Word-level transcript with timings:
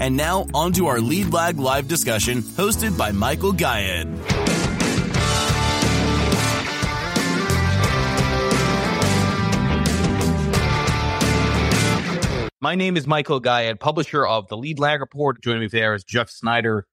And 0.00 0.16
now 0.16 0.46
on 0.52 0.72
to 0.74 0.88
our 0.88 1.00
Lead 1.00 1.32
Lag 1.32 1.60
live 1.60 1.86
discussion 1.86 2.42
hosted 2.42 2.98
by 2.98 3.12
Michael 3.12 3.52
Gayed. 3.52 4.08
My 12.62 12.74
name 12.74 12.98
is 12.98 13.06
Michael 13.06 13.40
Gayed, 13.40 13.80
publisher 13.80 14.26
of 14.26 14.46
the 14.48 14.56
Lead 14.56 14.78
Lag 14.78 15.00
Report. 15.00 15.40
Joining 15.42 15.62
me 15.62 15.68
there 15.68 15.94
is 15.94 16.04
Jeff 16.04 16.28
Snider. 16.28 16.86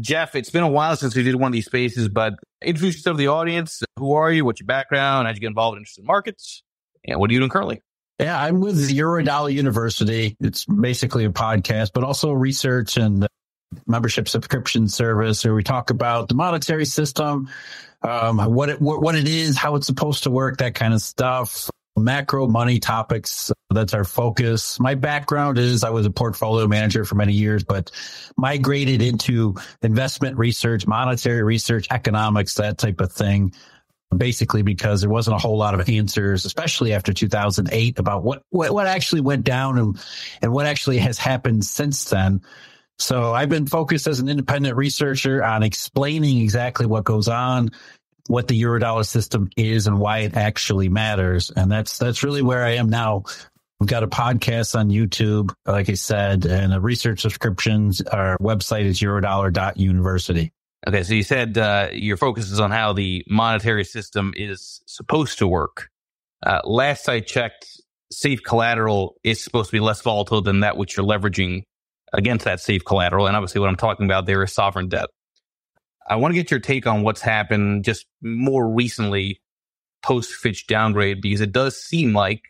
Jeff, 0.00 0.34
it's 0.34 0.50
been 0.50 0.64
a 0.64 0.68
while 0.68 0.96
since 0.96 1.14
we 1.14 1.22
did 1.22 1.36
one 1.36 1.50
of 1.50 1.52
these 1.52 1.66
spaces, 1.66 2.08
but 2.08 2.34
introduce 2.60 2.96
yourself 2.96 3.14
to 3.14 3.18
the 3.18 3.28
audience. 3.28 3.80
Who 3.96 4.14
are 4.14 4.32
you? 4.32 4.44
What's 4.44 4.58
your 4.58 4.66
background? 4.66 5.28
How'd 5.28 5.36
you 5.36 5.40
get 5.40 5.46
involved 5.46 5.76
in 5.76 5.82
interested 5.82 6.04
markets? 6.04 6.64
And 7.06 7.20
what 7.20 7.30
are 7.30 7.32
you 7.32 7.38
doing 7.38 7.48
currently? 7.48 7.80
Yeah, 8.18 8.42
I'm 8.42 8.58
with 8.58 8.90
Eurodollar 8.90 9.52
University. 9.52 10.36
It's 10.40 10.64
basically 10.64 11.24
a 11.26 11.30
podcast, 11.30 11.92
but 11.94 12.02
also 12.02 12.32
research 12.32 12.96
and 12.96 13.28
membership 13.86 14.28
subscription 14.28 14.88
service 14.88 15.44
where 15.44 15.54
we 15.54 15.62
talk 15.62 15.90
about 15.90 16.28
the 16.28 16.34
monetary 16.34 16.86
system, 16.86 17.48
um, 18.02 18.38
what 18.52 18.68
it 18.68 18.80
what 18.80 19.14
it 19.14 19.28
is, 19.28 19.56
how 19.56 19.76
it's 19.76 19.86
supposed 19.86 20.24
to 20.24 20.30
work, 20.32 20.56
that 20.56 20.74
kind 20.74 20.92
of 20.92 21.00
stuff 21.00 21.70
macro 21.98 22.46
money 22.46 22.78
topics. 22.78 23.52
That's 23.70 23.94
our 23.94 24.04
focus. 24.04 24.80
My 24.80 24.94
background 24.94 25.58
is 25.58 25.84
I 25.84 25.90
was 25.90 26.06
a 26.06 26.10
portfolio 26.10 26.66
manager 26.66 27.04
for 27.04 27.14
many 27.14 27.32
years, 27.32 27.64
but 27.64 27.90
migrated 28.36 29.02
into 29.02 29.56
investment 29.82 30.38
research, 30.38 30.86
monetary 30.86 31.42
research, 31.42 31.86
economics, 31.90 32.54
that 32.54 32.78
type 32.78 33.00
of 33.00 33.12
thing. 33.12 33.52
Basically, 34.16 34.62
because 34.62 35.02
there 35.02 35.10
wasn't 35.10 35.36
a 35.36 35.38
whole 35.38 35.58
lot 35.58 35.78
of 35.78 35.86
answers, 35.86 36.46
especially 36.46 36.94
after 36.94 37.12
2008, 37.12 37.98
about 37.98 38.24
what, 38.24 38.42
what, 38.48 38.72
what 38.72 38.86
actually 38.86 39.20
went 39.20 39.44
down 39.44 39.76
and, 39.76 40.00
and 40.40 40.50
what 40.50 40.64
actually 40.64 40.96
has 40.96 41.18
happened 41.18 41.62
since 41.62 42.04
then. 42.04 42.40
So 42.98 43.32
I've 43.32 43.48
been 43.48 43.66
focused 43.66 44.06
as 44.06 44.18
an 44.18 44.28
independent 44.28 44.76
researcher 44.76 45.44
on 45.44 45.62
explaining 45.62 46.38
exactly 46.38 46.86
what 46.86 47.04
goes 47.04 47.28
on 47.28 47.70
what 48.28 48.46
the 48.46 48.60
Eurodollar 48.60 49.04
system 49.04 49.50
is 49.56 49.86
and 49.86 49.98
why 49.98 50.18
it 50.18 50.36
actually 50.36 50.88
matters. 50.88 51.50
And 51.50 51.70
that's 51.70 51.98
that's 51.98 52.22
really 52.22 52.42
where 52.42 52.64
I 52.64 52.74
am 52.74 52.88
now. 52.88 53.24
We've 53.80 53.88
got 53.88 54.02
a 54.02 54.08
podcast 54.08 54.78
on 54.78 54.90
YouTube, 54.90 55.54
like 55.64 55.88
I 55.88 55.94
said, 55.94 56.44
and 56.46 56.74
a 56.74 56.80
research 56.80 57.20
subscriptions. 57.20 58.00
Our 58.02 58.36
website 58.38 58.84
is 58.84 59.00
eurodollar.university. 59.00 60.52
Okay, 60.86 61.02
so 61.02 61.14
you 61.14 61.22
said 61.22 61.58
uh, 61.58 61.88
your 61.92 62.16
focus 62.16 62.50
is 62.50 62.60
on 62.60 62.70
how 62.70 62.92
the 62.92 63.24
monetary 63.28 63.84
system 63.84 64.32
is 64.36 64.80
supposed 64.86 65.38
to 65.38 65.48
work. 65.48 65.88
Uh, 66.44 66.60
last 66.64 67.08
I 67.08 67.20
checked, 67.20 67.66
safe 68.10 68.42
collateral 68.42 69.16
is 69.24 69.42
supposed 69.42 69.70
to 69.70 69.76
be 69.76 69.80
less 69.80 70.00
volatile 70.02 70.40
than 70.40 70.60
that 70.60 70.76
which 70.76 70.96
you're 70.96 71.06
leveraging 71.06 71.62
against 72.12 72.44
that 72.46 72.60
safe 72.60 72.84
collateral. 72.84 73.26
And 73.26 73.36
obviously, 73.36 73.60
what 73.60 73.68
I'm 73.68 73.76
talking 73.76 74.06
about 74.06 74.26
there 74.26 74.42
is 74.42 74.52
sovereign 74.52 74.88
debt. 74.88 75.06
I 76.08 76.16
want 76.16 76.32
to 76.32 76.36
get 76.36 76.50
your 76.50 76.60
take 76.60 76.86
on 76.86 77.02
what's 77.02 77.20
happened 77.20 77.84
just 77.84 78.06
more 78.22 78.68
recently 78.68 79.40
post 80.02 80.32
Fitch 80.32 80.66
downgrade 80.66 81.20
because 81.20 81.40
it 81.40 81.52
does 81.52 81.76
seem 81.76 82.14
like 82.14 82.42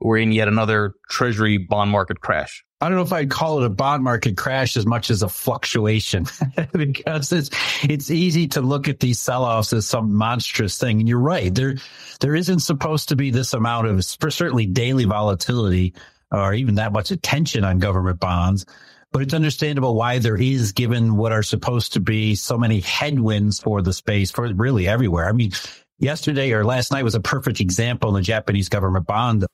we're 0.00 0.18
in 0.18 0.32
yet 0.32 0.48
another 0.48 0.94
treasury 1.08 1.58
bond 1.58 1.90
market 1.90 2.20
crash. 2.20 2.64
I 2.80 2.88
don't 2.88 2.96
know 2.96 3.04
if 3.04 3.12
I'd 3.12 3.30
call 3.30 3.62
it 3.62 3.66
a 3.66 3.70
bond 3.70 4.02
market 4.02 4.38
crash 4.38 4.76
as 4.78 4.86
much 4.86 5.10
as 5.10 5.22
a 5.22 5.28
fluctuation 5.28 6.24
because 6.72 7.30
it's 7.30 7.50
it's 7.82 8.10
easy 8.10 8.48
to 8.48 8.62
look 8.62 8.88
at 8.88 9.00
these 9.00 9.20
sell-offs 9.20 9.74
as 9.74 9.86
some 9.86 10.14
monstrous 10.14 10.78
thing. 10.78 11.00
And 11.00 11.08
you're 11.08 11.18
right. 11.18 11.54
There 11.54 11.76
there 12.20 12.34
isn't 12.34 12.60
supposed 12.60 13.10
to 13.10 13.16
be 13.16 13.30
this 13.30 13.52
amount 13.52 13.88
of 13.88 14.02
certainly 14.02 14.64
daily 14.64 15.04
volatility 15.04 15.94
or 16.32 16.54
even 16.54 16.76
that 16.76 16.92
much 16.92 17.10
attention 17.10 17.64
on 17.64 17.78
government 17.78 18.18
bonds 18.18 18.64
but 19.12 19.22
it's 19.22 19.34
understandable 19.34 19.94
why 19.94 20.18
there 20.18 20.36
is 20.36 20.72
given 20.72 21.16
what 21.16 21.32
are 21.32 21.42
supposed 21.42 21.94
to 21.94 22.00
be 22.00 22.34
so 22.34 22.56
many 22.56 22.80
headwinds 22.80 23.60
for 23.60 23.82
the 23.82 23.92
space 23.92 24.30
for 24.30 24.52
really 24.54 24.86
everywhere. 24.86 25.28
I 25.28 25.32
mean, 25.32 25.52
yesterday 25.98 26.52
or 26.52 26.64
last 26.64 26.92
night 26.92 27.04
was 27.04 27.14
a 27.14 27.20
perfect 27.20 27.60
example 27.60 28.08
in 28.10 28.14
the 28.14 28.22
Japanese 28.22 28.68
government 28.68 29.06
bond 29.06 29.46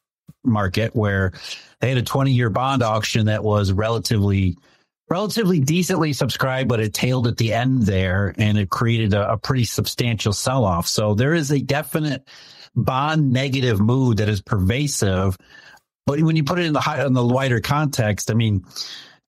market 0.45 0.95
where 0.95 1.33
they 1.81 1.89
had 1.89 1.99
a 1.99 2.03
20 2.03 2.33
year 2.33 2.51
bond 2.51 2.83
auction 2.83 3.27
that 3.27 3.43
was 3.43 3.73
relatively 3.73 4.57
relatively 5.09 5.61
decently 5.61 6.13
subscribed, 6.13 6.69
but 6.69 6.81
it 6.81 6.93
tailed 6.93 7.29
at 7.29 7.37
the 7.37 7.53
end 7.53 7.83
there 7.83 8.35
and 8.39 8.59
it 8.59 8.71
created 8.71 9.15
a, 9.15 9.33
a 9.33 9.39
pretty 9.39 9.65
substantial 9.65 10.33
sell 10.33 10.65
off. 10.65 10.89
So 10.89 11.15
there 11.15 11.33
is 11.33 11.51
a 11.53 11.61
definite 11.61 12.29
bond 12.75 13.33
negative 13.33 13.81
mood 13.81 14.19
that 14.19 14.29
is 14.29 14.43
pervasive. 14.43 15.37
But 16.07 16.21
when 16.21 16.37
you 16.37 16.45
put 16.45 16.59
it 16.59 16.67
in 16.67 16.73
the 16.73 16.81
high, 16.81 17.05
in 17.07 17.13
the 17.13 17.25
wider 17.25 17.61
context, 17.61 18.31
I 18.31 18.35
mean, 18.35 18.65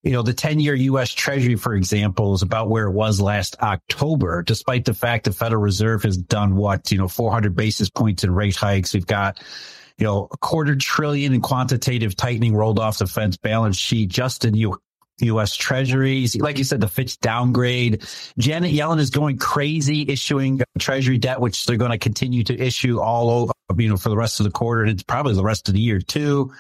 you 0.08 0.14
know, 0.14 0.22
the 0.22 0.32
10 0.32 0.58
year 0.58 0.74
US 0.74 1.12
treasury, 1.12 1.56
for 1.56 1.74
example, 1.74 2.32
is 2.32 2.41
about 2.41 2.70
where 2.70 2.86
it 2.86 2.92
was 2.92 3.20
last 3.20 3.56
October, 3.60 4.42
despite 4.42 4.86
the 4.86 4.94
fact 4.94 5.26
the 5.26 5.32
Federal 5.32 5.60
Reserve 5.60 6.02
has 6.04 6.16
done 6.16 6.56
what, 6.56 6.91
you 6.91 6.96
know, 6.96 7.08
400 7.08 7.54
basis 7.54 7.91
points 7.91 8.24
in 8.24 8.34
rate 8.34 8.56
hikes. 8.56 8.94
We've 8.94 9.06
got, 9.06 9.38
you 9.98 10.06
know, 10.06 10.26
a 10.32 10.36
quarter 10.38 10.76
trillion 10.76 11.34
in 11.34 11.42
quantitative 11.42 12.16
tightening 12.16 12.56
rolled 12.56 12.78
off 12.78 12.97
the 12.97 13.06
Fed's 13.06 13.36
balance 13.36 13.76
sheet 13.76 14.08
just 14.08 14.47
in 14.47 14.54
U- 14.54 14.80
U.S. 15.18 15.54
treasuries. 15.54 16.34
Like 16.36 16.56
you 16.56 16.64
said, 16.64 16.80
the 16.80 16.88
Fitch 16.88 17.20
downgrade. 17.20 18.06
Janet 18.38 18.72
Yellen 18.72 19.00
is 19.00 19.10
going 19.10 19.36
crazy 19.36 20.06
issuing 20.08 20.62
treasury 20.78 21.18
debt, 21.18 21.38
which 21.38 21.66
they're 21.66 21.76
going 21.76 21.91
to 21.91 21.98
continue 21.98 22.44
to 22.44 22.58
issue 22.58 22.98
all 22.98 23.28
over, 23.28 23.52
you 23.76 23.91
know, 23.91 23.98
for 23.98 24.08
the 24.08 24.16
rest 24.16 24.41
of 24.41 24.44
the 24.44 24.52
quarter 24.52 24.80
and 24.80 24.91
it's 24.91 25.02
probably 25.02 25.34
the 25.34 25.44
rest 25.44 25.68
of 25.68 25.74
the 25.74 25.80
year 25.80 26.00
too. 26.00 26.50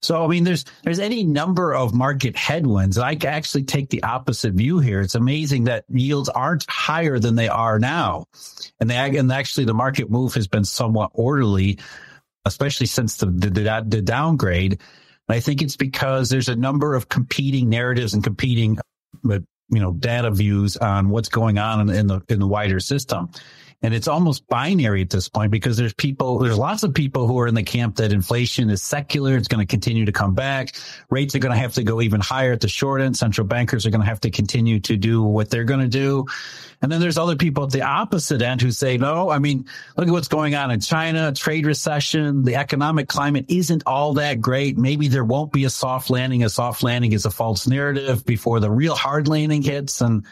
So, 0.00 0.24
I 0.24 0.28
mean, 0.28 0.44
there's, 0.44 0.64
there's 0.84 1.00
any 1.00 1.24
number 1.24 1.74
of 1.74 1.92
market 1.92 2.36
headwinds. 2.36 2.98
I 2.98 3.18
actually 3.24 3.64
take 3.64 3.90
the 3.90 4.04
opposite 4.04 4.54
view 4.54 4.78
here. 4.78 5.00
It's 5.00 5.16
amazing 5.16 5.64
that 5.64 5.84
yields 5.88 6.28
aren't 6.28 6.64
higher 6.70 7.18
than 7.18 7.34
they 7.34 7.48
are 7.48 7.78
now. 7.80 8.26
And 8.80 8.88
they, 8.88 8.96
and 8.96 9.32
actually 9.32 9.64
the 9.64 9.74
market 9.74 10.08
move 10.08 10.34
has 10.34 10.46
been 10.46 10.64
somewhat 10.64 11.10
orderly, 11.14 11.78
especially 12.44 12.86
since 12.86 13.16
the, 13.16 13.26
the, 13.26 13.84
the 13.86 14.02
downgrade. 14.02 14.72
And 14.72 15.36
I 15.36 15.40
think 15.40 15.62
it's 15.62 15.76
because 15.76 16.30
there's 16.30 16.48
a 16.48 16.56
number 16.56 16.94
of 16.94 17.08
competing 17.08 17.68
narratives 17.68 18.14
and 18.14 18.22
competing, 18.22 18.78
but 19.24 19.42
you 19.68 19.80
know, 19.80 19.92
data 19.92 20.30
views 20.30 20.76
on 20.76 21.08
what's 21.08 21.28
going 21.28 21.58
on 21.58 21.90
in 21.90 22.06
the, 22.06 22.22
in 22.28 22.38
the 22.38 22.46
wider 22.46 22.80
system. 22.80 23.30
And 23.80 23.94
it's 23.94 24.08
almost 24.08 24.48
binary 24.48 25.02
at 25.02 25.10
this 25.10 25.28
point 25.28 25.52
because 25.52 25.76
there's 25.76 25.94
people, 25.94 26.38
there's 26.38 26.58
lots 26.58 26.82
of 26.82 26.92
people 26.92 27.28
who 27.28 27.38
are 27.38 27.46
in 27.46 27.54
the 27.54 27.62
camp 27.62 27.96
that 27.96 28.12
inflation 28.12 28.70
is 28.70 28.82
secular. 28.82 29.36
It's 29.36 29.46
going 29.46 29.64
to 29.64 29.70
continue 29.70 30.04
to 30.04 30.12
come 30.12 30.34
back. 30.34 30.74
Rates 31.10 31.36
are 31.36 31.38
going 31.38 31.54
to 31.54 31.58
have 31.60 31.74
to 31.74 31.84
go 31.84 32.02
even 32.02 32.20
higher 32.20 32.52
at 32.52 32.60
the 32.60 32.68
short 32.68 33.00
end. 33.00 33.16
Central 33.16 33.46
bankers 33.46 33.86
are 33.86 33.90
going 33.90 34.00
to 34.00 34.06
have 34.06 34.20
to 34.20 34.30
continue 34.30 34.80
to 34.80 34.96
do 34.96 35.22
what 35.22 35.48
they're 35.48 35.62
going 35.62 35.80
to 35.80 35.88
do. 35.88 36.26
And 36.82 36.90
then 36.90 37.00
there's 37.00 37.18
other 37.18 37.36
people 37.36 37.64
at 37.64 37.70
the 37.70 37.82
opposite 37.82 38.42
end 38.42 38.62
who 38.62 38.72
say, 38.72 38.98
no, 38.98 39.30
I 39.30 39.38
mean, 39.38 39.66
look 39.96 40.08
at 40.08 40.12
what's 40.12 40.28
going 40.28 40.56
on 40.56 40.72
in 40.72 40.80
China, 40.80 41.32
trade 41.32 41.66
recession. 41.66 42.42
The 42.42 42.56
economic 42.56 43.08
climate 43.08 43.46
isn't 43.48 43.84
all 43.86 44.14
that 44.14 44.40
great. 44.40 44.76
Maybe 44.76 45.06
there 45.06 45.24
won't 45.24 45.52
be 45.52 45.64
a 45.64 45.70
soft 45.70 46.10
landing. 46.10 46.44
A 46.44 46.48
soft 46.48 46.82
landing 46.82 47.12
is 47.12 47.26
a 47.26 47.30
false 47.30 47.66
narrative 47.66 48.24
before 48.24 48.58
the 48.60 48.70
real 48.70 48.94
hard 48.94 49.28
landing 49.28 49.62
hits. 49.62 50.00
And 50.00 50.24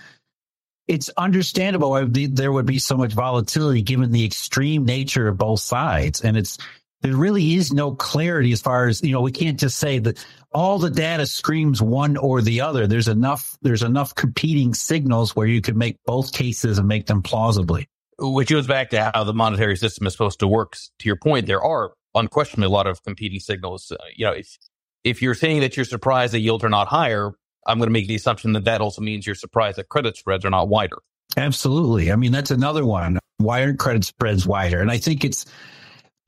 it's 0.89 1.11
understandable 1.17 1.91
why 1.91 2.05
there 2.09 2.53
would 2.53 2.67
be 2.67 2.79
so 2.79 2.97
much 2.97 3.13
volatility 3.13 3.83
given 3.83 4.13
the 4.13 4.25
extreme 4.25 4.85
nature 4.85 5.29
of 5.29 5.39
both 5.39 5.61
sides. 5.61 6.21
And 6.21 6.37
it's, 6.37 6.59
there 7.03 7.17
really 7.17 7.55
is 7.55 7.73
no 7.73 7.95
clarity 7.95 8.53
as 8.53 8.63
far 8.63 8.87
as, 8.87 9.03
you 9.03 9.13
know, 9.13 9.21
we 9.21 9.33
can't 9.33 9.59
just 9.59 9.79
say 9.79 9.99
that 9.99 10.25
all 10.53 10.79
the 10.79 10.91
data 10.91 11.27
screams 11.27 11.83
one 11.83 12.17
or 12.17 12.41
the 12.41 12.61
other. 12.61 12.87
There's 12.87 13.09
enough, 13.09 13.59
there's 13.63 13.83
enough 13.83 14.15
competing 14.15 14.75
signals 14.75 15.35
where 15.35 15.47
you 15.47 15.61
could 15.61 15.77
make 15.77 15.99
both 16.05 16.33
cases 16.33 16.79
and 16.79 16.89
make 16.89 17.07
them 17.07 17.23
plausibly. 17.23 17.89
Which 18.19 18.49
goes 18.49 18.67
back 18.67 18.91
to 18.91 19.11
how 19.13 19.25
the 19.25 19.35
monetary 19.35 19.77
system 19.77 20.07
is 20.07 20.15
supposed 20.15 20.41
to 20.41 20.49
work. 20.49 20.77
To 21.01 21.07
your 21.07 21.17
point, 21.17 21.47
there 21.47 21.63
are 21.63 21.93
unquestionably 22.15 22.67
a 22.67 22.71
lot 22.71 22.87
of 22.87 23.03
competing 23.03 23.41
signals. 23.41 23.93
Uh, 23.93 23.97
you 24.15 24.25
know, 24.25 24.33
if, 24.33 24.57
if 25.05 25.21
you're 25.21 25.35
saying 25.35 25.61
that 25.61 25.77
you're 25.77 25.85
surprised 25.85 26.33
that 26.33 26.41
yields 26.41 26.65
are 26.65 26.71
not 26.71 26.89
higher, 26.89 27.33
I'm 27.67 27.79
going 27.79 27.89
to 27.89 27.93
make 27.93 28.09
the 28.09 28.15
assumption 28.15 28.53
that 28.53 28.65
that 28.65 28.81
also 28.81 29.03
means 29.03 29.27
you're 29.27 29.35
surprised 29.35 29.79
that 29.79 29.89
credit 29.89 30.17
spreads 30.17 30.45
are 30.45 30.51
not 30.51 30.69
wider. 30.69 30.97
Absolutely. 31.37 32.13
I 32.13 32.17
mean, 32.17 32.33
that's 32.33 32.51
another 32.51 32.87
one. 32.87 33.19
Why 33.39 33.63
aren't 33.63 33.79
credit 33.79 34.05
spreads 34.05 34.47
wider? 34.47 34.81
And 34.81 34.91
I 34.91 34.99
think 34.99 35.25
it's 35.25 35.45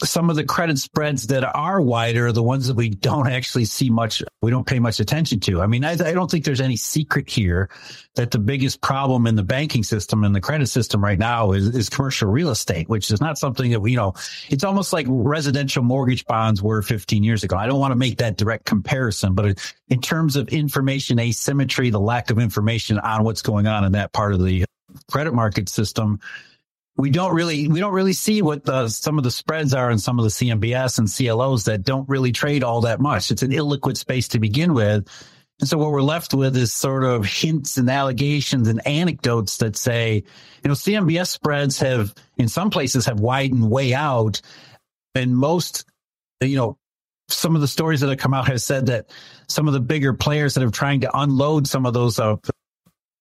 some 0.05 0.31
of 0.31 0.37
the 0.37 0.45
credit 0.45 0.79
spreads 0.79 1.27
that 1.27 1.45
are 1.45 1.81
wider 1.81 2.29
are 2.29 2.33
the 2.33 2.43
ones 2.43 2.69
that 2.69 2.77
we 2.77 2.89
don't 2.89 3.29
actually 3.29 3.65
see 3.65 3.91
much, 3.91 4.23
we 4.43 4.51
don't 4.51 4.67
pay 4.67 4.79
much 4.79 5.01
attention 5.01 5.41
to. 5.41 5.61
I 5.61 5.67
mean, 5.67 5.85
I, 5.85 5.93
I, 5.93 6.13
don't 6.13 6.31
think 6.31 6.45
there's 6.45 6.61
any 6.61 6.77
secret 6.77 7.29
here 7.29 7.69
that 8.15 8.31
the 8.31 8.39
biggest 8.39 8.81
problem 8.81 9.27
in 9.27 9.35
the 9.35 9.43
banking 9.43 9.83
system 9.83 10.23
and 10.23 10.35
the 10.35 10.41
credit 10.41 10.69
system 10.69 11.03
right 11.03 11.19
now 11.19 11.51
is, 11.51 11.75
is 11.75 11.89
commercial 11.89 12.31
real 12.31 12.51
estate, 12.51 12.89
which 12.89 13.11
is 13.11 13.21
not 13.21 13.39
something 13.39 13.73
that 13.73 13.81
we, 13.81 13.93
you 13.93 13.97
know, 13.97 14.15
it's 14.49 14.63
almost 14.63 14.93
like 14.93 15.07
residential 15.09 15.83
mortgage 15.83 16.25
bonds 16.27 16.63
were 16.63 16.81
15 16.81 17.25
years 17.25 17.43
ago. 17.43 17.57
I 17.57 17.67
don't 17.67 17.81
want 17.81 17.91
to 17.91 17.97
make 17.97 18.19
that 18.19 18.37
direct 18.37 18.67
comparison, 18.67 19.35
but 19.35 19.59
in 19.89 20.01
terms 20.01 20.37
of 20.37 20.49
information 20.49 21.19
asymmetry, 21.19 21.91
the 21.91 22.01
lack 22.01 22.31
of 22.31 22.39
information 22.39 23.01
on 23.01 23.25
what's 23.25 23.43
going 23.43 23.67
on 23.67 23.85
in 23.85 23.93
that 23.93 24.13
part 24.13 24.33
of 24.33 24.45
the 24.45 24.65
credit 25.11 25.35
market 25.35 25.69
system, 25.69 26.21
we 26.99 27.11
don't 27.11 27.33
really 27.33 27.69
we 27.69 27.79
don't 27.79 27.95
really 27.95 28.13
see 28.13 28.43
what 28.43 28.65
the, 28.65 28.89
some 28.89 29.19
of 29.19 29.25
the 29.25 29.31
spreads 29.31 29.73
are 29.73 29.91
in 29.91 29.99
some 29.99 30.19
of 30.19 30.25
the 30.25 30.31
CMBS 30.31 30.99
and 30.99 31.09
CLOs 31.09 31.65
that 31.65 31.85
don't 31.85 32.09
really 32.09 32.33
trade 32.33 32.65
all 32.65 32.83
that 32.83 33.01
much. 33.01 33.31
It's 33.31 33.43
an 33.43 33.53
illiquid 33.53 33.97
space 33.97 34.29
to 34.29 34.41
begin 34.41 34.75
with. 34.75 35.09
And 35.61 35.69
so 35.69 35.79
what 35.79 35.93
we're 35.93 36.03
left 36.03 36.35
with 36.35 36.57
is 36.57 36.73
sort 36.73 37.05
of 37.05 37.25
hints 37.25 37.79
and 37.79 37.89
allegations 37.89 38.69
and 38.69 38.85
anecdotes 38.87 39.59
that 39.59 39.77
say, 39.77 40.25
you 40.63 40.69
know, 40.69 40.75
CMBS 40.75 41.29
spreads 41.29 41.79
have 41.79 42.15
in 42.37 42.49
some 42.49 42.71
places 42.71 43.07
have 43.07 43.21
widened 43.21 43.71
way 43.71 43.95
out. 43.95 44.41
And 45.15 45.37
most, 45.37 45.85
you 46.41 46.57
know, 46.57 46.79
some 47.29 47.55
of 47.55 47.61
the 47.61 47.69
stories 47.69 48.01
that 48.01 48.09
have 48.09 48.19
come 48.19 48.35
out 48.35 48.49
have 48.49 48.61
said 48.61 48.87
that 48.87 49.11
some 49.49 49.69
of 49.69 49.73
the 49.75 49.81
bigger 49.81 50.15
players 50.15 50.55
that 50.55 50.65
are 50.65 50.71
trying 50.71 51.01
to 51.03 51.17
unload 51.17 51.69
some 51.69 51.87
of 51.87 51.95
those 51.95 52.19
uh, 52.19 52.37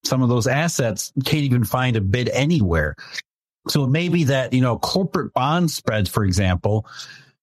some 0.03 0.23
of 0.23 0.29
those 0.29 0.47
assets 0.47 1.11
can't 1.25 1.43
even 1.43 1.63
find 1.63 1.95
a 1.95 2.01
bid 2.01 2.29
anywhere. 2.29 2.95
So 3.69 3.83
it 3.83 3.89
may 3.89 4.09
be 4.09 4.25
that, 4.25 4.53
you 4.53 4.61
know, 4.61 4.77
corporate 4.77 5.33
bond 5.33 5.71
spreads, 5.71 6.09
for 6.09 6.23
example, 6.23 6.87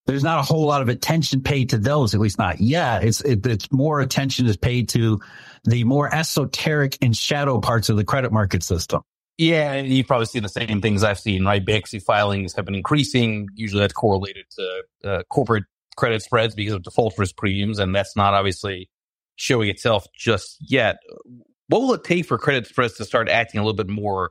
there's 0.06 0.22
not 0.22 0.38
a 0.38 0.42
whole 0.42 0.66
lot 0.66 0.82
of 0.82 0.88
attention 0.88 1.42
paid 1.42 1.70
to 1.70 1.78
those, 1.78 2.14
at 2.14 2.20
least 2.20 2.38
not 2.38 2.60
yet. 2.60 3.04
It's, 3.04 3.20
it, 3.22 3.44
it's 3.46 3.72
more 3.72 4.00
attention 4.00 4.46
is 4.46 4.56
paid 4.56 4.88
to 4.90 5.20
the 5.64 5.84
more 5.84 6.14
esoteric 6.14 6.98
and 7.00 7.16
shadow 7.16 7.60
parts 7.60 7.88
of 7.88 7.96
the 7.96 8.04
credit 8.04 8.32
market 8.32 8.62
system. 8.62 9.02
Yeah, 9.38 9.80
you've 9.80 10.06
probably 10.06 10.26
seen 10.26 10.42
the 10.42 10.48
same 10.48 10.80
things 10.80 11.02
I've 11.02 11.18
seen, 11.18 11.44
right? 11.44 11.64
Bankruptcy 11.64 11.98
filings 11.98 12.54
have 12.54 12.66
been 12.66 12.74
increasing. 12.74 13.48
Usually 13.54 13.80
that's 13.80 13.92
correlated 13.92 14.44
to 14.50 14.82
uh, 15.04 15.22
corporate 15.24 15.64
credit 15.96 16.22
spreads 16.22 16.54
because 16.54 16.74
of 16.74 16.82
default 16.82 17.18
risk 17.18 17.36
premiums, 17.36 17.78
and 17.78 17.94
that's 17.94 18.14
not 18.14 18.34
obviously 18.34 18.88
showing 19.36 19.68
itself 19.70 20.06
just 20.16 20.58
yet. 20.60 20.98
What 21.68 21.80
will 21.80 21.94
it 21.94 22.04
take 22.04 22.26
for 22.26 22.38
credit 22.38 22.66
spreads 22.66 22.94
to 22.98 23.04
start 23.04 23.28
acting 23.28 23.58
a 23.58 23.64
little 23.64 23.76
bit 23.76 23.88
more 23.88 24.30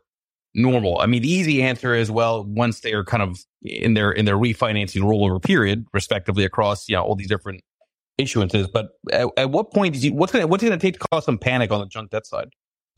normal? 0.54 1.00
I 1.00 1.06
mean, 1.06 1.22
the 1.22 1.32
easy 1.32 1.64
answer 1.64 1.94
is 1.94 2.12
well, 2.12 2.44
once 2.44 2.82
they 2.82 2.94
are 2.94 3.04
kind 3.04 3.24
of 3.24 3.40
in 3.62 3.94
their 3.94 4.12
in 4.12 4.26
their 4.26 4.38
refinancing 4.38 5.02
rollover 5.02 5.42
period, 5.42 5.86
respectively, 5.94 6.46
across 6.46 6.88
you 6.90 6.96
know 6.96 7.04
all 7.04 7.16
these 7.16 7.28
different 7.28 7.62
issuances. 8.20 8.72
But 8.72 8.90
at, 9.12 9.28
at 9.38 9.50
what 9.50 9.72
point 9.72 9.96
is 9.96 10.06
you 10.06 10.14
what's 10.14 10.32
gonna 10.32 10.48
what's 10.48 10.64
gonna 10.64 10.78
take 10.78 11.00
to 11.00 11.08
cause 11.12 11.26
some 11.26 11.38
panic 11.38 11.72
on 11.72 11.80
the 11.80 11.88
junk 11.88 12.12
debt 12.12 12.26
side? 12.26 12.50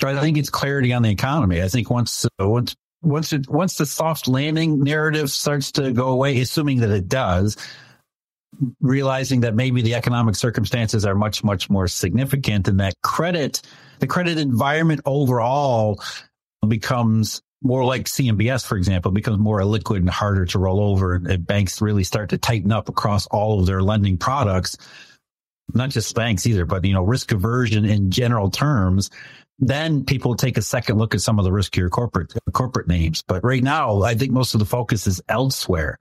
I 0.04 0.20
think 0.20 0.38
it's 0.38 0.50
clarity 0.50 0.92
on 0.92 1.04
the 1.04 1.10
economy. 1.10 1.62
I 1.62 1.68
think 1.70 1.90
once 1.90 2.26
uh, 2.26 2.48
once 2.48 2.76
once 3.02 3.34
it, 3.34 3.50
once 3.50 3.78
the 3.78 3.86
soft 3.86 4.28
landing 4.28 4.84
narrative 4.84 5.30
starts 5.30 5.72
to 5.74 5.92
go 5.94 6.10
away, 6.10 6.40
assuming 6.42 6.80
that 6.80 6.90
it 6.90 7.08
does, 7.08 7.56
realizing 8.82 9.42
that 9.42 9.56
maybe 9.56 9.82
the 9.82 9.96
economic 9.96 10.36
circumstances 10.36 11.06
are 11.06 11.16
much 11.16 11.44
much 11.44 11.70
more 11.70 11.88
significant, 11.88 12.68
and 12.68 12.80
that 12.80 12.94
credit 13.04 13.62
the 14.00 14.08
credit 14.08 14.38
environment 14.38 15.02
overall 15.06 16.02
becomes 16.68 17.42
more 17.66 17.84
like 17.84 18.06
CMBS, 18.06 18.64
for 18.64 18.78
example, 18.78 19.12
becomes 19.12 19.40
more 19.40 19.66
liquid 19.66 20.02
and 20.02 20.10
harder 20.10 20.46
to 20.46 20.60
roll 20.60 20.80
over. 20.80 21.16
And 21.16 21.48
banks 21.48 21.82
really 21.82 22.04
start 22.04 22.30
to 22.30 22.38
tighten 22.38 22.72
up 22.72 22.90
across 22.90 23.26
all 23.28 23.60
of 23.60 23.66
their 23.66 23.82
lending 23.82 24.18
products, 24.18 24.78
not 25.74 25.90
just 25.90 26.14
banks 26.14 26.46
either, 26.46 26.66
but, 26.66 26.86
you 26.86 26.94
know, 26.94 27.04
risk 27.04 27.32
aversion 27.32 27.84
in 27.84 28.12
general 28.12 28.52
terms. 28.52 29.10
Then 29.58 30.06
people 30.06 30.36
take 30.36 30.58
a 30.58 30.62
second 30.62 31.00
look 31.00 31.16
at 31.16 31.22
some 31.22 31.40
of 31.40 31.46
the 31.46 31.50
riskier 31.50 31.90
corporate, 31.90 32.34
corporate 32.54 32.88
names. 32.88 33.24
But 33.28 33.44
right 33.44 33.64
now, 33.64 34.04
I 34.04 34.14
think 34.14 34.32
most 34.32 34.54
of 34.54 34.60
the 34.60 34.66
focus 34.66 35.08
is 35.08 35.20
elsewhere. 35.28 35.98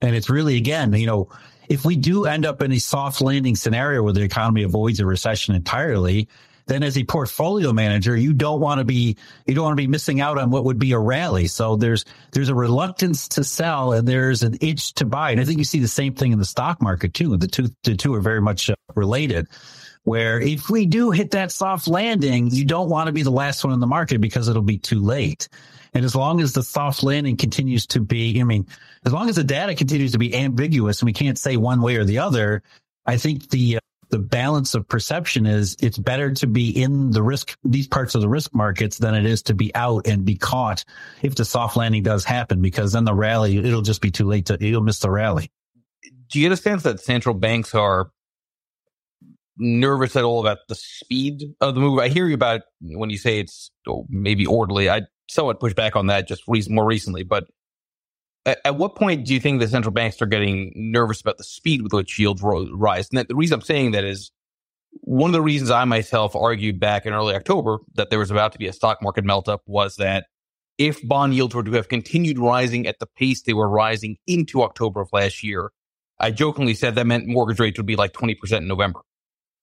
And 0.00 0.16
it's 0.16 0.30
really, 0.30 0.56
again, 0.56 0.94
you 0.94 1.06
know, 1.06 1.28
if 1.68 1.84
we 1.84 1.94
do 1.94 2.24
end 2.24 2.46
up 2.46 2.62
in 2.62 2.72
a 2.72 2.78
soft 2.78 3.20
landing 3.20 3.54
scenario 3.54 4.02
where 4.02 4.14
the 4.14 4.22
economy 4.22 4.62
avoids 4.62 4.98
a 4.98 5.04
recession 5.04 5.54
entirely, 5.54 6.28
then 6.66 6.82
as 6.82 6.96
a 6.96 7.04
portfolio 7.04 7.72
manager, 7.72 8.16
you 8.16 8.32
don't 8.32 8.60
want 8.60 8.78
to 8.78 8.84
be, 8.84 9.16
you 9.46 9.54
don't 9.54 9.64
want 9.64 9.76
to 9.76 9.82
be 9.82 9.86
missing 9.86 10.20
out 10.20 10.38
on 10.38 10.50
what 10.50 10.64
would 10.64 10.78
be 10.78 10.92
a 10.92 10.98
rally. 10.98 11.46
So 11.46 11.76
there's, 11.76 12.04
there's 12.32 12.48
a 12.48 12.54
reluctance 12.54 13.28
to 13.28 13.44
sell 13.44 13.92
and 13.92 14.06
there's 14.06 14.42
an 14.42 14.56
itch 14.60 14.94
to 14.94 15.04
buy. 15.04 15.30
And 15.30 15.40
I 15.40 15.44
think 15.44 15.58
you 15.58 15.64
see 15.64 15.80
the 15.80 15.88
same 15.88 16.14
thing 16.14 16.32
in 16.32 16.38
the 16.38 16.44
stock 16.44 16.80
market 16.80 17.14
too. 17.14 17.36
The 17.36 17.48
two, 17.48 17.68
the 17.84 17.96
two 17.96 18.14
are 18.14 18.20
very 18.20 18.40
much 18.40 18.70
uh, 18.70 18.74
related 18.94 19.48
where 20.04 20.40
if 20.40 20.68
we 20.68 20.86
do 20.86 21.10
hit 21.10 21.30
that 21.30 21.52
soft 21.52 21.86
landing, 21.86 22.50
you 22.50 22.64
don't 22.64 22.88
want 22.88 23.06
to 23.06 23.12
be 23.12 23.22
the 23.22 23.30
last 23.30 23.64
one 23.64 23.72
in 23.72 23.80
the 23.80 23.86
market 23.86 24.20
because 24.20 24.48
it'll 24.48 24.62
be 24.62 24.78
too 24.78 25.00
late. 25.00 25.48
And 25.94 26.04
as 26.04 26.16
long 26.16 26.40
as 26.40 26.52
the 26.52 26.62
soft 26.62 27.02
landing 27.02 27.36
continues 27.36 27.86
to 27.88 28.00
be, 28.00 28.40
I 28.40 28.44
mean, 28.44 28.66
as 29.04 29.12
long 29.12 29.28
as 29.28 29.36
the 29.36 29.44
data 29.44 29.74
continues 29.74 30.12
to 30.12 30.18
be 30.18 30.34
ambiguous 30.34 31.00
and 31.00 31.06
we 31.06 31.12
can't 31.12 31.38
say 31.38 31.56
one 31.56 31.82
way 31.82 31.96
or 31.96 32.04
the 32.04 32.18
other, 32.18 32.62
I 33.06 33.16
think 33.16 33.50
the 33.50 33.76
uh, 33.76 33.80
the 34.12 34.18
balance 34.18 34.74
of 34.74 34.86
perception 34.86 35.46
is 35.46 35.74
it's 35.80 35.96
better 35.96 36.32
to 36.34 36.46
be 36.46 36.68
in 36.68 37.12
the 37.12 37.22
risk, 37.22 37.56
these 37.64 37.88
parts 37.88 38.14
of 38.14 38.20
the 38.20 38.28
risk 38.28 38.54
markets 38.54 38.98
than 38.98 39.14
it 39.14 39.24
is 39.24 39.42
to 39.44 39.54
be 39.54 39.74
out 39.74 40.06
and 40.06 40.26
be 40.26 40.36
caught 40.36 40.84
if 41.22 41.34
the 41.34 41.46
soft 41.46 41.78
landing 41.78 42.02
does 42.02 42.22
happen, 42.22 42.60
because 42.60 42.92
then 42.92 43.06
the 43.06 43.14
rally, 43.14 43.56
it'll 43.56 43.80
just 43.80 44.02
be 44.02 44.10
too 44.10 44.26
late 44.26 44.46
to, 44.46 44.58
you'll 44.60 44.82
miss 44.82 44.98
the 44.98 45.10
rally. 45.10 45.50
Do 46.30 46.38
you 46.38 46.44
get 46.44 46.52
a 46.52 46.60
sense 46.60 46.82
that 46.82 47.00
central 47.00 47.34
banks 47.34 47.74
are 47.74 48.10
nervous 49.56 50.14
at 50.14 50.24
all 50.24 50.40
about 50.40 50.58
the 50.68 50.74
speed 50.74 51.54
of 51.62 51.74
the 51.74 51.80
move? 51.80 51.98
I 51.98 52.08
hear 52.08 52.26
you 52.26 52.34
about 52.34 52.60
when 52.82 53.08
you 53.08 53.16
say 53.16 53.40
it's 53.40 53.70
oh, 53.88 54.04
maybe 54.10 54.44
orderly. 54.44 54.90
I 54.90 55.02
somewhat 55.30 55.58
push 55.58 55.72
back 55.72 55.96
on 55.96 56.08
that 56.08 56.28
just 56.28 56.42
more 56.68 56.84
recently, 56.84 57.22
but 57.22 57.44
at, 58.46 58.60
at, 58.64 58.76
what 58.76 58.96
point 58.96 59.26
do 59.26 59.34
you 59.34 59.40
think 59.40 59.60
the 59.60 59.68
central 59.68 59.92
banks 59.92 60.20
are 60.20 60.26
getting 60.26 60.72
nervous 60.74 61.20
about 61.20 61.38
the 61.38 61.44
speed 61.44 61.82
with 61.82 61.92
which 61.92 62.18
yields 62.18 62.42
rise? 62.42 63.08
And 63.12 63.26
the 63.28 63.34
reason 63.34 63.54
I'm 63.54 63.62
saying 63.62 63.92
that 63.92 64.04
is 64.04 64.32
one 65.00 65.30
of 65.30 65.32
the 65.32 65.42
reasons 65.42 65.70
I 65.70 65.84
myself 65.84 66.36
argued 66.36 66.78
back 66.78 67.06
in 67.06 67.12
early 67.12 67.34
October 67.34 67.78
that 67.94 68.10
there 68.10 68.18
was 68.18 68.30
about 68.30 68.52
to 68.52 68.58
be 68.58 68.66
a 68.66 68.72
stock 68.72 69.02
market 69.02 69.24
melt 69.24 69.48
up 69.48 69.62
was 69.66 69.96
that 69.96 70.26
if 70.78 71.06
bond 71.06 71.34
yields 71.34 71.54
were 71.54 71.62
to 71.62 71.72
have 71.72 71.88
continued 71.88 72.38
rising 72.38 72.86
at 72.86 72.98
the 72.98 73.06
pace 73.06 73.42
they 73.42 73.52
were 73.52 73.68
rising 73.68 74.16
into 74.26 74.62
October 74.62 75.00
of 75.00 75.08
last 75.12 75.42
year, 75.42 75.70
I 76.18 76.30
jokingly 76.30 76.74
said 76.74 76.94
that 76.94 77.06
meant 77.06 77.26
mortgage 77.26 77.60
rates 77.60 77.78
would 77.78 77.86
be 77.86 77.96
like 77.96 78.12
20% 78.12 78.58
in 78.58 78.68
November, 78.68 79.00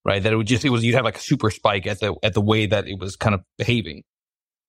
right? 0.06 0.22
That 0.22 0.34
it 0.34 0.36
would 0.36 0.48
just, 0.48 0.66
it 0.66 0.70
was, 0.70 0.84
you'd 0.84 0.96
have 0.96 1.06
like 1.06 1.18
a 1.18 1.22
super 1.22 1.52
spike 1.52 1.88
at 1.88 2.00
the, 2.00 2.16
at 2.24 2.34
the 2.34 2.42
way 2.42 2.66
that 2.66 2.88
it 2.88 3.00
was 3.00 3.16
kind 3.16 3.36
of 3.36 3.42
behaving 3.58 4.04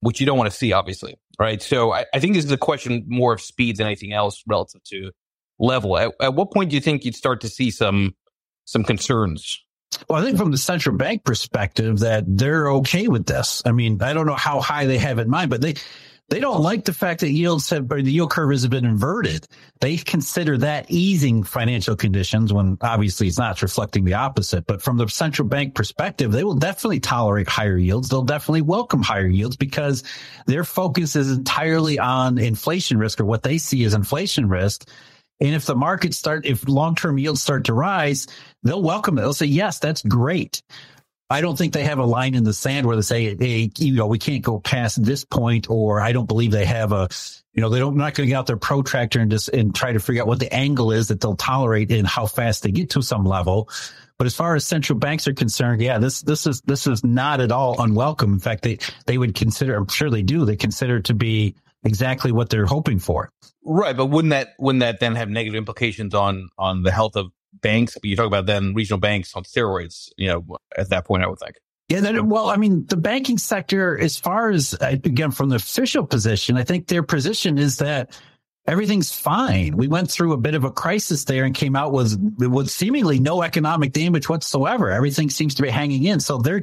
which 0.01 0.21
you 0.21 0.27
don't 0.27 0.39
want 0.39 0.51
to 0.51 0.57
see, 0.57 0.73
obviously, 0.73 1.19
right? 1.39 1.63
So 1.63 1.93
I, 1.93 2.07
I 2.15 2.21
think 2.21 2.35
this 2.35 2.45
is 2.45 2.53
a 2.53 2.57
question 2.57 3.05
more 3.07 3.33
of 3.33 3.41
speed 3.41 3.77
than 3.77 3.87
anything 3.87 4.13
else 4.13 4.43
relative 4.47 4.83
to 4.85 5.11
level. 5.59 5.99
At, 5.99 6.13
at 6.21 6.35
what 6.35 6.53
point 6.53 6.71
do 6.71 6.77
you 6.77 6.81
think 6.81 7.05
you'd 7.05 7.15
start 7.15 7.41
to 7.43 7.49
see 7.49 7.71
some 7.71 8.15
some 8.65 8.85
concerns? 8.85 9.63
Well, 10.09 10.23
I 10.23 10.25
think 10.25 10.39
from 10.39 10.53
the 10.53 10.59
central 10.59 10.97
bank 10.97 11.25
perspective 11.25 12.01
that 12.01 12.25
they're 12.27 12.71
okay 12.75 13.09
with 13.09 13.27
this. 13.27 13.63
I 13.67 13.73
mean, 13.73 14.01
I 14.01 14.13
don't 14.13 14.27
know 14.27 14.35
how 14.35 14.61
high 14.61 14.87
they 14.87 14.99
have 14.99 15.19
in 15.19 15.29
mind, 15.29 15.51
but 15.51 15.61
they 15.61 15.75
they 16.31 16.39
don't 16.39 16.63
like 16.63 16.85
the 16.85 16.93
fact 16.93 17.21
that 17.21 17.31
yields 17.31 17.69
have, 17.71 17.91
or 17.91 18.01
the 18.01 18.13
yield 18.13 18.31
curve 18.31 18.53
has 18.53 18.67
been 18.69 18.85
inverted. 18.85 19.47
They 19.81 19.97
consider 19.97 20.57
that 20.59 20.87
easing 20.89 21.43
financial 21.43 21.97
conditions 21.97 22.53
when 22.53 22.79
obviously 22.81 23.27
it's 23.27 23.39
not 23.39 23.61
reflecting 23.63 24.05
the 24.05 24.15
opposite. 24.15 24.65
But 24.67 24.81
from 24.81 24.97
the 24.97 25.09
central 25.09 25.49
bank 25.49 25.75
perspective, 25.75 26.31
they 26.31 26.45
will 26.45 26.55
definitely 26.55 27.01
tolerate 27.01 27.49
higher 27.49 27.77
yields. 27.77 28.09
They'll 28.09 28.23
definitely 28.23 28.63
welcome 28.63 29.03
higher 29.03 29.27
yields 29.27 29.57
because 29.57 30.05
their 30.47 30.63
focus 30.63 31.17
is 31.17 31.33
entirely 31.33 31.99
on 31.99 32.39
inflation 32.39 32.97
risk 32.99 33.21
or 33.21 33.25
what 33.25 33.43
they 33.43 33.59
see 33.59 33.83
as 33.85 33.93
inflation 33.93 34.49
risk. 34.49 34.89
And 35.41 35.55
if 35.55 35.67
the 35.67 35.75
market 35.75 36.15
start, 36.15 36.47
if 36.47 36.69
long-term 36.69 37.19
yields 37.19 37.43
start 37.43 37.65
to 37.65 37.75
rise, 37.75 38.29
they'll 38.63 38.83
welcome 38.83 39.19
it. 39.19 39.23
They'll 39.23 39.33
say, 39.33 39.47
yes, 39.47 39.81
that's 39.81 40.03
great. 40.03 40.63
I 41.31 41.41
don't 41.41 41.57
think 41.57 41.73
they 41.73 41.85
have 41.85 42.01
a 42.01 42.05
line 42.05 42.35
in 42.35 42.43
the 42.43 42.53
sand 42.53 42.87
where 42.87 42.97
they 42.97 43.03
say, 43.03 43.37
hey, 43.37 43.71
you 43.79 43.95
know, 43.95 44.09
we 44.09 44.19
can't 44.19 44.43
go 44.43 44.59
past 44.59 45.03
this 45.03 45.25
point, 45.25 45.71
or 45.71 46.01
I 46.01 46.11
don't 46.11 46.27
believe 46.27 46.51
they 46.51 46.65
have 46.65 46.91
a, 46.91 47.09
you 47.55 47.63
know, 47.63 47.69
they 47.69 47.79
don't, 47.79 47.97
not 47.97 48.15
going 48.15 48.27
to 48.27 48.31
get 48.31 48.37
out 48.37 48.47
their 48.49 48.57
protractor 48.57 49.21
and 49.21 49.31
just, 49.31 49.49
and 49.49 49.73
try 49.73 49.93
to 49.93 50.01
figure 50.01 50.23
out 50.23 50.29
what 50.29 50.41
the 50.41 50.53
angle 50.53 50.91
is 50.91 51.07
that 51.09 51.21
they'll 51.21 51.37
tolerate 51.37 51.93
and 51.93 52.05
how 52.05 52.27
fast 52.27 52.65
they 52.65 52.73
get 52.73 52.91
to 52.91 53.03
some 53.03 53.25
level. 53.25 53.71
But 54.19 54.27
as 54.27 54.35
far 54.35 54.57
as 54.57 54.67
central 54.67 54.99
banks 54.99 55.29
are 55.29 55.33
concerned, 55.33 55.81
yeah, 55.81 55.99
this, 55.99 56.21
this 56.23 56.49
is, 56.49 56.63
this 56.63 56.89
is 56.89 57.05
not 57.05 57.41
at 57.41 57.53
all 57.53 57.81
unwelcome. 57.81 58.33
In 58.33 58.41
fact, 58.41 58.65
they, 58.65 58.79
they 59.07 59.17
would 59.17 59.37
consider, 59.37 59.77
I'm 59.77 59.87
sure 59.87 60.11
they 60.11 60.23
do, 60.23 60.45
they 60.45 60.57
consider 60.57 60.97
it 60.97 61.05
to 61.05 61.15
be 61.15 61.55
exactly 61.85 62.33
what 62.33 62.51
they're 62.51 62.67
hoping 62.67 62.99
for. 62.99 63.31
Right. 63.65 63.97
But 63.97 64.07
wouldn't 64.07 64.31
that, 64.31 64.49
wouldn't 64.59 64.81
that 64.81 64.99
then 64.99 65.15
have 65.15 65.29
negative 65.29 65.57
implications 65.57 66.13
on, 66.13 66.51
on 66.59 66.83
the 66.83 66.91
health 66.91 67.15
of 67.15 67.31
banks, 67.61 67.95
but 67.95 68.05
you 68.05 68.17
talk 68.17 68.27
about 68.27 68.47
then 68.47 68.75
regional 68.75 68.99
banks 68.99 69.35
on 69.35 69.45
steroids, 69.45 70.11
you 70.17 70.29
know, 70.29 70.59
at 70.77 70.91
that 70.91 71.07
point, 71.07 71.23
I 71.23 71.29
would 71.29 71.39
think. 71.39 71.57
Yeah, 71.89 72.01
that, 72.01 72.25
well, 72.25 72.49
I 72.49 72.57
mean, 72.57 72.87
the 72.87 72.97
banking 72.97 73.37
sector, 73.37 73.99
as 73.99 74.17
far 74.17 74.51
as 74.51 74.75
uh, 74.81 74.97
again 75.05 75.33
from 75.33 75.49
the 75.49 75.57
official 75.57 76.07
position, 76.07 76.57
I 76.57 76.63
think 76.63 76.87
their 76.87 77.03
position 77.03 77.59
is 77.59 77.79
that 77.79 78.17
everything's 78.67 79.13
fine. 79.13 79.77
We 79.77 79.89
went 79.89 80.09
through 80.09 80.33
a 80.33 80.37
bit 80.37 80.55
of 80.55 80.63
a 80.63 80.71
crisis 80.71 81.25
there 81.25 81.45
and 81.45 81.53
came 81.53 81.75
out 81.75 81.93
with 81.93 82.17
with 82.39 82.71
seemingly 82.71 83.19
no 83.19 83.43
economic 83.43 83.93
damage 83.93 84.29
whatsoever. 84.29 84.91
Everything 84.91 85.31
seems 85.31 85.57
to 85.57 85.63
be 85.63 85.69
hanging 85.69 86.05
in. 86.05 86.21
So 86.21 86.39
they're 86.39 86.63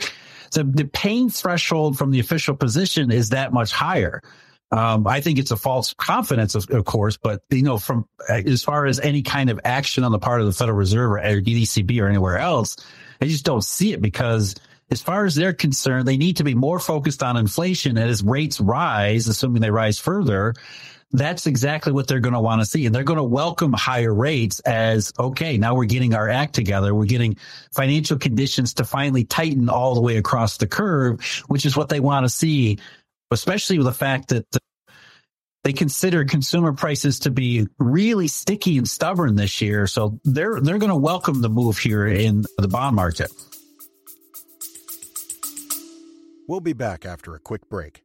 the 0.54 0.64
the 0.64 0.86
pain 0.86 1.30
threshold 1.30 1.98
from 1.98 2.12
the 2.12 2.22
official 2.22 2.56
position 2.56 3.12
is 3.12 3.30
that 3.30 3.52
much 3.52 3.74
higher. 3.74 4.22
Um, 4.72 5.08
I 5.08 5.22
think 5.22 5.40
it's 5.40 5.52
a 5.52 5.58
false 5.58 5.94
confidence, 5.94 6.54
of, 6.54 6.70
of, 6.72 6.84
course, 6.84 7.16
but 7.16 7.42
you 7.50 7.62
know, 7.62 7.78
from 7.78 8.06
as 8.28 8.64
far 8.64 8.86
as 8.86 9.00
any 9.00 9.22
kind 9.22 9.50
of 9.50 9.62
action 9.64 10.04
on 10.04 10.12
the 10.12 10.20
part 10.20 10.42
of 10.42 10.48
the 10.48 10.52
Federal 10.52 10.78
Reserve 10.78 11.12
or, 11.12 11.20
or 11.20 11.42
or 12.02 12.08
anywhere 12.08 12.38
else, 12.38 12.76
I 13.22 13.26
just 13.26 13.46
don't 13.46 13.64
see 13.64 13.94
it 13.94 14.02
because 14.02 14.56
as 14.92 15.02
far 15.02 15.26
as 15.26 15.36
they're 15.36 15.54
concerned, 15.54 16.08
they 16.08 16.18
need 16.18 16.38
to 16.38 16.44
be 16.44 16.54
more 16.54 16.80
focused 16.80 17.24
on 17.24 17.38
inflation. 17.38 17.98
And 17.98 18.10
as 18.10 18.24
rates 18.24 18.60
rise, 18.60 19.28
assuming 19.28 19.62
they 19.62 19.72
rise 19.72 20.00
further, 20.00 20.54
that's 21.12 21.48
exactly 21.48 21.94
what 21.94 22.08
they're 22.08 22.20
going 22.20 22.34
to 22.34 22.42
want 22.42 22.62
to 22.62 22.66
see. 22.66 22.86
And 22.86 22.94
they're 22.94 23.04
going 23.04 23.18
to 23.18 23.24
welcome 23.24 23.72
higher 23.74 24.14
rates 24.14 24.60
as, 24.62 25.14
okay, 25.18 25.58
now 25.58 25.76
we're 25.76 25.86
getting 25.86 26.14
our 26.14 26.28
act 26.28 26.54
together. 26.54 26.94
We're 26.94 27.06
getting 27.06 27.38
financial 27.72 28.18
conditions 28.18 28.74
to 28.76 28.84
finally 28.84 29.24
tighten 29.24 29.70
all 29.70 29.96
the 29.96 30.02
way 30.02 30.18
across 30.18 30.58
the 30.58 30.68
curve, 30.68 31.24
which 31.48 31.66
is 31.66 31.78
what 31.78 31.90
they 31.90 32.02
want 32.02 32.26
to 32.26 32.30
see 32.30 32.80
especially 33.32 33.78
with 33.78 33.88
the 33.88 33.94
fact 33.94 34.30
that 34.30 34.46
they 35.64 35.74
consider 35.74 36.24
consumer 36.24 36.72
prices 36.72 37.20
to 37.20 37.32
be 37.32 37.68
really 37.78 38.28
sticky 38.28 38.78
and 38.78 38.88
stubborn 38.88 39.36
this 39.36 39.62
year. 39.62 39.86
So 39.88 40.20
they're 40.24 40.62
they're 40.62 40.78
going 40.78 40.92
to 40.92 40.96
welcome 40.96 41.42
the 41.42 41.50
move 41.50 41.78
here 41.78 42.08
in 42.08 42.46
the 42.58 42.68
bond 42.68 42.96
market. 42.96 43.32
We'll 46.48 46.62
be 46.62 46.74
back 46.74 47.06
after 47.06 47.36
a 47.36 47.40
quick 47.40 47.68
break. 47.70 48.02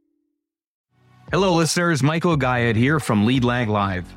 Hello, 1.30 1.54
listeners. 1.54 2.02
Michael 2.02 2.36
Gayed 2.36 2.74
here 2.74 2.98
from 2.98 3.24
Lead 3.24 3.44
Lag 3.44 3.68
Live. 3.68 4.12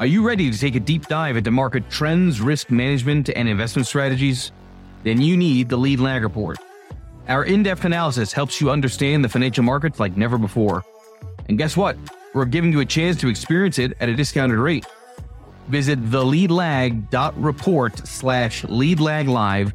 Are 0.00 0.06
you 0.06 0.26
ready 0.26 0.50
to 0.50 0.58
take 0.58 0.74
a 0.74 0.80
deep 0.80 1.06
dive 1.06 1.36
into 1.36 1.50
market 1.50 1.88
trends, 1.90 2.40
risk 2.40 2.70
management, 2.70 3.30
and 3.30 3.48
investment 3.48 3.86
strategies? 3.86 4.50
Then 5.04 5.20
you 5.20 5.36
need 5.36 5.68
the 5.68 5.76
Lead 5.76 6.00
Lag 6.00 6.22
Report. 6.22 6.58
Our 7.30 7.44
in 7.44 7.62
depth 7.62 7.84
analysis 7.84 8.32
helps 8.32 8.60
you 8.60 8.72
understand 8.72 9.24
the 9.24 9.28
financial 9.28 9.62
markets 9.62 10.00
like 10.00 10.16
never 10.16 10.36
before. 10.36 10.82
And 11.48 11.56
guess 11.56 11.76
what? 11.76 11.96
We're 12.34 12.44
giving 12.44 12.72
you 12.72 12.80
a 12.80 12.84
chance 12.84 13.20
to 13.20 13.28
experience 13.28 13.78
it 13.78 13.96
at 14.00 14.08
a 14.08 14.16
discounted 14.16 14.58
rate. 14.58 14.84
Visit 15.68 16.04
theleadlag.report 16.06 18.08
slash 18.08 18.62
leadlaglive 18.62 19.72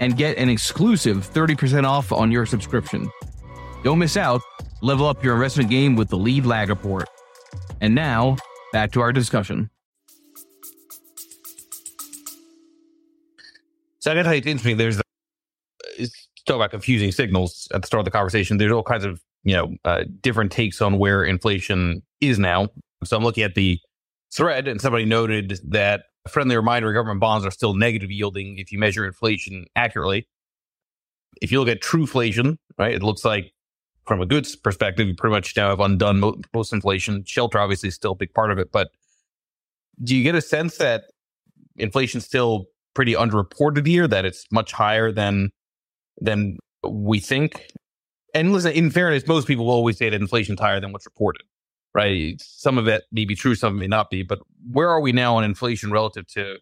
and 0.00 0.16
get 0.16 0.36
an 0.36 0.48
exclusive 0.48 1.18
30% 1.18 1.84
off 1.84 2.10
on 2.10 2.32
your 2.32 2.44
subscription. 2.44 3.08
Don't 3.84 4.00
miss 4.00 4.16
out. 4.16 4.40
Level 4.82 5.06
up 5.06 5.22
your 5.22 5.36
investment 5.36 5.70
game 5.70 5.94
with 5.94 6.08
the 6.08 6.18
Lead 6.18 6.44
Lag 6.44 6.70
Report. 6.70 7.08
And 7.80 7.94
now, 7.94 8.36
back 8.72 8.90
to 8.92 9.00
our 9.00 9.12
discussion. 9.12 9.70
So 14.00 14.10
I 14.10 14.14
got 14.14 14.18
to 14.18 14.24
tell 14.24 14.34
you, 14.34 14.38
it's 14.38 14.46
interesting. 14.48 14.76
There's 14.76 15.00
talk 16.46 16.56
about 16.56 16.70
confusing 16.70 17.12
signals 17.12 17.68
at 17.74 17.82
the 17.82 17.86
start 17.86 18.00
of 18.00 18.04
the 18.04 18.10
conversation. 18.10 18.56
There's 18.56 18.72
all 18.72 18.82
kinds 18.82 19.04
of 19.04 19.20
you 19.44 19.54
know 19.54 19.74
uh, 19.84 20.04
different 20.20 20.52
takes 20.52 20.80
on 20.80 20.98
where 20.98 21.24
inflation 21.24 22.02
is 22.20 22.38
now. 22.38 22.68
So 23.04 23.16
I'm 23.16 23.22
looking 23.22 23.44
at 23.44 23.54
the 23.54 23.78
thread, 24.34 24.68
and 24.68 24.80
somebody 24.80 25.04
noted 25.04 25.60
that 25.68 26.04
a 26.24 26.28
friendly 26.28 26.56
reminder: 26.56 26.92
government 26.92 27.20
bonds 27.20 27.44
are 27.46 27.50
still 27.50 27.74
negative 27.74 28.10
yielding 28.10 28.58
if 28.58 28.72
you 28.72 28.78
measure 28.78 29.04
inflation 29.04 29.66
accurately. 29.76 30.26
If 31.42 31.52
you 31.52 31.60
look 31.60 31.68
at 31.68 31.82
true 31.82 32.02
inflation, 32.02 32.58
right, 32.78 32.94
it 32.94 33.02
looks 33.02 33.24
like 33.24 33.52
from 34.06 34.22
a 34.22 34.26
goods 34.26 34.56
perspective, 34.56 35.06
you 35.08 35.14
pretty 35.14 35.32
much 35.32 35.56
now 35.56 35.68
have 35.68 35.80
undone 35.80 36.20
most, 36.54 36.72
inflation. 36.72 37.24
Shelter 37.24 37.58
obviously 37.58 37.88
is 37.88 37.94
still 37.94 38.12
a 38.12 38.16
big 38.16 38.32
part 38.32 38.50
of 38.50 38.58
it, 38.58 38.70
but 38.72 38.88
do 40.02 40.16
you 40.16 40.22
get 40.22 40.34
a 40.34 40.40
sense 40.40 40.78
that 40.78 41.04
inflation's 41.76 42.24
still 42.24 42.66
pretty 42.94 43.14
underreported 43.14 43.86
here? 43.86 44.06
That 44.06 44.24
it's 44.24 44.46
much 44.50 44.72
higher 44.72 45.10
than 45.10 45.50
than 46.18 46.58
we 46.88 47.20
think. 47.20 47.68
And 48.34 48.52
listen, 48.52 48.72
in 48.72 48.90
fairness, 48.90 49.26
most 49.26 49.46
people 49.46 49.66
will 49.66 49.72
always 49.72 49.98
say 49.98 50.10
that 50.10 50.20
inflation's 50.20 50.60
higher 50.60 50.80
than 50.80 50.92
what's 50.92 51.06
reported, 51.06 51.42
right? 51.94 52.40
Some 52.40 52.78
of 52.78 52.86
it 52.86 53.04
may 53.12 53.24
be 53.24 53.34
true, 53.34 53.54
some 53.54 53.78
may 53.78 53.86
not 53.86 54.10
be. 54.10 54.22
But 54.22 54.40
where 54.70 54.90
are 54.90 55.00
we 55.00 55.12
now 55.12 55.36
on 55.36 55.44
inflation 55.44 55.90
relative 55.90 56.26
to 56.28 56.56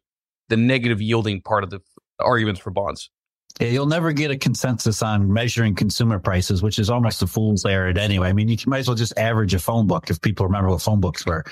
the 0.49 0.57
negative 0.57 1.03
yielding 1.03 1.41
part 1.41 1.65
of 1.65 1.71
the 1.71 1.81
arguments 2.21 2.61
for 2.61 2.71
bonds? 2.71 3.11
Yeah, 3.61 3.69
you'll 3.69 3.87
never 3.87 4.13
get 4.13 4.33
a 4.33 4.37
consensus 4.37 5.01
on 5.01 5.33
measuring 5.33 5.77
consumer 5.77 6.19
prices, 6.19 6.61
which 6.63 6.79
is 6.79 6.91
almost 6.91 7.23
a 7.23 7.27
fool's 7.27 7.65
errand 7.65 7.99
anyway. 7.99 8.29
I 8.29 8.33
mean, 8.33 8.49
you 8.49 8.57
might 8.67 8.79
as 8.79 8.89
well 8.89 8.97
just 8.97 9.17
average 9.17 9.55
a 9.55 9.61
phone 9.61 9.87
book 9.87 10.11
if 10.11 10.21
people 10.21 10.45
remember 10.45 10.71
what 10.71 10.83
phone 10.83 11.01
books 11.01 11.25
were. 11.25 11.45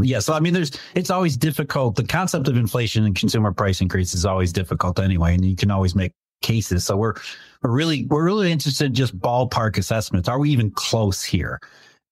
Yeah, 0.00 0.20
so 0.20 0.32
I 0.32 0.40
mean, 0.40 0.54
there's 0.54 0.72
it's 0.94 1.10
always 1.10 1.36
difficult. 1.36 1.96
The 1.96 2.04
concept 2.04 2.48
of 2.48 2.56
inflation 2.56 3.04
and 3.04 3.14
consumer 3.14 3.52
price 3.52 3.80
increase 3.80 4.14
is 4.14 4.24
always 4.24 4.52
difficult 4.52 4.98
anyway, 4.98 5.34
and 5.34 5.44
you 5.44 5.56
can 5.56 5.70
always 5.70 5.94
make 5.94 6.12
cases. 6.44 6.84
So 6.84 6.96
we're 6.96 7.14
we're 7.62 7.72
really 7.72 8.06
we're 8.06 8.24
really 8.24 8.52
interested 8.52 8.86
in 8.86 8.94
just 8.94 9.18
ballpark 9.18 9.78
assessments. 9.78 10.28
Are 10.28 10.38
we 10.38 10.50
even 10.50 10.70
close 10.70 11.24
here? 11.24 11.60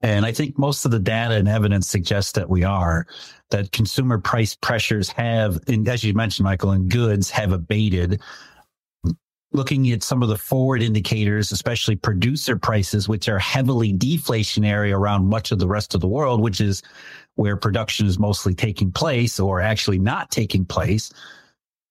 And 0.00 0.26
I 0.26 0.32
think 0.32 0.58
most 0.58 0.84
of 0.84 0.90
the 0.90 0.98
data 0.98 1.34
and 1.34 1.46
evidence 1.46 1.86
suggests 1.86 2.32
that 2.32 2.50
we 2.50 2.64
are, 2.64 3.06
that 3.50 3.70
consumer 3.70 4.18
price 4.18 4.56
pressures 4.56 5.08
have, 5.10 5.60
and 5.68 5.86
as 5.86 6.02
you 6.02 6.12
mentioned, 6.12 6.44
Michael, 6.44 6.72
and 6.72 6.90
goods 6.90 7.30
have 7.30 7.52
abated. 7.52 8.20
Looking 9.54 9.90
at 9.92 10.02
some 10.02 10.22
of 10.22 10.30
the 10.30 10.38
forward 10.38 10.82
indicators, 10.82 11.52
especially 11.52 11.94
producer 11.94 12.56
prices, 12.56 13.06
which 13.06 13.28
are 13.28 13.38
heavily 13.38 13.92
deflationary 13.92 14.96
around 14.96 15.28
much 15.28 15.52
of 15.52 15.58
the 15.58 15.68
rest 15.68 15.94
of 15.94 16.00
the 16.00 16.08
world, 16.08 16.40
which 16.40 16.60
is 16.60 16.82
where 17.34 17.56
production 17.56 18.06
is 18.06 18.18
mostly 18.18 18.54
taking 18.54 18.90
place 18.90 19.38
or 19.38 19.60
actually 19.60 19.98
not 19.98 20.30
taking 20.30 20.64
place 20.64 21.12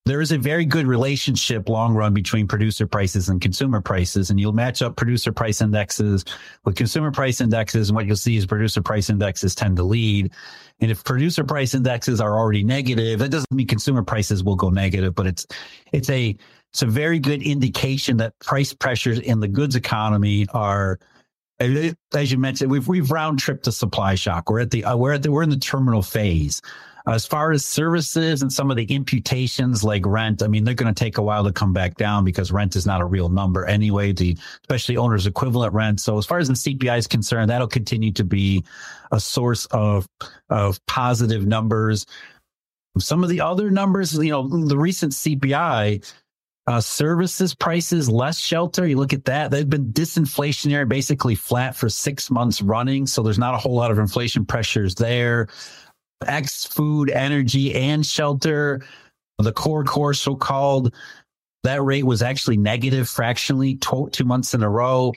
there 0.05 0.19
is 0.19 0.31
a 0.31 0.37
very 0.37 0.65
good 0.65 0.87
relationship 0.87 1.69
long 1.69 1.93
run 1.93 2.13
between 2.13 2.47
producer 2.47 2.87
prices 2.87 3.29
and 3.29 3.39
consumer 3.39 3.81
prices. 3.81 4.31
And 4.31 4.39
you'll 4.39 4.51
match 4.51 4.81
up 4.81 4.95
producer 4.95 5.31
price 5.31 5.61
indexes 5.61 6.25
with 6.65 6.75
consumer 6.75 7.11
price 7.11 7.39
indexes. 7.39 7.89
And 7.89 7.95
what 7.95 8.07
you'll 8.07 8.15
see 8.15 8.35
is 8.35 8.47
producer 8.47 8.81
price 8.81 9.11
indexes 9.11 9.53
tend 9.53 9.77
to 9.77 9.83
lead. 9.83 10.31
And 10.79 10.89
if 10.89 11.03
producer 11.03 11.43
price 11.43 11.75
indexes 11.75 12.19
are 12.19 12.35
already 12.35 12.63
negative, 12.63 13.19
that 13.19 13.29
doesn't 13.29 13.51
mean 13.51 13.67
consumer 13.67 14.01
prices 14.01 14.43
will 14.43 14.55
go 14.55 14.69
negative, 14.69 15.13
but 15.13 15.27
it's, 15.27 15.45
it's 15.91 16.09
a, 16.09 16.35
it's 16.71 16.81
a 16.81 16.87
very 16.87 17.19
good 17.19 17.43
indication 17.43 18.17
that 18.17 18.37
price 18.39 18.73
pressures 18.73 19.19
in 19.19 19.39
the 19.39 19.47
goods 19.47 19.75
economy 19.75 20.47
are, 20.51 20.99
as 21.59 22.31
you 22.31 22.39
mentioned, 22.39 22.71
we've, 22.71 22.87
we've 22.87 23.11
round 23.11 23.37
tripped 23.37 23.65
the 23.65 23.71
supply 23.71 24.15
shock. 24.15 24.49
We're 24.49 24.61
at 24.61 24.71
the, 24.71 24.83
we're 24.95 25.13
at 25.13 25.21
the, 25.21 25.31
we're 25.31 25.43
in 25.43 25.51
the 25.51 25.57
terminal 25.57 26.01
phase. 26.01 26.59
As 27.07 27.25
far 27.25 27.51
as 27.51 27.65
services 27.65 28.41
and 28.41 28.53
some 28.53 28.69
of 28.69 28.77
the 28.77 28.85
imputations 28.85 29.83
like 29.83 30.05
rent, 30.05 30.43
I 30.43 30.47
mean, 30.47 30.63
they're 30.63 30.75
going 30.75 30.93
to 30.93 30.99
take 30.99 31.17
a 31.17 31.21
while 31.21 31.43
to 31.43 31.51
come 31.51 31.73
back 31.73 31.95
down 31.95 32.23
because 32.23 32.51
rent 32.51 32.75
is 32.75 32.85
not 32.85 33.01
a 33.01 33.05
real 33.05 33.29
number 33.29 33.65
anyway, 33.65 34.11
the 34.11 34.37
especially 34.63 34.97
owner's 34.97 35.25
equivalent 35.25 35.73
rent. 35.73 35.99
So 35.99 36.17
as 36.17 36.25
far 36.25 36.37
as 36.37 36.47
the 36.47 36.53
CPI 36.53 36.97
is 36.97 37.07
concerned, 37.07 37.49
that'll 37.49 37.67
continue 37.67 38.11
to 38.13 38.23
be 38.23 38.63
a 39.11 39.19
source 39.19 39.65
of, 39.67 40.07
of 40.49 40.79
positive 40.85 41.45
numbers. 41.45 42.05
Some 42.99 43.23
of 43.23 43.29
the 43.29 43.41
other 43.41 43.71
numbers, 43.71 44.13
you 44.13 44.31
know, 44.31 44.47
the 44.47 44.77
recent 44.77 45.13
CPI, 45.13 46.05
uh, 46.67 46.79
services 46.79 47.55
prices, 47.55 48.09
less 48.09 48.37
shelter. 48.37 48.85
You 48.85 48.97
look 48.97 49.13
at 49.13 49.25
that; 49.25 49.49
they've 49.49 49.69
been 49.69 49.91
disinflationary, 49.91 50.87
basically 50.87 51.35
flat 51.35 51.75
for 51.75 51.89
six 51.89 52.29
months 52.29 52.61
running. 52.61 53.07
So 53.07 53.23
there's 53.23 53.39
not 53.39 53.55
a 53.55 53.57
whole 53.57 53.75
lot 53.75 53.91
of 53.91 53.97
inflation 53.97 54.45
pressures 54.45 54.95
there. 54.95 55.47
X 56.27 56.65
food, 56.65 57.09
energy, 57.09 57.73
and 57.75 58.05
shelter. 58.05 58.81
The 59.39 59.51
core 59.51 59.83
core, 59.83 60.13
so 60.13 60.35
called, 60.35 60.93
That 61.63 61.81
rate 61.83 62.05
was 62.05 62.21
actually 62.21 62.57
negative 62.57 63.07
fractionally 63.07 63.75
two, 63.75 64.25
months 64.25 64.53
in 64.53 64.63
a 64.63 64.69
row. 64.69 65.13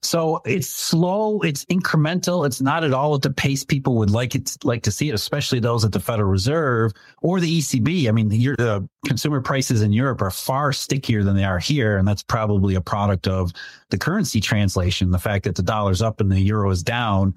So 0.00 0.40
it's 0.44 0.68
slow, 0.68 1.40
it's 1.40 1.64
incremental, 1.66 2.46
it's 2.46 2.60
not 2.60 2.84
at 2.84 2.92
all 2.92 3.16
at 3.16 3.22
the 3.22 3.30
pace 3.30 3.64
people 3.64 3.96
would 3.96 4.10
like 4.10 4.36
it 4.36 4.56
like 4.62 4.82
to 4.84 4.92
see 4.92 5.08
it, 5.08 5.14
especially 5.14 5.58
those 5.58 5.84
at 5.84 5.90
the 5.90 6.00
Federal 6.00 6.30
Reserve 6.30 6.92
or 7.20 7.40
the 7.40 7.58
ECB. 7.58 8.08
I 8.08 8.12
mean, 8.12 8.28
the, 8.28 8.38
the 8.56 8.88
consumer 9.06 9.40
prices 9.40 9.82
in 9.82 9.92
Europe 9.92 10.22
are 10.22 10.30
far 10.30 10.72
stickier 10.72 11.24
than 11.24 11.34
they 11.34 11.44
are 11.44 11.58
here, 11.58 11.98
and 11.98 12.06
that's 12.06 12.22
probably 12.22 12.76
a 12.76 12.80
product 12.80 13.26
of 13.26 13.52
the 13.90 13.98
currency 13.98 14.40
translation, 14.40 15.10
the 15.10 15.18
fact 15.18 15.44
that 15.44 15.56
the 15.56 15.62
dollar's 15.62 16.02
up 16.02 16.20
and 16.20 16.30
the 16.30 16.40
euro 16.40 16.70
is 16.70 16.82
down. 16.82 17.34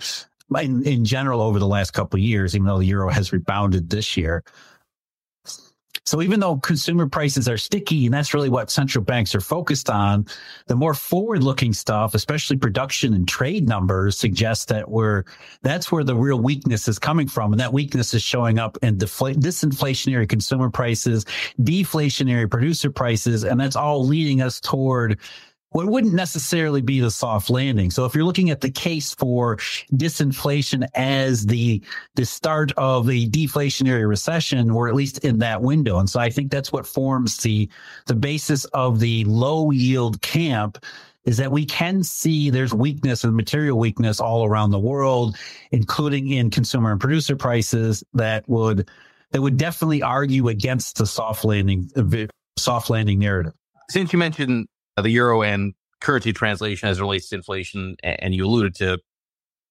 In, 0.60 0.84
in 0.84 1.06
general, 1.06 1.42
over 1.42 1.60
the 1.60 1.68
last 1.68 1.92
couple 1.92 2.18
of 2.18 2.24
years, 2.24 2.56
even 2.56 2.68
though 2.68 2.80
the 2.80 2.86
euro 2.86 3.10
has 3.10 3.32
rebounded 3.32 3.90
this 3.90 4.18
year, 4.18 4.44
so 6.04 6.22
even 6.22 6.40
though 6.40 6.58
consumer 6.58 7.08
prices 7.08 7.48
are 7.48 7.58
sticky, 7.58 8.06
and 8.06 8.14
that's 8.14 8.34
really 8.34 8.50
what 8.50 8.72
central 8.72 9.04
banks 9.04 9.36
are 9.36 9.42
focused 9.42 9.90
on, 9.90 10.26
the 10.68 10.76
more 10.76 10.94
forward 10.94 11.44
looking 11.44 11.74
stuff, 11.74 12.16
especially 12.16 12.58
production 12.58 13.14
and 13.14 13.28
trade 13.28 13.70
numbers 13.70 14.18
suggest 14.18 14.68
that 14.70 14.90
we're, 14.90 15.24
that's 15.62 15.92
where 15.92 16.04
the 16.04 16.16
real 16.16 16.40
weakness 16.40 16.88
is 16.88 16.98
coming 16.98 17.28
from. 17.28 17.54
And 17.54 17.60
that 17.60 17.72
weakness 17.72 18.14
is 18.14 18.24
showing 18.24 18.58
up 18.58 18.78
in 18.82 18.98
defl- 18.98 19.36
disinflationary 19.36 20.28
consumer 20.28 20.70
prices, 20.70 21.24
deflationary 21.62 22.50
producer 22.50 22.90
prices. 22.90 23.44
And 23.44 23.60
that's 23.60 23.76
all 23.76 24.04
leading 24.06 24.42
us 24.42 24.60
toward 24.60 25.20
what 25.72 25.88
wouldn't 25.88 26.14
necessarily 26.14 26.82
be 26.82 27.00
the 27.00 27.12
soft 27.12 27.50
landing. 27.50 27.92
So 27.92 28.06
if 28.06 28.14
you're 28.14 28.26
looking 28.26 28.50
at 28.50 28.62
the 28.62 28.72
case 28.72 29.14
for 29.14 29.58
disinflation 29.94 30.86
as 30.96 31.46
the 31.46 31.82
the 32.16 32.26
start 32.26 32.72
of 32.78 33.10
a 33.10 33.28
deflationary 33.28 34.08
recession, 34.08 34.70
or 34.70 34.88
at 34.88 34.96
least 34.96 35.20
in 35.20 35.40
that 35.40 35.62
window, 35.62 36.00
and 36.00 36.10
so 36.10 36.20
I 36.20 36.30
think 36.30 36.52
that's 36.52 36.72
what 36.72 36.86
forms 36.86 37.38
the 37.38 37.70
the 38.08 38.16
basis 38.16 38.66
of 38.66 39.00
the 39.00 39.24
low 39.26 39.72
yield 39.72 40.22
camp 40.22 40.84
is 41.24 41.38
that 41.38 41.52
we 41.52 41.66
can 41.66 42.04
see 42.04 42.50
there's 42.50 42.74
weakness 42.74 43.24
and 43.24 43.36
material 43.36 43.78
weakness 43.78 44.20
all 44.20 44.44
around 44.46 44.72
the 44.72 44.80
world, 44.80 45.38
including 45.72 46.30
in 46.30 46.50
consumer 46.50 46.92
and 46.92 47.00
producer 47.00 47.36
prices 47.36 48.04
that 48.14 48.48
would 48.50 48.90
that 49.32 49.42
would 49.42 49.56
definitely 49.56 50.02
argue 50.02 50.50
against 50.50 50.98
the 50.98 51.06
soft 51.06 51.46
landing 51.46 51.90
soft 52.58 52.90
landing 52.90 53.20
narrative. 53.20 53.54
Since 53.90 54.12
you 54.12 54.20
mentioned 54.20 54.68
the 54.98 55.10
euro 55.10 55.42
and 55.42 55.74
currency 56.02 56.34
translation 56.34 56.90
as 56.90 56.98
it 57.00 57.02
relates 57.02 57.30
to 57.30 57.36
inflation, 57.36 57.96
and 58.04 58.34
you 58.34 58.46
alluded 58.46 58.76
to 58.76 59.00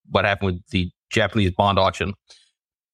what 0.08 0.24
happened 0.24 0.52
with 0.52 0.66
the 0.70 0.90
Japanese 1.10 1.52
bond 1.52 1.78
auction. 1.78 2.14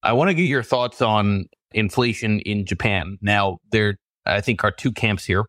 I 0.03 0.13
want 0.13 0.29
to 0.29 0.35
get 0.35 0.45
your 0.45 0.63
thoughts 0.63 1.03
on 1.03 1.47
inflation 1.73 2.41
in 2.41 2.65
Japan. 2.65 3.19
Now, 3.21 3.59
there, 3.71 3.97
I 4.25 4.41
think, 4.41 4.65
are 4.65 4.71
two 4.71 4.93
camps 4.93 5.25
here. 5.25 5.45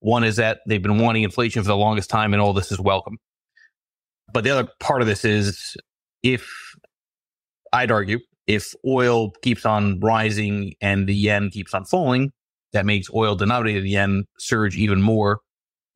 One 0.00 0.24
is 0.24 0.36
that 0.36 0.60
they've 0.66 0.82
been 0.82 0.98
wanting 0.98 1.24
inflation 1.24 1.62
for 1.62 1.68
the 1.68 1.76
longest 1.76 2.08
time, 2.10 2.32
and 2.32 2.40
all 2.40 2.52
this 2.52 2.72
is 2.72 2.80
welcome. 2.80 3.18
But 4.32 4.44
the 4.44 4.50
other 4.50 4.68
part 4.80 5.00
of 5.00 5.08
this 5.08 5.24
is 5.24 5.76
if 6.22 6.48
I'd 7.72 7.90
argue 7.90 8.20
if 8.46 8.74
oil 8.86 9.30
keeps 9.42 9.66
on 9.66 10.00
rising 10.00 10.74
and 10.80 11.06
the 11.06 11.14
yen 11.14 11.50
keeps 11.50 11.74
on 11.74 11.84
falling, 11.84 12.30
that 12.72 12.86
makes 12.86 13.08
oil 13.12 13.34
denominated 13.34 13.84
yen 13.84 14.24
surge 14.38 14.76
even 14.76 15.02
more 15.02 15.40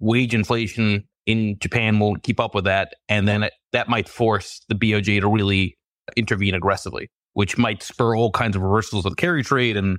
wage 0.03 0.35
inflation 0.35 1.05
in 1.27 1.57
Japan 1.61 1.99
won't 1.99 2.25
keep 2.25 2.41
up 2.41 2.55
with 2.55 2.65
that. 2.65 2.95
And 3.09 3.27
then 3.27 3.45
it, 3.45 3.53
that 3.73 3.89
might 3.89 4.09
force 4.09 4.61
the 4.69 4.75
BOJ 4.75 5.21
to 5.21 5.29
really 5.29 5.79
intervene 6.17 6.55
aggressively, 6.55 7.09
which 7.33 7.57
might 7.57 7.83
spur 7.83 8.17
all 8.17 8.31
kinds 8.31 8.57
of 8.57 8.63
reversals 8.63 9.07
of 9.07 9.13
the 9.13 9.17
carry 9.17 9.43
trade. 9.43 9.77
And 9.77 9.99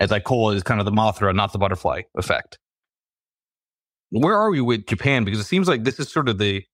as 0.00 0.12
I 0.12 0.20
call 0.20 0.50
it, 0.50 0.56
is 0.56 0.62
kind 0.62 0.80
of 0.80 0.84
the 0.84 0.92
Mothra, 0.92 1.34
not 1.34 1.52
the 1.52 1.58
butterfly 1.58 2.02
effect. 2.16 2.58
Where 4.10 4.36
are 4.36 4.50
we 4.50 4.60
with 4.60 4.86
Japan? 4.86 5.24
Because 5.24 5.40
it 5.40 5.44
seems 5.44 5.68
like 5.68 5.84
this 5.84 5.98
is 5.98 6.12
sort 6.12 6.28
of 6.28 6.38
the 6.38 6.64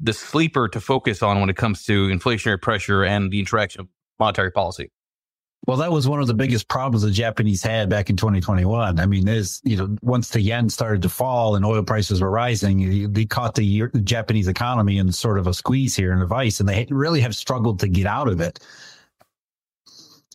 the 0.00 0.12
sleeper 0.12 0.66
to 0.68 0.80
focus 0.80 1.22
on 1.22 1.38
when 1.38 1.48
it 1.48 1.56
comes 1.56 1.84
to 1.84 2.08
inflationary 2.08 2.60
pressure 2.60 3.04
and 3.04 3.30
the 3.30 3.38
interaction 3.38 3.82
of 3.82 3.88
monetary 4.18 4.50
policy. 4.50 4.90
Well, 5.66 5.78
that 5.78 5.92
was 5.92 6.06
one 6.06 6.20
of 6.20 6.26
the 6.26 6.34
biggest 6.34 6.68
problems 6.68 7.02
the 7.02 7.10
Japanese 7.10 7.62
had 7.62 7.88
back 7.88 8.10
in 8.10 8.16
2021. 8.16 9.00
I 9.00 9.06
mean, 9.06 9.24
there's, 9.24 9.62
you 9.64 9.76
know, 9.76 9.96
once 10.02 10.28
the 10.28 10.40
yen 10.40 10.68
started 10.68 11.00
to 11.02 11.08
fall 11.08 11.56
and 11.56 11.64
oil 11.64 11.82
prices 11.82 12.20
were 12.20 12.30
rising, 12.30 13.10
they 13.12 13.24
caught 13.24 13.54
the, 13.54 13.88
Japanese 14.02 14.46
economy 14.46 14.98
in 14.98 15.10
sort 15.10 15.38
of 15.38 15.46
a 15.46 15.54
squeeze 15.54 15.96
here 15.96 16.12
in 16.12 16.20
a 16.20 16.26
vice, 16.26 16.60
and 16.60 16.68
they 16.68 16.86
really 16.90 17.20
have 17.20 17.34
struggled 17.34 17.80
to 17.80 17.88
get 17.88 18.06
out 18.06 18.28
of 18.28 18.40
it. 18.40 18.60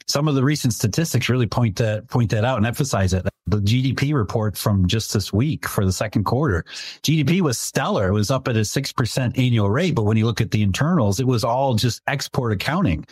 Some 0.08 0.28
of 0.28 0.34
the 0.34 0.44
recent 0.44 0.74
statistics 0.74 1.30
really 1.30 1.46
point 1.46 1.76
that 1.76 2.08
point 2.08 2.32
that 2.32 2.44
out 2.44 2.58
and 2.58 2.66
emphasize 2.66 3.14
it. 3.14 3.28
The 3.46 3.58
GDP 3.58 4.16
report 4.16 4.58
from 4.58 4.88
just 4.88 5.14
this 5.14 5.32
week 5.32 5.68
for 5.68 5.86
the 5.86 5.92
second 5.92 6.24
quarter, 6.24 6.66
GDP 7.04 7.42
was 7.42 7.60
stellar. 7.60 8.08
It 8.08 8.14
was 8.14 8.32
up 8.32 8.48
at 8.48 8.58
a 8.58 8.66
six 8.66 8.92
percent 8.92 9.38
annual 9.38 9.70
rate, 9.70 9.94
but 9.94 10.04
when 10.04 10.18
you 10.18 10.26
look 10.26 10.42
at 10.42 10.50
the 10.50 10.64
internals, 10.64 11.20
it 11.20 11.28
was 11.28 11.44
all 11.44 11.76
just 11.76 12.02
export 12.08 12.52
accounting 12.52 13.06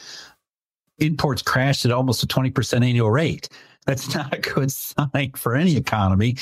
imports 1.00 1.42
crashed 1.42 1.86
at 1.86 1.92
almost 1.92 2.24
a 2.24 2.28
20% 2.28 2.86
annual 2.86 3.12
rate. 3.12 3.50
That's 3.86 4.14
not 4.16 4.34
a 4.34 4.40
good 4.40 4.72
sign 4.72 5.32
for 5.36 5.56
any 5.56 5.76
economy. 5.78 6.38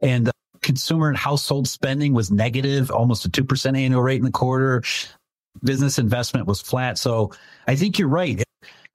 And 0.00 0.30
consumer 0.62 1.08
and 1.08 1.16
household 1.16 1.68
spending 1.68 2.12
was 2.12 2.30
negative, 2.30 2.90
almost 2.90 3.24
a 3.24 3.28
2% 3.28 3.76
annual 3.76 4.02
rate 4.02 4.18
in 4.18 4.24
the 4.24 4.30
quarter. 4.30 4.82
Business 5.62 5.98
investment 5.98 6.46
was 6.46 6.60
flat. 6.60 6.98
So 6.98 7.32
I 7.66 7.74
think 7.74 7.98
you're 7.98 8.08
right 8.08 8.42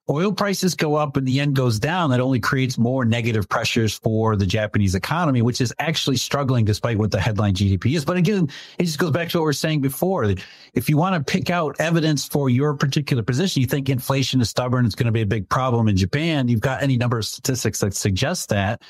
oil 0.10 0.34
prices 0.34 0.76
go 0.76 0.96
up 0.96 1.16
and 1.16 1.28
the 1.28 1.32
yen 1.32 1.54
goes 1.54 1.80
down, 1.80 2.10
that 2.10 2.20
only 2.20 2.40
creates 2.40 2.78
more 2.78 3.06
negative 3.06 3.48
pressures 3.48 3.98
for 3.98 4.36
the 4.36 4.46
Japanese 4.46 4.96
economy, 4.96 5.42
which 5.42 5.62
is 5.62 5.74
actually 5.80 6.18
struggling 6.18 6.66
despite 6.66 6.98
what 6.98 7.12
the 7.12 7.20
headline 7.20 7.54
GDP 7.54 7.96
is. 7.96 8.04
But 8.04 8.18
again, 8.18 8.50
it 8.78 8.84
just 8.84 9.00
goes 9.00 9.12
back 9.12 9.30
to 9.30 9.40
what 9.40 9.46
we 9.46 9.50
are 9.52 9.54
saying 9.54 9.82
before. 9.82 10.26
If 10.74 10.90
you 10.90 10.98
want 10.98 11.16
to 11.16 11.32
pick 11.32 11.50
out 11.50 11.76
evidence 11.80 12.28
for 12.28 12.50
your 12.50 12.74
particular 12.74 13.24
position, 13.24 13.62
you 13.62 13.68
think 13.68 13.90
inflation 13.90 14.42
is 14.42 14.50
stubborn, 14.50 14.86
it's 14.86 14.96
going 14.96 15.06
to 15.06 15.12
be 15.12 15.22
a 15.22 15.26
big 15.26 15.48
problem 15.48 15.88
in 15.88 15.96
Japan, 15.96 16.48
you've 16.48 16.62
got 16.62 16.84
any 16.84 16.98
number 16.98 17.18
of 17.18 17.26
statistics 17.26 17.80
that 17.80 17.94
suggest 17.94 18.50
that. 18.50 18.82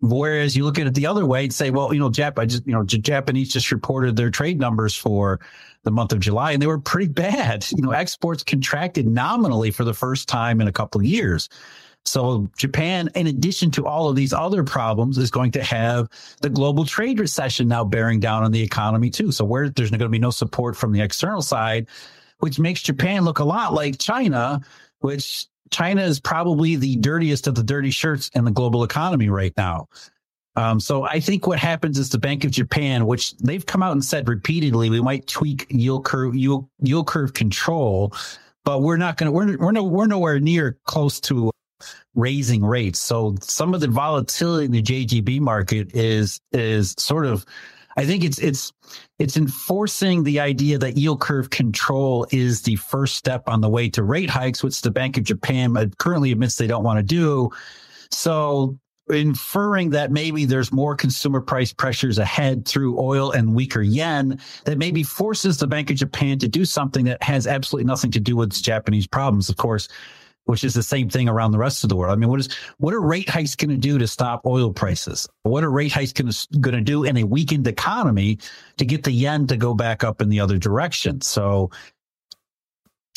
Whereas 0.00 0.56
you 0.56 0.64
look 0.64 0.78
at 0.78 0.86
it 0.86 0.94
the 0.94 1.06
other 1.06 1.26
way 1.26 1.44
and 1.44 1.52
say, 1.52 1.70
well, 1.70 1.92
you 1.92 1.98
know, 1.98 2.10
Jap, 2.10 2.38
I 2.38 2.46
just, 2.46 2.64
you 2.66 2.72
know, 2.72 2.84
Japanese 2.84 3.52
just 3.52 3.72
reported 3.72 4.14
their 4.14 4.30
trade 4.30 4.60
numbers 4.60 4.94
for 4.94 5.40
the 5.82 5.90
month 5.90 6.12
of 6.12 6.20
July, 6.20 6.52
and 6.52 6.62
they 6.62 6.66
were 6.66 6.78
pretty 6.78 7.08
bad. 7.08 7.66
You 7.78 7.82
know, 7.82 7.92
exports 7.92 8.42
contracted 8.42 9.06
nominally 9.06 9.70
for 9.70 9.84
the 9.84 9.94
first 9.94 10.28
time 10.28 10.60
in 10.60 10.68
a 10.68 10.72
couple 10.72 11.00
of 11.00 11.06
years. 11.06 11.48
So 12.04 12.50
Japan, 12.56 13.10
in 13.14 13.26
addition 13.26 13.70
to 13.72 13.86
all 13.86 14.08
of 14.08 14.16
these 14.16 14.32
other 14.32 14.64
problems, 14.64 15.18
is 15.18 15.30
going 15.30 15.52
to 15.52 15.62
have 15.62 16.08
the 16.40 16.48
global 16.48 16.84
trade 16.84 17.20
recession 17.20 17.68
now 17.68 17.84
bearing 17.84 18.18
down 18.18 18.42
on 18.44 18.50
the 18.50 18.62
economy 18.62 19.10
too. 19.10 19.30
So 19.30 19.44
where 19.44 19.68
there's 19.68 19.90
going 19.90 20.00
to 20.00 20.08
be 20.08 20.18
no 20.18 20.30
support 20.30 20.76
from 20.76 20.92
the 20.92 21.00
external 21.00 21.42
side, 21.42 21.86
which 22.38 22.58
makes 22.58 22.82
Japan 22.82 23.24
look 23.24 23.38
a 23.38 23.44
lot 23.44 23.74
like 23.74 23.98
China, 23.98 24.60
which 25.00 25.46
China 25.70 26.02
is 26.02 26.20
probably 26.20 26.76
the 26.76 26.96
dirtiest 26.96 27.46
of 27.46 27.54
the 27.54 27.62
dirty 27.62 27.90
shirts 27.90 28.30
in 28.34 28.44
the 28.44 28.50
global 28.50 28.84
economy 28.84 29.28
right 29.28 29.52
now. 29.56 29.88
Um, 30.56 30.80
so 30.80 31.04
I 31.04 31.20
think 31.20 31.46
what 31.46 31.58
happens 31.58 31.98
is 31.98 32.10
the 32.10 32.18
Bank 32.18 32.44
of 32.44 32.50
Japan, 32.50 33.06
which 33.06 33.36
they've 33.36 33.64
come 33.64 33.82
out 33.82 33.92
and 33.92 34.04
said 34.04 34.28
repeatedly, 34.28 34.90
we 34.90 35.00
might 35.00 35.26
tweak 35.28 35.66
yield 35.70 36.04
curve 36.04 36.34
yield, 36.34 36.68
yield 36.80 37.06
curve 37.06 37.32
control, 37.32 38.12
but 38.64 38.82
we're 38.82 38.96
not 38.96 39.16
going 39.16 39.26
to 39.26 39.32
we're 39.32 39.56
we're 39.56 39.72
no, 39.72 39.84
we're 39.84 40.06
nowhere 40.06 40.40
near 40.40 40.76
close 40.84 41.20
to 41.20 41.52
raising 42.16 42.64
rates. 42.64 42.98
So 42.98 43.36
some 43.40 43.72
of 43.72 43.80
the 43.80 43.86
volatility 43.86 44.64
in 44.64 44.72
the 44.72 44.82
JGB 44.82 45.38
market 45.38 45.94
is 45.94 46.40
is 46.52 46.94
sort 46.98 47.24
of 47.24 47.46
I 47.98 48.06
think 48.06 48.22
it's 48.22 48.38
it's 48.38 48.72
it's 49.18 49.36
enforcing 49.36 50.22
the 50.22 50.38
idea 50.38 50.78
that 50.78 50.96
yield 50.96 51.20
curve 51.20 51.50
control 51.50 52.28
is 52.30 52.62
the 52.62 52.76
first 52.76 53.16
step 53.16 53.48
on 53.48 53.60
the 53.60 53.68
way 53.68 53.90
to 53.90 54.04
rate 54.04 54.30
hikes, 54.30 54.62
which 54.62 54.80
the 54.82 54.90
Bank 54.92 55.16
of 55.16 55.24
Japan 55.24 55.76
uh, 55.76 55.86
currently 55.98 56.30
admits 56.30 56.54
they 56.54 56.68
don't 56.68 56.84
want 56.84 56.98
to 56.98 57.02
do. 57.02 57.50
So 58.12 58.78
inferring 59.10 59.90
that 59.90 60.12
maybe 60.12 60.44
there's 60.44 60.70
more 60.70 60.94
consumer 60.94 61.40
price 61.40 61.72
pressures 61.72 62.18
ahead 62.18 62.68
through 62.68 63.00
oil 63.00 63.32
and 63.32 63.52
weaker 63.52 63.82
yen 63.82 64.38
that 64.64 64.78
maybe 64.78 65.02
forces 65.02 65.58
the 65.58 65.66
Bank 65.66 65.90
of 65.90 65.96
Japan 65.96 66.38
to 66.38 66.46
do 66.46 66.64
something 66.64 67.04
that 67.06 67.20
has 67.20 67.48
absolutely 67.48 67.86
nothing 67.86 68.12
to 68.12 68.20
do 68.20 68.36
with 68.36 68.52
Japanese 68.62 69.08
problems, 69.08 69.48
of 69.48 69.56
course, 69.56 69.88
which 70.48 70.64
is 70.64 70.72
the 70.72 70.82
same 70.82 71.10
thing 71.10 71.28
around 71.28 71.50
the 71.50 71.58
rest 71.58 71.84
of 71.84 71.90
the 71.90 71.96
world. 71.96 72.10
I 72.10 72.16
mean, 72.16 72.30
what 72.30 72.40
is 72.40 72.48
what 72.78 72.94
are 72.94 73.02
rate 73.02 73.28
hikes 73.28 73.54
going 73.54 73.68
to 73.68 73.76
do 73.76 73.98
to 73.98 74.08
stop 74.08 74.46
oil 74.46 74.72
prices? 74.72 75.28
What 75.42 75.62
are 75.62 75.70
rate 75.70 75.92
hikes 75.92 76.10
going 76.14 76.32
to 76.32 76.80
do 76.80 77.04
in 77.04 77.18
a 77.18 77.24
weakened 77.24 77.66
economy 77.66 78.38
to 78.78 78.86
get 78.86 79.04
the 79.04 79.12
yen 79.12 79.46
to 79.48 79.58
go 79.58 79.74
back 79.74 80.04
up 80.04 80.22
in 80.22 80.30
the 80.30 80.40
other 80.40 80.56
direction? 80.56 81.20
So 81.20 81.70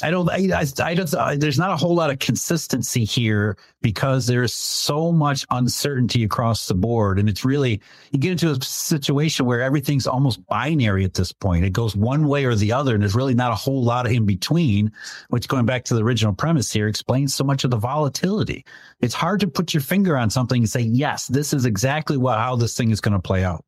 I 0.04 0.12
don't, 0.12 0.30
I, 0.30 0.62
I, 0.62 0.66
I 0.84 0.94
don't, 0.94 1.14
uh, 1.14 1.36
there's 1.38 1.60
not 1.60 1.72
a 1.72 1.78
whole 1.78 1.96
lot 1.96 2.10
of 2.10 2.20
consistency 2.20 3.06
here 3.06 3.58
because 3.82 4.28
there's 4.28 4.54
so 4.54 5.12
much 5.12 5.46
uncertainty 5.50 6.24
across 6.24 6.68
the 6.68 6.74
board. 6.74 7.20
And 7.20 7.28
it's 7.30 7.44
really, 7.44 7.82
you 8.12 8.20
get 8.20 8.32
into 8.32 8.52
a 8.52 8.62
situation 8.64 9.46
where 9.46 9.62
everything's 9.62 10.08
almost 10.08 10.46
binary 10.48 11.04
at 11.04 11.14
this 11.14 11.32
point. 11.32 11.66
It 11.66 11.74
goes 11.74 11.96
one 11.96 12.28
way 12.28 12.46
or 12.46 12.56
the 12.56 12.72
other, 12.72 12.94
and 12.94 13.02
there's 13.02 13.16
really 13.16 13.36
not 13.36 13.52
a 13.52 13.56
whole 13.56 13.84
lot 13.84 14.10
in 14.10 14.26
between, 14.26 14.92
which 15.30 15.48
going 15.48 15.66
back 15.66 15.84
to 15.86 15.96
the 15.96 16.04
original 16.04 16.34
premise 16.34 16.72
here 16.72 16.88
explains 16.88 17.34
so 17.34 17.44
much 17.44 17.64
of 17.64 17.72
the 17.72 17.78
volatility. 17.78 18.66
It's 19.02 19.14
hard 19.14 19.40
to 19.42 19.48
put 19.48 19.74
your 19.74 19.82
finger 19.82 20.18
on 20.18 20.30
something 20.30 20.62
and 20.62 20.70
say, 20.70 20.82
yes, 20.82 21.28
this 21.28 21.54
is 21.54 21.66
exactly 21.66 22.18
what, 22.18 22.38
how 22.38 22.56
this 22.56 22.76
thing 22.76 22.92
is 22.92 23.02
going 23.02 23.14
to 23.14 23.20
play 23.20 23.44
out. 23.44 23.64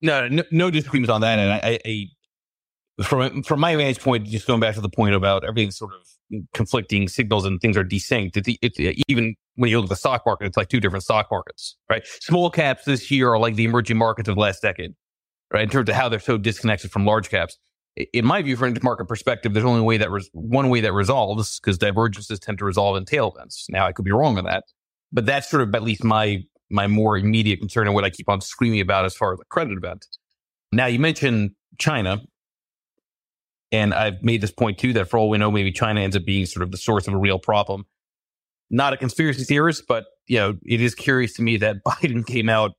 No, 0.00 0.26
no, 0.28 0.42
no 0.50 0.70
disagreements 0.70 1.10
on 1.10 1.20
that. 1.20 1.38
And 1.38 1.52
I, 1.52 1.78
I, 1.84 2.06
from 3.02 3.42
from 3.42 3.60
my 3.60 3.74
vantage 3.76 4.00
point, 4.00 4.26
just 4.26 4.46
going 4.46 4.60
back 4.60 4.74
to 4.74 4.80
the 4.80 4.88
point 4.88 5.14
about 5.14 5.44
everything 5.44 5.70
sort 5.70 5.92
of 5.94 6.46
conflicting 6.54 7.08
signals 7.08 7.44
and 7.44 7.60
things 7.60 7.76
are 7.76 7.84
desynced. 7.84 8.36
It's, 8.36 8.58
it's 8.62 9.02
even 9.08 9.34
when 9.56 9.70
you 9.70 9.78
look 9.78 9.86
at 9.86 9.90
the 9.90 9.96
stock 9.96 10.22
market, 10.26 10.46
it's 10.46 10.56
like 10.56 10.68
two 10.68 10.80
different 10.80 11.04
stock 11.04 11.28
markets, 11.30 11.76
right? 11.90 12.02
Small 12.20 12.50
caps 12.50 12.84
this 12.84 13.10
year 13.10 13.30
are 13.30 13.38
like 13.38 13.54
the 13.54 13.64
emerging 13.64 13.98
markets 13.98 14.28
of 14.28 14.34
the 14.34 14.40
last 14.40 14.62
decade, 14.62 14.94
right? 15.52 15.62
In 15.62 15.68
terms 15.68 15.88
of 15.88 15.94
how 15.94 16.08
they're 16.08 16.20
so 16.20 16.38
disconnected 16.38 16.90
from 16.90 17.04
large 17.04 17.30
caps. 17.30 17.58
In 18.14 18.24
my 18.24 18.40
view, 18.40 18.56
from 18.56 18.74
a 18.74 18.80
market 18.82 19.06
perspective, 19.06 19.52
there's 19.52 19.66
only 19.66 19.82
way 19.82 19.98
that 19.98 20.10
res- 20.10 20.30
one 20.32 20.70
way 20.70 20.80
that 20.80 20.94
resolves 20.94 21.60
because 21.60 21.76
divergences 21.76 22.38
tend 22.38 22.56
to 22.58 22.64
resolve 22.64 22.96
in 22.96 23.04
tail 23.04 23.32
events. 23.36 23.66
Now, 23.68 23.86
I 23.86 23.92
could 23.92 24.06
be 24.06 24.12
wrong 24.12 24.38
on 24.38 24.44
that, 24.44 24.64
but 25.12 25.26
that's 25.26 25.50
sort 25.50 25.62
of 25.62 25.74
at 25.74 25.82
least 25.82 26.02
my 26.02 26.42
my 26.70 26.86
more 26.86 27.18
immediate 27.18 27.60
concern 27.60 27.86
and 27.86 27.94
what 27.94 28.02
I 28.02 28.08
keep 28.08 28.30
on 28.30 28.40
screaming 28.40 28.80
about 28.80 29.04
as 29.04 29.14
far 29.14 29.34
as 29.34 29.38
the 29.38 29.44
credit 29.44 29.76
event. 29.76 30.06
Now, 30.72 30.86
you 30.86 30.98
mentioned 30.98 31.50
China, 31.78 32.22
and 33.72 33.94
I've 33.94 34.22
made 34.22 34.42
this 34.42 34.52
point 34.52 34.78
too 34.78 34.92
that 34.92 35.08
for 35.08 35.18
all 35.18 35.30
we 35.30 35.38
know, 35.38 35.50
maybe 35.50 35.72
China 35.72 36.00
ends 36.00 36.14
up 36.14 36.24
being 36.24 36.44
sort 36.46 36.62
of 36.62 36.70
the 36.70 36.76
source 36.76 37.08
of 37.08 37.14
a 37.14 37.18
real 37.18 37.38
problem. 37.38 37.86
Not 38.70 38.92
a 38.92 38.96
conspiracy 38.96 39.44
theorist, 39.44 39.84
but 39.88 40.04
you 40.28 40.38
know, 40.38 40.58
it 40.64 40.80
is 40.80 40.94
curious 40.94 41.32
to 41.34 41.42
me 41.42 41.56
that 41.56 41.82
Biden 41.86 42.24
came 42.26 42.48
out, 42.48 42.72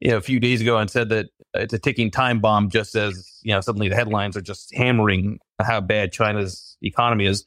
you 0.00 0.10
know, 0.10 0.16
a 0.16 0.20
few 0.20 0.40
days 0.40 0.60
ago 0.60 0.76
and 0.76 0.90
said 0.90 1.08
that 1.10 1.26
it's 1.54 1.72
a 1.72 1.78
ticking 1.78 2.10
time 2.10 2.40
bomb, 2.40 2.68
just 2.68 2.94
as 2.96 3.38
you 3.42 3.52
know, 3.52 3.60
suddenly 3.60 3.88
the 3.88 3.94
headlines 3.94 4.36
are 4.36 4.42
just 4.42 4.74
hammering 4.74 5.38
how 5.60 5.80
bad 5.80 6.12
China's 6.12 6.76
economy 6.82 7.26
is. 7.26 7.44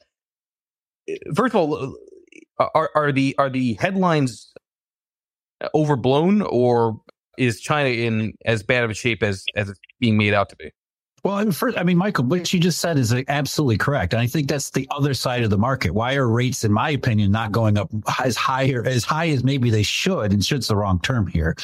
First 1.36 1.54
of 1.54 1.56
all, 1.56 1.96
are 2.60 2.90
are 2.96 3.12
the 3.12 3.36
are 3.38 3.50
the 3.50 3.74
headlines 3.74 4.54
overblown, 5.74 6.42
or 6.42 7.02
is 7.38 7.60
China 7.60 7.90
in 7.90 8.34
as 8.46 8.64
bad 8.64 8.84
of 8.84 8.90
a 8.90 8.94
shape 8.94 9.24
as 9.24 9.46
as 9.56 9.70
it's 9.70 9.80
being 10.00 10.18
made 10.18 10.34
out 10.34 10.50
to 10.50 10.56
be? 10.56 10.72
Well, 11.24 11.50
first, 11.54 11.78
I 11.78 11.84
mean, 11.84 11.98
Michael, 11.98 12.26
what 12.26 12.52
you 12.52 12.60
just 12.60 12.80
said 12.80 12.98
is 12.98 13.14
absolutely 13.30 13.78
correct, 13.78 14.12
and 14.12 14.22
I 14.22 14.28
think 14.28 14.50
that's 14.50 14.72
the 14.72 14.86
other 14.92 15.14
side 15.14 15.44
of 15.44 15.50
the 15.50 15.58
market. 15.58 15.94
Why 15.94 16.16
are 16.16 16.28
rates, 16.28 16.66
in 16.66 16.72
my 16.74 16.90
opinion, 16.90 17.32
not 17.32 17.54
going 17.54 17.78
up 17.78 17.90
as 18.22 18.36
higher 18.36 18.84
as 18.86 19.06
high 19.06 19.30
as 19.30 19.42
maybe 19.42 19.70
they 19.70 19.84
should? 19.84 20.34
And 20.34 20.44
should's 20.44 20.68
the 20.68 20.76
wrong 20.76 21.00
term 21.00 21.28
here. 21.28 21.56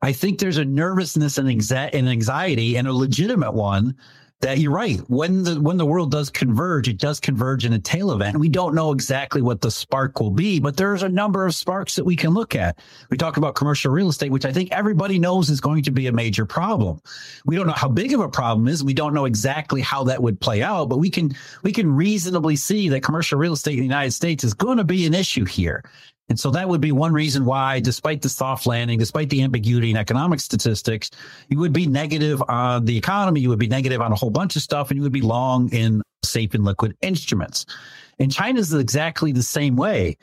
I 0.00 0.12
think 0.12 0.38
there's 0.38 0.58
a 0.58 0.64
nervousness 0.64 1.38
and 1.38 1.48
anxiety, 1.48 2.76
and 2.76 2.86
a 2.86 2.92
legitimate 2.92 3.54
one, 3.54 3.96
that 4.40 4.58
you're 4.58 4.72
right. 4.72 5.00
When 5.08 5.42
the 5.42 5.60
when 5.60 5.78
the 5.78 5.86
world 5.86 6.10
does 6.10 6.28
converge, 6.28 6.86
it 6.86 6.98
does 6.98 7.18
converge 7.18 7.64
in 7.64 7.72
a 7.72 7.78
tail 7.78 8.12
event. 8.12 8.36
We 8.36 8.50
don't 8.50 8.74
know 8.74 8.92
exactly 8.92 9.40
what 9.40 9.62
the 9.62 9.70
spark 9.70 10.20
will 10.20 10.30
be, 10.30 10.60
but 10.60 10.76
there's 10.76 11.02
a 11.02 11.08
number 11.08 11.46
of 11.46 11.54
sparks 11.54 11.96
that 11.96 12.04
we 12.04 12.14
can 12.14 12.30
look 12.30 12.54
at. 12.54 12.78
We 13.10 13.16
talked 13.16 13.38
about 13.38 13.54
commercial 13.54 13.90
real 13.90 14.10
estate, 14.10 14.30
which 14.30 14.44
I 14.44 14.52
think 14.52 14.70
everybody 14.70 15.18
knows 15.18 15.48
is 15.48 15.60
going 15.60 15.82
to 15.84 15.90
be 15.90 16.08
a 16.08 16.12
major 16.12 16.44
problem. 16.44 17.00
We 17.46 17.56
don't 17.56 17.66
know 17.66 17.72
how 17.72 17.88
big 17.88 18.12
of 18.12 18.20
a 18.20 18.28
problem 18.28 18.68
is. 18.68 18.84
We 18.84 18.92
don't 18.92 19.14
know 19.14 19.24
exactly 19.24 19.80
how 19.80 20.04
that 20.04 20.22
would 20.22 20.40
play 20.40 20.62
out, 20.62 20.90
but 20.90 20.98
we 20.98 21.08
can 21.08 21.34
we 21.62 21.72
can 21.72 21.90
reasonably 21.90 22.56
see 22.56 22.90
that 22.90 23.02
commercial 23.02 23.38
real 23.38 23.54
estate 23.54 23.74
in 23.74 23.78
the 23.78 23.84
United 23.84 24.12
States 24.12 24.44
is 24.44 24.52
going 24.52 24.76
to 24.78 24.84
be 24.84 25.06
an 25.06 25.14
issue 25.14 25.46
here. 25.46 25.82
And 26.28 26.40
so 26.40 26.50
that 26.52 26.68
would 26.68 26.80
be 26.80 26.92
one 26.92 27.12
reason 27.12 27.44
why, 27.44 27.80
despite 27.80 28.22
the 28.22 28.30
soft 28.30 28.66
landing, 28.66 28.98
despite 28.98 29.28
the 29.28 29.42
ambiguity 29.42 29.90
in 29.90 29.96
economic 29.96 30.40
statistics, 30.40 31.10
you 31.48 31.58
would 31.58 31.72
be 31.72 31.86
negative 31.86 32.42
on 32.48 32.86
the 32.86 32.96
economy. 32.96 33.40
You 33.40 33.50
would 33.50 33.58
be 33.58 33.68
negative 33.68 34.00
on 34.00 34.10
a 34.10 34.14
whole 34.14 34.30
bunch 34.30 34.56
of 34.56 34.62
stuff, 34.62 34.90
and 34.90 34.96
you 34.96 35.02
would 35.02 35.12
be 35.12 35.20
long 35.20 35.70
in 35.70 36.02
safe 36.24 36.54
and 36.54 36.64
liquid 36.64 36.96
instruments. 37.02 37.66
And 38.18 38.32
China 38.32 38.60
is 38.60 38.72
exactly 38.72 39.32
the 39.32 39.42
same 39.42 39.76
way. 39.76 40.16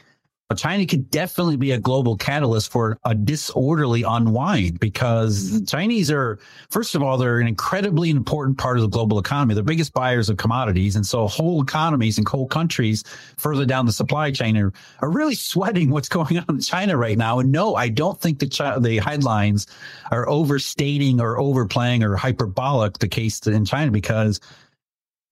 China 0.54 0.86
could 0.86 1.10
definitely 1.10 1.58
be 1.58 1.72
a 1.72 1.80
global 1.80 2.16
catalyst 2.16 2.72
for 2.72 2.98
a 3.06 3.16
disorderly 3.16 4.04
unwind 4.04 4.80
because 4.80 5.60
the 5.60 5.66
Chinese 5.66 6.12
are, 6.12 6.40
first 6.70 6.96
of 6.96 7.04
all, 7.04 7.18
they're 7.18 7.40
an 7.40 7.48
incredibly 7.48 8.10
important 8.10 8.58
part 8.58 8.78
of 8.78 8.82
the 8.82 8.90
global 8.90 9.20
economy. 9.20 9.54
They're 9.54 9.64
biggest 9.64 9.94
buyers 9.94 10.30
of 10.30 10.38
commodities. 10.38 10.96
And 10.96 11.06
so 11.06 11.28
whole 11.28 11.62
economies 11.62 12.18
and 12.18 12.28
whole 12.28 12.48
countries 12.48 13.04
further 13.38 13.66
down 13.66 13.86
the 13.86 13.92
supply 13.92 14.32
chain 14.32 14.58
are, 14.58 14.74
are 15.02 15.10
really 15.10 15.36
sweating 15.52 15.90
what's 15.90 16.10
going 16.10 16.40
on 16.40 16.46
in 16.50 16.60
China 16.62 16.98
right 16.98 17.18
now. 17.18 17.40
And 17.40 17.52
no, 17.52 17.76
I 17.76 17.90
don't 17.90 18.20
think 18.20 18.40
the, 18.40 18.80
the 18.82 18.98
headlines 18.98 19.68
are 20.12 20.28
overstating 20.28 21.22
or 21.22 21.40
overplaying 21.40 22.04
or 22.04 22.16
hyperbolic 22.16 23.00
the 23.00 23.08
case 23.08 23.40
in 23.48 23.66
China 23.66 23.92
because 23.92 24.40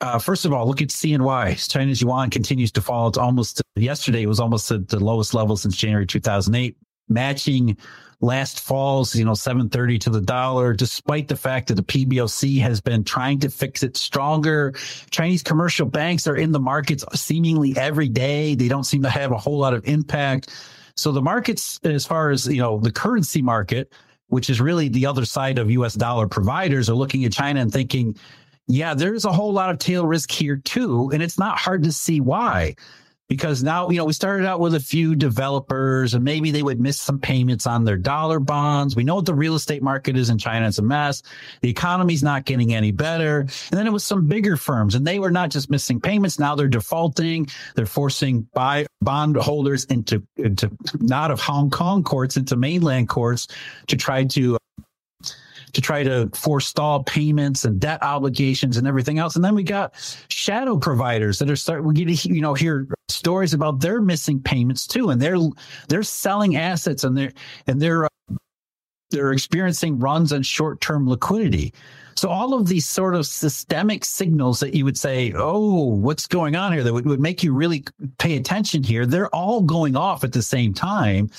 uh, 0.01 0.19
first 0.19 0.45
of 0.45 0.53
all, 0.53 0.67
look 0.67 0.81
at 0.81 0.89
CNY. 0.89 1.69
China's 1.69 2.01
yuan 2.01 2.29
continues 2.29 2.71
to 2.73 2.81
fall. 2.81 3.09
It's 3.09 3.17
almost 3.17 3.61
yesterday. 3.75 4.23
It 4.23 4.27
was 4.27 4.39
almost 4.39 4.71
at 4.71 4.87
the 4.87 4.99
lowest 4.99 5.33
level 5.33 5.57
since 5.57 5.75
January 5.75 6.05
2008, 6.05 6.77
matching 7.09 7.77
last 8.21 8.59
fall's 8.59 9.15
you 9.15 9.23
know 9.23 9.33
730 9.33 9.97
to 9.99 10.09
the 10.09 10.19
dollar 10.19 10.73
despite 10.73 11.29
the 11.29 11.37
fact 11.37 11.69
that 11.69 11.75
the 11.75 11.83
PBOC 11.83 12.59
has 12.59 12.81
been 12.81 13.05
trying 13.05 13.39
to 13.39 13.49
fix 13.49 13.81
it 13.81 13.95
stronger 13.95 14.73
Chinese 15.09 15.41
commercial 15.41 15.85
banks 15.85 16.27
are 16.27 16.35
in 16.35 16.51
the 16.51 16.59
markets 16.59 17.05
seemingly 17.13 17.73
every 17.77 18.09
day 18.09 18.55
they 18.55 18.67
don't 18.67 18.83
seem 18.83 19.03
to 19.03 19.09
have 19.09 19.31
a 19.31 19.37
whole 19.37 19.57
lot 19.57 19.73
of 19.73 19.87
impact 19.87 20.49
so 20.97 21.13
the 21.13 21.21
markets 21.21 21.79
as 21.85 22.05
far 22.05 22.29
as 22.29 22.45
you 22.45 22.61
know 22.61 22.77
the 22.79 22.91
currency 22.91 23.41
market 23.41 23.93
which 24.27 24.49
is 24.49 24.59
really 24.59 24.89
the 24.89 25.05
other 25.05 25.23
side 25.23 25.57
of 25.57 25.71
US 25.71 25.93
dollar 25.93 26.27
providers 26.27 26.89
are 26.89 26.95
looking 26.95 27.23
at 27.23 27.31
China 27.31 27.61
and 27.61 27.71
thinking 27.71 28.17
yeah, 28.69 28.93
there's 28.93 29.25
a 29.25 29.31
whole 29.31 29.51
lot 29.51 29.71
of 29.71 29.79
tail 29.79 30.05
risk 30.05 30.31
here 30.31 30.57
too. 30.57 31.09
And 31.11 31.23
it's 31.23 31.39
not 31.39 31.57
hard 31.57 31.83
to 31.83 31.91
see 31.91 32.21
why. 32.21 32.75
Because 33.27 33.61
now, 33.61 33.89
you 33.89 33.97
know, 33.97 34.05
we 34.05 34.13
started 34.13 34.47
out 34.47 34.59
with 34.59 34.73
a 34.73 34.79
few 34.79 35.15
developers 35.15 36.15
and 36.15 36.23
maybe 36.23 36.49
they 36.49 36.63
would 36.63 36.79
miss 36.79 36.99
some 36.99 37.19
payments 37.19 37.67
on 37.67 37.83
their 37.83 37.97
dollar 37.97 38.39
bonds. 38.39 38.95
We 38.95 39.03
know 39.03 39.15
what 39.15 39.25
the 39.25 39.35
real 39.35 39.53
estate 39.53 39.83
market 39.83 40.17
is 40.17 40.31
in 40.31 40.39
China. 40.39 40.67
It's 40.67 40.79
a 40.79 40.83
mess. 40.83 41.21
The 41.61 41.69
economy's 41.69 42.23
not 42.23 42.45
getting 42.45 42.73
any 42.73 42.91
better. 42.91 43.41
And 43.41 43.49
then 43.71 43.85
it 43.85 43.93
was 43.93 44.03
some 44.03 44.27
bigger 44.27 44.57
firms 44.57 44.95
and 44.95 45.05
they 45.05 45.19
were 45.19 45.31
not 45.31 45.49
just 45.49 45.69
missing 45.69 45.99
payments. 45.99 46.39
Now 46.39 46.55
they're 46.55 46.67
defaulting. 46.67 47.47
They're 47.75 47.85
forcing 47.85 48.47
buy 48.53 48.87
bond 49.01 49.35
holders 49.35 49.85
into, 49.85 50.23
into 50.37 50.71
not 50.99 51.29
of 51.29 51.39
Hong 51.39 51.69
Kong 51.69 52.03
courts, 52.03 52.35
into 52.37 52.55
mainland 52.55 53.09
courts 53.09 53.47
to 53.87 53.97
try 53.97 54.25
to 54.25 54.57
to 55.73 55.81
try 55.81 56.03
to 56.03 56.29
forestall 56.33 57.03
payments 57.03 57.65
and 57.65 57.79
debt 57.79 58.01
obligations 58.03 58.77
and 58.77 58.87
everything 58.87 59.19
else. 59.19 59.35
And 59.35 59.43
then 59.43 59.55
we 59.55 59.63
got 59.63 59.93
shadow 60.29 60.77
providers 60.77 61.39
that 61.39 61.49
are 61.49 61.55
start 61.55 61.83
we 61.83 61.93
get 61.93 62.07
to 62.07 62.33
you 62.33 62.41
know 62.41 62.53
hear 62.53 62.87
stories 63.09 63.53
about 63.53 63.79
their 63.79 64.01
missing 64.01 64.41
payments 64.41 64.87
too, 64.87 65.09
and 65.09 65.21
they're 65.21 65.37
they're 65.87 66.03
selling 66.03 66.55
assets 66.55 67.03
and 67.03 67.17
they're 67.17 67.33
and 67.67 67.81
they're 67.81 68.05
uh, 68.05 68.09
they're 69.11 69.33
experiencing 69.33 69.99
runs 69.99 70.31
on 70.31 70.43
short 70.43 70.81
term 70.81 71.07
liquidity. 71.07 71.73
So 72.15 72.27
all 72.27 72.53
of 72.53 72.67
these 72.67 72.85
sort 72.85 73.15
of 73.15 73.25
systemic 73.25 74.03
signals 74.03 74.59
that 74.59 74.73
you 74.73 74.83
would 74.83 74.97
say, 74.97 75.31
oh, 75.37 75.85
what's 75.85 76.27
going 76.27 76.53
on 76.53 76.73
here 76.73 76.83
that 76.83 76.93
would, 76.93 77.05
would 77.05 77.21
make 77.21 77.43
you 77.43 77.53
really 77.53 77.85
pay 78.17 78.35
attention 78.35 78.83
here, 78.83 79.05
they're 79.05 79.33
all 79.33 79.61
going 79.61 79.95
off 79.95 80.25
at 80.25 80.33
the 80.33 80.41
same 80.41 80.73
time. 80.73 81.29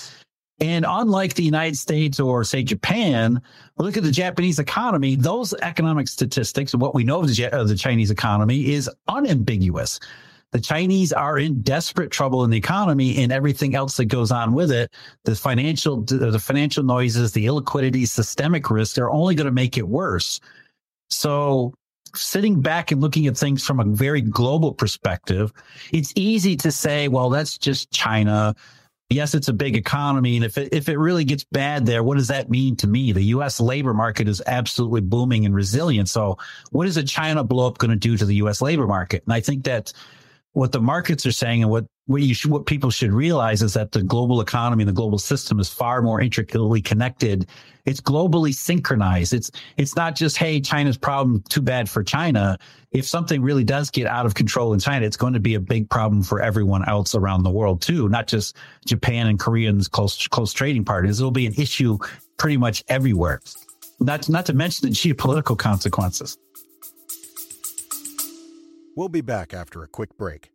And 0.60 0.84
unlike 0.86 1.34
the 1.34 1.42
United 1.42 1.76
States 1.76 2.20
or, 2.20 2.44
say, 2.44 2.62
Japan, 2.62 3.40
look 3.78 3.96
at 3.96 4.02
the 4.02 4.10
Japanese 4.10 4.58
economy, 4.58 5.16
those 5.16 5.54
economic 5.54 6.06
statistics, 6.06 6.74
what 6.74 6.94
we 6.94 7.02
know 7.02 7.20
of 7.20 7.28
the, 7.28 7.76
Chinese 7.78 8.10
economy 8.10 8.72
is 8.72 8.90
unambiguous. 9.08 9.98
The 10.52 10.60
Chinese 10.60 11.12
are 11.12 11.38
in 11.38 11.62
desperate 11.62 12.10
trouble 12.10 12.44
in 12.44 12.50
the 12.50 12.58
economy 12.58 13.22
and 13.22 13.32
everything 13.32 13.74
else 13.74 13.96
that 13.96 14.06
goes 14.06 14.30
on 14.30 14.52
with 14.52 14.70
it. 14.70 14.92
The 15.24 15.34
financial, 15.34 16.02
the 16.02 16.38
financial 16.38 16.82
noises, 16.82 17.32
the 17.32 17.46
illiquidity, 17.46 18.06
systemic 18.06 18.68
risks 18.68 18.98
are 18.98 19.10
only 19.10 19.34
going 19.34 19.46
to 19.46 19.52
make 19.52 19.78
it 19.78 19.88
worse. 19.88 20.40
So 21.08 21.72
sitting 22.14 22.60
back 22.60 22.90
and 22.90 23.00
looking 23.00 23.28
at 23.28 23.36
things 23.38 23.64
from 23.64 23.80
a 23.80 23.84
very 23.84 24.20
global 24.20 24.74
perspective, 24.74 25.52
it's 25.92 26.12
easy 26.16 26.56
to 26.56 26.72
say, 26.72 27.08
well, 27.08 27.30
that's 27.30 27.56
just 27.56 27.90
China 27.92 28.54
yes, 29.10 29.34
it's 29.34 29.48
a 29.48 29.52
big 29.52 29.76
economy. 29.76 30.36
And 30.36 30.44
if 30.44 30.56
it, 30.56 30.72
if 30.72 30.88
it 30.88 30.96
really 30.96 31.24
gets 31.24 31.44
bad 31.44 31.84
there, 31.84 32.02
what 32.02 32.16
does 32.16 32.28
that 32.28 32.48
mean 32.48 32.76
to 32.76 32.86
me? 32.86 33.12
The 33.12 33.24
U.S. 33.24 33.60
labor 33.60 33.92
market 33.92 34.28
is 34.28 34.40
absolutely 34.46 35.00
booming 35.00 35.44
and 35.44 35.54
resilient. 35.54 36.08
So 36.08 36.38
what 36.70 36.86
is 36.86 36.96
a 36.96 37.02
China 37.02 37.44
blowup 37.44 37.78
going 37.78 37.90
to 37.90 37.96
do 37.96 38.16
to 38.16 38.24
the 38.24 38.36
U.S. 38.36 38.62
labor 38.62 38.86
market? 38.86 39.24
And 39.26 39.34
I 39.34 39.40
think 39.40 39.64
that 39.64 39.92
what 40.52 40.72
the 40.72 40.80
markets 40.80 41.24
are 41.26 41.32
saying 41.32 41.62
and 41.62 41.70
what 41.70 41.86
what 42.06 42.22
you 42.22 42.34
what 42.50 42.66
people 42.66 42.90
should 42.90 43.12
realize 43.12 43.62
is 43.62 43.74
that 43.74 43.92
the 43.92 44.02
global 44.02 44.40
economy 44.40 44.82
and 44.82 44.88
the 44.88 44.92
global 44.92 45.18
system 45.18 45.60
is 45.60 45.68
far 45.68 46.02
more 46.02 46.20
intricately 46.20 46.82
connected. 46.82 47.46
It's 47.84 48.00
globally 48.00 48.52
synchronized. 48.52 49.32
It's 49.32 49.50
it's 49.76 49.94
not 49.94 50.16
just 50.16 50.36
hey 50.36 50.60
China's 50.60 50.98
problem 50.98 51.44
too 51.48 51.62
bad 51.62 51.88
for 51.88 52.02
China. 52.02 52.58
If 52.90 53.06
something 53.06 53.42
really 53.42 53.62
does 53.62 53.90
get 53.90 54.08
out 54.08 54.26
of 54.26 54.34
control 54.34 54.72
in 54.72 54.80
China, 54.80 55.06
it's 55.06 55.16
going 55.16 55.34
to 55.34 55.40
be 55.40 55.54
a 55.54 55.60
big 55.60 55.88
problem 55.88 56.24
for 56.24 56.42
everyone 56.42 56.86
else 56.88 57.14
around 57.14 57.44
the 57.44 57.50
world 57.50 57.80
too, 57.80 58.08
not 58.08 58.26
just 58.26 58.56
Japan 58.84 59.28
and 59.28 59.38
Koreans 59.38 59.86
close 59.86 60.26
close 60.26 60.52
trading 60.52 60.84
partners. 60.84 61.20
It'll 61.20 61.30
be 61.30 61.46
an 61.46 61.54
issue 61.54 61.96
pretty 62.38 62.56
much 62.56 62.82
everywhere. 62.88 63.40
Not 64.00 64.28
not 64.28 64.46
to 64.46 64.52
mention 64.52 64.88
the 64.88 64.94
geopolitical 64.94 65.56
consequences. 65.56 66.38
We'll 69.00 69.08
be 69.08 69.22
back 69.22 69.54
after 69.54 69.82
a 69.82 69.88
quick 69.88 70.18
break. 70.18 70.50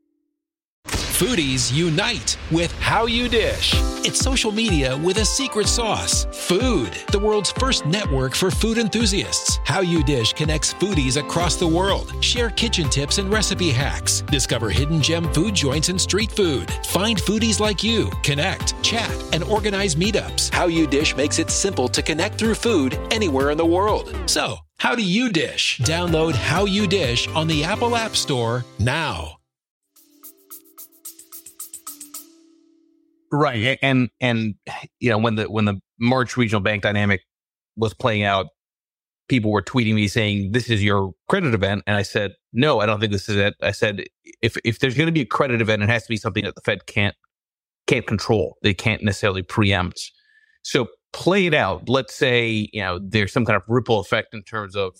Foodies 0.85 1.73
unite 1.73 2.37
with 2.51 2.71
How 2.73 3.07
You 3.07 3.27
Dish. 3.27 3.73
It's 4.05 4.19
social 4.19 4.51
media 4.51 4.95
with 4.99 5.17
a 5.17 5.25
secret 5.25 5.67
sauce. 5.67 6.27
Food, 6.31 6.91
the 7.11 7.17
world's 7.17 7.51
first 7.53 7.87
network 7.87 8.35
for 8.35 8.51
food 8.51 8.77
enthusiasts. 8.77 9.59
How 9.65 9.81
You 9.81 10.03
Dish 10.03 10.33
connects 10.33 10.75
foodies 10.75 11.19
across 11.19 11.55
the 11.55 11.67
world. 11.67 12.23
Share 12.23 12.51
kitchen 12.51 12.87
tips 12.87 13.17
and 13.17 13.33
recipe 13.33 13.71
hacks. 13.71 14.21
Discover 14.29 14.69
hidden 14.69 15.01
gem 15.01 15.33
food 15.33 15.55
joints 15.55 15.89
and 15.89 15.99
street 15.99 16.31
food. 16.31 16.69
Find 16.89 17.17
foodies 17.17 17.59
like 17.59 17.83
you, 17.83 18.11
connect, 18.21 18.79
chat, 18.83 19.11
and 19.33 19.43
organize 19.45 19.95
meetups. 19.95 20.53
How 20.53 20.67
You 20.67 20.85
Dish 20.85 21.15
makes 21.15 21.39
it 21.39 21.49
simple 21.49 21.87
to 21.87 22.03
connect 22.03 22.37
through 22.37 22.53
food 22.53 22.95
anywhere 23.09 23.49
in 23.49 23.57
the 23.57 23.65
world. 23.65 24.15
So, 24.27 24.59
how 24.77 24.95
do 24.95 25.03
you 25.03 25.31
dish? 25.31 25.79
Download 25.79 26.33
How 26.33 26.65
You 26.65 26.87
Dish 26.87 27.27
on 27.29 27.47
the 27.47 27.63
Apple 27.63 27.95
App 27.95 28.15
Store 28.15 28.65
now. 28.77 29.37
Right. 33.31 33.77
And 33.81 34.09
and 34.21 34.55
you 34.99 35.09
know, 35.09 35.17
when 35.17 35.35
the 35.35 35.45
when 35.45 35.65
the 35.65 35.79
March 35.99 36.37
regional 36.37 36.61
bank 36.61 36.83
dynamic 36.83 37.21
was 37.75 37.93
playing 37.93 38.23
out, 38.23 38.47
people 39.27 39.51
were 39.51 39.61
tweeting 39.61 39.95
me 39.95 40.07
saying, 40.07 40.51
This 40.51 40.69
is 40.69 40.83
your 40.83 41.13
credit 41.27 41.53
event. 41.53 41.83
And 41.87 41.95
I 41.95 42.01
said, 42.01 42.33
No, 42.53 42.79
I 42.79 42.85
don't 42.85 42.99
think 42.99 43.11
this 43.11 43.29
is 43.29 43.37
it. 43.37 43.55
I 43.61 43.71
said, 43.71 44.03
if 44.41 44.57
if 44.63 44.79
there's 44.79 44.95
gonna 44.97 45.11
be 45.11 45.21
a 45.21 45.25
credit 45.25 45.61
event, 45.61 45.83
it 45.83 45.89
has 45.89 46.03
to 46.03 46.09
be 46.09 46.17
something 46.17 46.43
that 46.43 46.55
the 46.55 46.61
Fed 46.61 46.85
can't 46.85 47.15
can't 47.87 48.05
control. 48.05 48.57
They 48.61 48.73
can't 48.73 49.03
necessarily 49.03 49.41
preempt. 49.41 50.11
So 50.63 50.87
play 51.15 51.45
it 51.45 51.53
out. 51.53 51.87
Let's 51.87 52.13
say, 52.13 52.69
you 52.73 52.81
know, 52.81 52.99
there's 53.01 53.31
some 53.31 53.45
kind 53.45 53.55
of 53.55 53.63
ripple 53.67 53.99
effect 53.99 54.33
in 54.33 54.43
terms 54.43 54.75
of, 54.75 54.95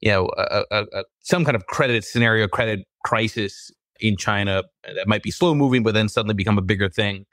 you 0.00 0.10
know, 0.10 0.28
a, 0.36 0.64
a, 0.70 0.84
a, 0.92 1.04
some 1.20 1.44
kind 1.44 1.56
of 1.56 1.66
credit 1.66 2.04
scenario, 2.04 2.46
credit 2.46 2.80
crisis 3.04 3.70
in 3.98 4.16
China 4.16 4.62
that 4.84 5.08
might 5.08 5.22
be 5.22 5.30
slow 5.30 5.54
moving, 5.54 5.82
but 5.82 5.94
then 5.94 6.08
suddenly 6.08 6.34
become 6.34 6.58
a 6.58 6.62
bigger 6.62 6.88
thing 6.90 7.24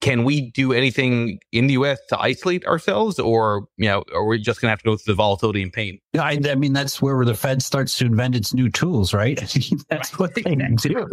can 0.00 0.24
we 0.24 0.50
do 0.50 0.72
anything 0.72 1.38
in 1.52 1.66
the 1.66 1.74
U.S. 1.74 1.98
to 2.10 2.20
isolate 2.20 2.64
ourselves, 2.66 3.18
or 3.18 3.66
you 3.76 3.88
know, 3.88 4.04
are 4.14 4.24
we 4.24 4.38
just 4.38 4.60
going 4.60 4.68
to 4.68 4.70
have 4.70 4.80
to 4.80 4.84
go 4.84 4.96
through 4.96 5.14
the 5.14 5.16
volatility 5.16 5.62
and 5.62 5.72
pain? 5.72 5.98
I, 6.18 6.38
I, 6.48 6.54
mean, 6.54 6.72
that's 6.72 7.00
where 7.00 7.24
the 7.24 7.34
Fed 7.34 7.62
starts 7.62 7.96
to 7.98 8.06
invent 8.06 8.36
its 8.36 8.52
new 8.52 8.70
tools, 8.70 9.14
right? 9.14 9.38
that's 9.88 10.18
what 10.18 10.34
they 10.34 10.42
do. 10.42 11.06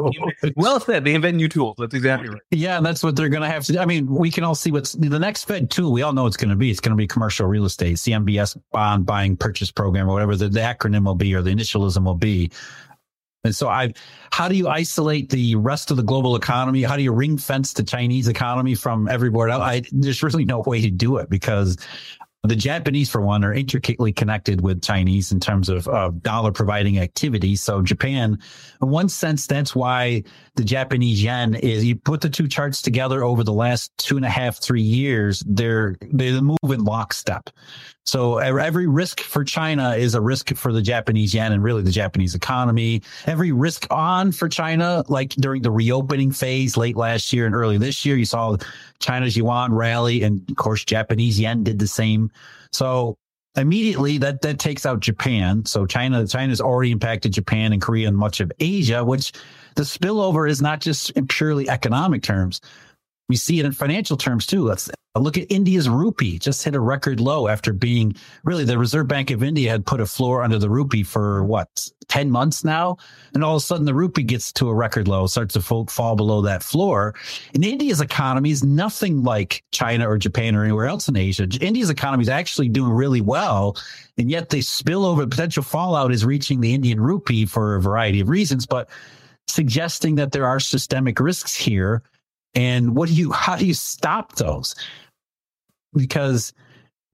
Well 0.56 0.80
said. 0.80 1.06
They 1.06 1.16
invent 1.16 1.38
new 1.38 1.48
tools. 1.48 1.76
That's 1.78 1.94
exactly 1.94 2.30
right. 2.30 2.42
Yeah, 2.52 2.80
that's 2.82 3.04
what 3.04 3.16
they're 3.16 3.30
going 3.30 3.44
to 3.44 3.50
have 3.50 3.64
to. 3.66 3.74
do. 3.74 3.80
I 3.80 3.86
mean, 3.86 4.08
we 4.08 4.30
can 4.30 4.44
all 4.44 4.56
see 4.56 4.72
what's 4.72 4.94
the 4.94 5.20
next 5.20 5.46
Fed 5.46 5.70
tool. 5.72 5.92
We 5.92 6.02
all 6.02 6.14
know 6.14 6.28
it's 6.28 6.38
going 6.38 6.50
to 6.50 6.56
be. 6.56 6.70
It's 6.70 6.80
going 6.80 6.92
to 6.92 6.98
be 6.98 7.08
commercial 7.08 7.48
real 7.48 7.66
estate, 7.66 7.98
CMBS 7.98 8.58
bond 8.72 9.06
buying 9.06 9.38
purchase 9.38 9.72
program, 9.72 10.10
or 10.10 10.14
whatever 10.14 10.36
the, 10.36 10.50
the 10.50 10.60
acronym 10.60 11.06
will 11.06 11.16
be, 11.16 11.34
or 11.34 11.42
the 11.42 11.54
initialism 11.54 12.06
will 12.06 12.16
be. 12.16 12.52
And 13.44 13.54
so 13.54 13.68
I, 13.68 13.94
how 14.32 14.48
do 14.48 14.56
you 14.56 14.70
isolate 14.70 15.30
the 15.30 15.56
rest 15.56 15.92
of 15.92 15.98
the 15.98 16.04
global 16.04 16.36
economy? 16.36 16.82
How 16.84 16.96
do 16.96 17.04
you 17.04 17.12
ring 17.12 17.38
fence 17.38 17.74
the 17.74 17.84
Chinese 17.84 18.30
economy 18.30 18.74
from 18.74 19.10
everywhere 19.10 19.50
else? 19.50 19.64
I, 19.64 19.84
there's 19.92 20.24
really 20.24 20.46
no 20.46 20.62
way 20.62 20.80
to 20.82 20.90
do 20.90 21.18
it 21.18 21.30
because 21.30 21.78
the 22.44 22.56
Japanese, 22.56 23.10
for 23.10 23.22
one, 23.22 23.46
are 23.46 23.54
intricately 23.54 24.12
connected 24.12 24.60
with 24.60 24.82
Chinese 24.82 25.32
in 25.32 25.40
terms 25.40 25.70
of 25.70 25.88
dollar 26.22 26.52
providing 26.52 27.00
activity. 27.00 27.56
So 27.56 27.82
Japan, 27.82 28.38
in 28.82 28.90
one 28.90 29.08
sense, 29.08 29.48
that's 29.48 29.74
why 29.74 30.24
the 30.56 30.64
Japanese 30.66 31.24
yen 31.24 31.56
is. 31.56 31.86
You 31.86 31.96
put 31.96 32.20
the 32.20 32.30
two 32.30 32.50
charts 32.50 32.82
together 32.82 33.24
over 33.24 33.44
the 33.44 33.54
last 33.54 33.98
two 33.98 34.18
and 34.18 34.26
a 34.26 34.30
half, 34.30 34.62
three 34.62 34.82
years, 34.82 35.42
they're 35.48 35.96
they 36.02 36.40
move 36.42 36.58
in 36.64 36.84
lockstep. 36.84 37.50
So 38.06 38.40
every 38.40 38.86
risk 38.86 39.22
for 39.22 39.46
China 39.46 39.92
is 39.92 40.14
a 40.14 40.20
risk 40.20 40.54
for 40.56 40.74
the 40.74 40.82
Japanese 40.82 41.34
yen 41.34 41.54
and 41.54 41.64
really 41.64 41.84
the 41.84 41.92
Japanese 41.92 42.36
economy. 42.36 43.02
Every 43.26 43.54
risk 43.54 43.88
on 43.90 44.34
for 44.34 44.50
China, 44.50 45.06
like 45.08 45.30
during 45.30 45.62
the 45.62 45.72
reopening 45.72 46.32
phase 46.32 46.76
late 46.76 46.98
last 46.98 47.32
year 47.32 47.46
and 47.46 47.56
early 47.56 47.78
this 47.78 48.06
year, 48.06 48.18
you 48.18 48.26
saw 48.26 48.58
China's 49.00 49.38
yuan 49.38 49.74
rally, 49.74 50.22
and 50.22 50.44
of 50.50 50.58
course 50.58 50.84
Japanese 50.84 51.40
yen 51.40 51.64
did 51.64 51.80
the 51.80 51.88
same. 51.88 52.30
So 52.72 53.18
immediately 53.56 54.18
that 54.18 54.42
that 54.42 54.60
takes 54.60 54.86
out 54.86 55.00
Japan. 55.00 55.66
So 55.66 55.86
China 55.86 56.26
China's 56.28 56.62
already 56.62 56.92
impacted 56.92 57.34
Japan 57.34 57.74
and 57.74 57.82
Korea 57.82 58.08
and 58.08 58.18
much 58.18 58.40
of 58.40 58.52
Asia, 58.60 59.04
which 59.04 59.32
the 59.76 59.84
spillover 59.84 60.50
is 60.50 60.62
not 60.62 60.82
just 60.82 61.12
in 61.12 61.28
purely 61.28 61.70
economic 61.70 62.24
terms. 62.24 62.62
We 63.30 63.36
see 63.38 63.60
it 63.60 63.66
in 63.66 63.72
financial 63.72 64.18
terms 64.18 64.46
too. 64.46 64.64
Let's 64.64 64.90
look 65.16 65.38
at 65.38 65.52
India's 65.52 65.88
rupee, 65.88 66.40
just 66.40 66.64
hit 66.64 66.76
a 66.76 66.80
record 66.80 67.20
low 67.20 67.48
after 67.48 67.72
being 67.72 68.16
really 68.44 68.66
the 68.66 68.78
Reserve 68.78 69.08
Bank 69.08 69.30
of 69.32 69.44
India 69.44 69.70
had 69.70 69.86
put 69.86 70.02
a 70.02 70.06
floor 70.06 70.42
under 70.42 70.58
the 70.58 70.70
rupee 70.70 71.04
for 71.04 71.44
what, 71.44 71.88
10 72.08 72.32
months 72.32 72.64
now? 72.64 72.98
And 73.34 73.44
all 73.44 73.56
of 73.56 73.62
a 73.62 73.66
sudden 73.66 73.86
the 73.86 73.94
rupee 73.94 74.24
gets 74.24 74.52
to 74.54 74.70
a 74.70 74.74
record 74.74 75.08
low, 75.08 75.28
starts 75.28 75.54
to 75.54 75.62
fall, 75.62 76.16
below 76.16 76.42
that 76.42 76.64
floor. 76.64 77.16
And 77.54 77.64
India's 77.64 78.02
economy 78.02 78.50
is 78.50 78.64
nothing 78.64 79.24
like 79.24 79.64
China 79.72 80.10
or 80.10 80.18
Japan 80.18 80.56
or 80.56 80.64
anywhere 80.64 80.88
else 80.88 81.08
in 81.08 81.16
Asia. 81.16 81.48
India's 81.62 81.90
economy 81.92 82.24
is 82.24 82.30
actually 82.30 82.70
doing 82.70 82.92
really 82.92 83.22
well. 83.22 83.78
And 84.18 84.30
yet 84.30 84.50
the 84.50 84.60
spillover 84.60 85.30
potential 85.30 85.64
fallout 85.64 86.12
is 86.12 86.26
reaching 86.26 86.60
the 86.60 86.74
Indian 86.74 87.00
rupee 87.00 87.46
for 87.46 87.76
a 87.76 87.82
variety 87.82 88.20
of 88.20 88.30
reasons, 88.30 88.66
but 88.66 88.90
suggesting 89.48 90.16
that 90.16 90.32
there 90.32 90.48
are 90.48 90.60
systemic 90.60 91.20
risks 91.20 91.54
here 91.56 92.02
and 92.56 92.96
what 92.96 93.10
do 93.10 93.16
you, 93.16 93.32
how 93.32 93.56
do 93.56 93.66
you 93.66 93.74
stop 93.74 94.36
those? 94.36 94.76
Because 95.94 96.54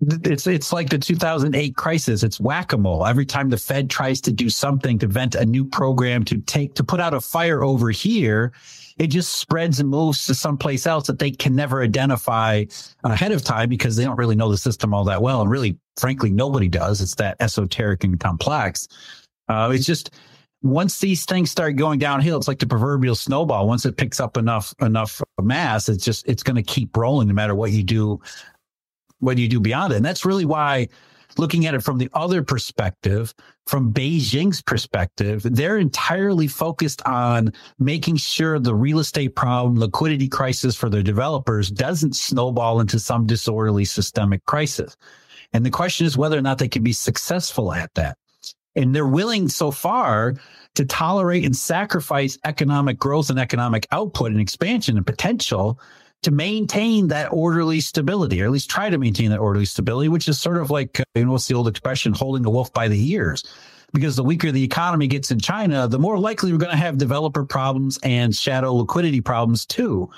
it's 0.02 0.48
it's 0.48 0.72
like 0.72 0.90
the 0.90 0.98
2008 0.98 1.76
crisis. 1.76 2.24
It's 2.24 2.40
whack 2.40 2.72
a 2.72 2.78
mole. 2.78 3.06
Every 3.06 3.26
time 3.26 3.50
the 3.50 3.58
Fed 3.58 3.90
tries 3.90 4.22
to 4.22 4.32
do 4.32 4.50
something 4.50 4.98
to 5.00 5.08
vent 5.08 5.36
a 5.36 5.46
new 5.46 5.66
program 5.66 6.24
to 6.26 6.40
take 6.42 6.74
to 6.76 6.84
put 6.84 7.02
out 7.02 7.14
a 7.14 7.20
fire 7.20 7.64
over 7.64 7.90
here, 7.90 8.54
it 8.98 9.08
just 9.08 9.36
spreads 9.36 9.80
and 9.80 9.90
moves 9.90 10.26
to 10.28 10.36
someplace 10.36 10.88
else 10.88 11.08
that 11.08 11.20
they 11.20 11.32
can 11.32 11.54
never 11.54 11.84
identify 11.84 12.64
ahead 13.04 13.34
of 13.34 13.44
time 13.44 13.68
because 13.68 13.98
they 13.98 14.06
don't 14.06 14.18
really 14.18 14.36
know 14.36 14.50
the 14.50 14.58
system 14.58 14.94
all 14.94 15.04
that 15.04 15.22
well. 15.22 15.42
And 15.42 15.52
really, 15.52 15.78
frankly, 15.98 16.32
nobody 16.32 16.70
does. 16.70 17.02
It's 17.02 17.16
that 17.16 17.36
esoteric 17.42 18.04
and 18.06 18.20
complex. 18.20 18.88
Uh, 19.50 19.72
it's 19.74 19.86
just 19.86 20.12
once 20.62 21.00
these 21.00 21.26
things 21.26 21.50
start 21.50 21.76
going 21.76 22.00
downhill, 22.00 22.38
it's 22.38 22.48
like 22.48 22.60
the 22.60 22.68
proverbial 22.68 23.16
snowball. 23.16 23.68
Once 23.68 23.86
it 23.86 23.98
picks 23.98 24.20
up 24.20 24.38
enough 24.38 24.74
enough 24.82 25.22
mass, 25.42 25.88
it's 25.88 26.04
just 26.04 26.28
it's 26.28 26.44
going 26.44 26.56
to 26.56 26.64
keep 26.64 26.96
rolling 26.96 27.28
no 27.28 27.34
matter 27.34 27.56
what 27.56 27.72
you 27.72 27.84
do, 27.84 28.20
what 29.20 29.38
you 29.38 29.48
do 29.48 29.60
beyond 29.60 29.94
it. 29.94 29.98
And 29.98 30.06
that's 30.06 30.26
really 30.26 30.46
why 30.46 30.90
looking 31.38 31.66
at 31.66 31.74
it 31.74 31.84
from 31.84 31.98
the 31.98 32.10
other 32.14 32.44
perspective, 32.44 33.34
from 33.68 33.94
Beijing's 33.94 34.62
perspective, 34.62 35.44
they're 35.44 35.78
entirely 35.78 36.48
focused 36.48 37.02
on 37.06 37.54
making 37.78 38.18
sure 38.18 38.60
the 38.60 38.76
real 38.76 39.00
estate 39.00 39.36
problem, 39.36 39.80
liquidity 39.80 40.28
crisis 40.28 40.76
for 40.76 40.90
their 40.90 41.04
developers 41.04 41.70
doesn't 41.72 42.16
snowball 42.16 42.82
into 42.82 43.00
some 43.00 43.26
disorderly 43.26 43.86
systemic 43.86 44.46
crisis. 44.46 44.98
And 45.54 45.66
the 45.66 45.72
question 45.72 46.06
is 46.06 46.18
whether 46.18 46.38
or 46.38 46.42
not 46.42 46.58
they 46.58 46.68
can 46.68 46.84
be 46.84 46.94
successful 46.94 47.72
at 47.72 47.94
that. 47.96 48.18
And 48.76 48.96
they're 48.96 49.08
willing 49.08 49.50
so 49.50 49.72
far 49.72 50.36
to 50.76 50.86
tolerate 50.86 51.46
and 51.46 51.56
sacrifice 51.56 52.38
economic 52.46 52.98
growth 52.98 53.30
and 53.30 53.40
economic 53.40 53.88
output 53.92 54.32
and 54.32 54.40
expansion 54.40 54.98
and 54.98 55.06
potential 55.06 55.80
to 56.22 56.32
maintain 56.32 57.08
that 57.08 57.32
orderly 57.32 57.80
stability, 57.80 58.42
or 58.42 58.46
at 58.46 58.52
least 58.52 58.70
try 58.70 58.90
to 58.90 58.98
maintain 58.98 59.30
that 59.30 59.40
orderly 59.40 59.66
stability, 59.66 60.10
which 60.10 60.28
is 60.28 60.40
sort 60.40 60.58
of 60.58 60.70
like, 60.70 61.00
uh, 61.00 61.04
you 61.16 61.26
know, 61.26 61.32
what's 61.32 61.48
the 61.48 61.56
old 61.56 61.68
expression, 61.68 62.14
holding 62.14 62.44
the 62.44 62.50
wolf 62.50 62.72
by 62.74 62.88
the 62.88 63.12
ears. 63.12 63.44
Because 63.94 64.16
the 64.16 64.24
weaker 64.24 64.52
the 64.52 64.64
economy 64.64 65.08
gets 65.08 65.32
in 65.32 65.40
China, 65.40 65.88
the 65.88 65.98
more 65.98 66.20
likely 66.20 66.52
we're 66.52 66.60
going 66.60 66.72
to 66.72 66.78
have 66.78 66.98
developer 66.98 67.44
problems 67.44 67.98
and 68.04 68.36
shadow 68.36 68.76
liquidity 68.76 69.20
problems 69.20 69.66
too. 69.66 70.10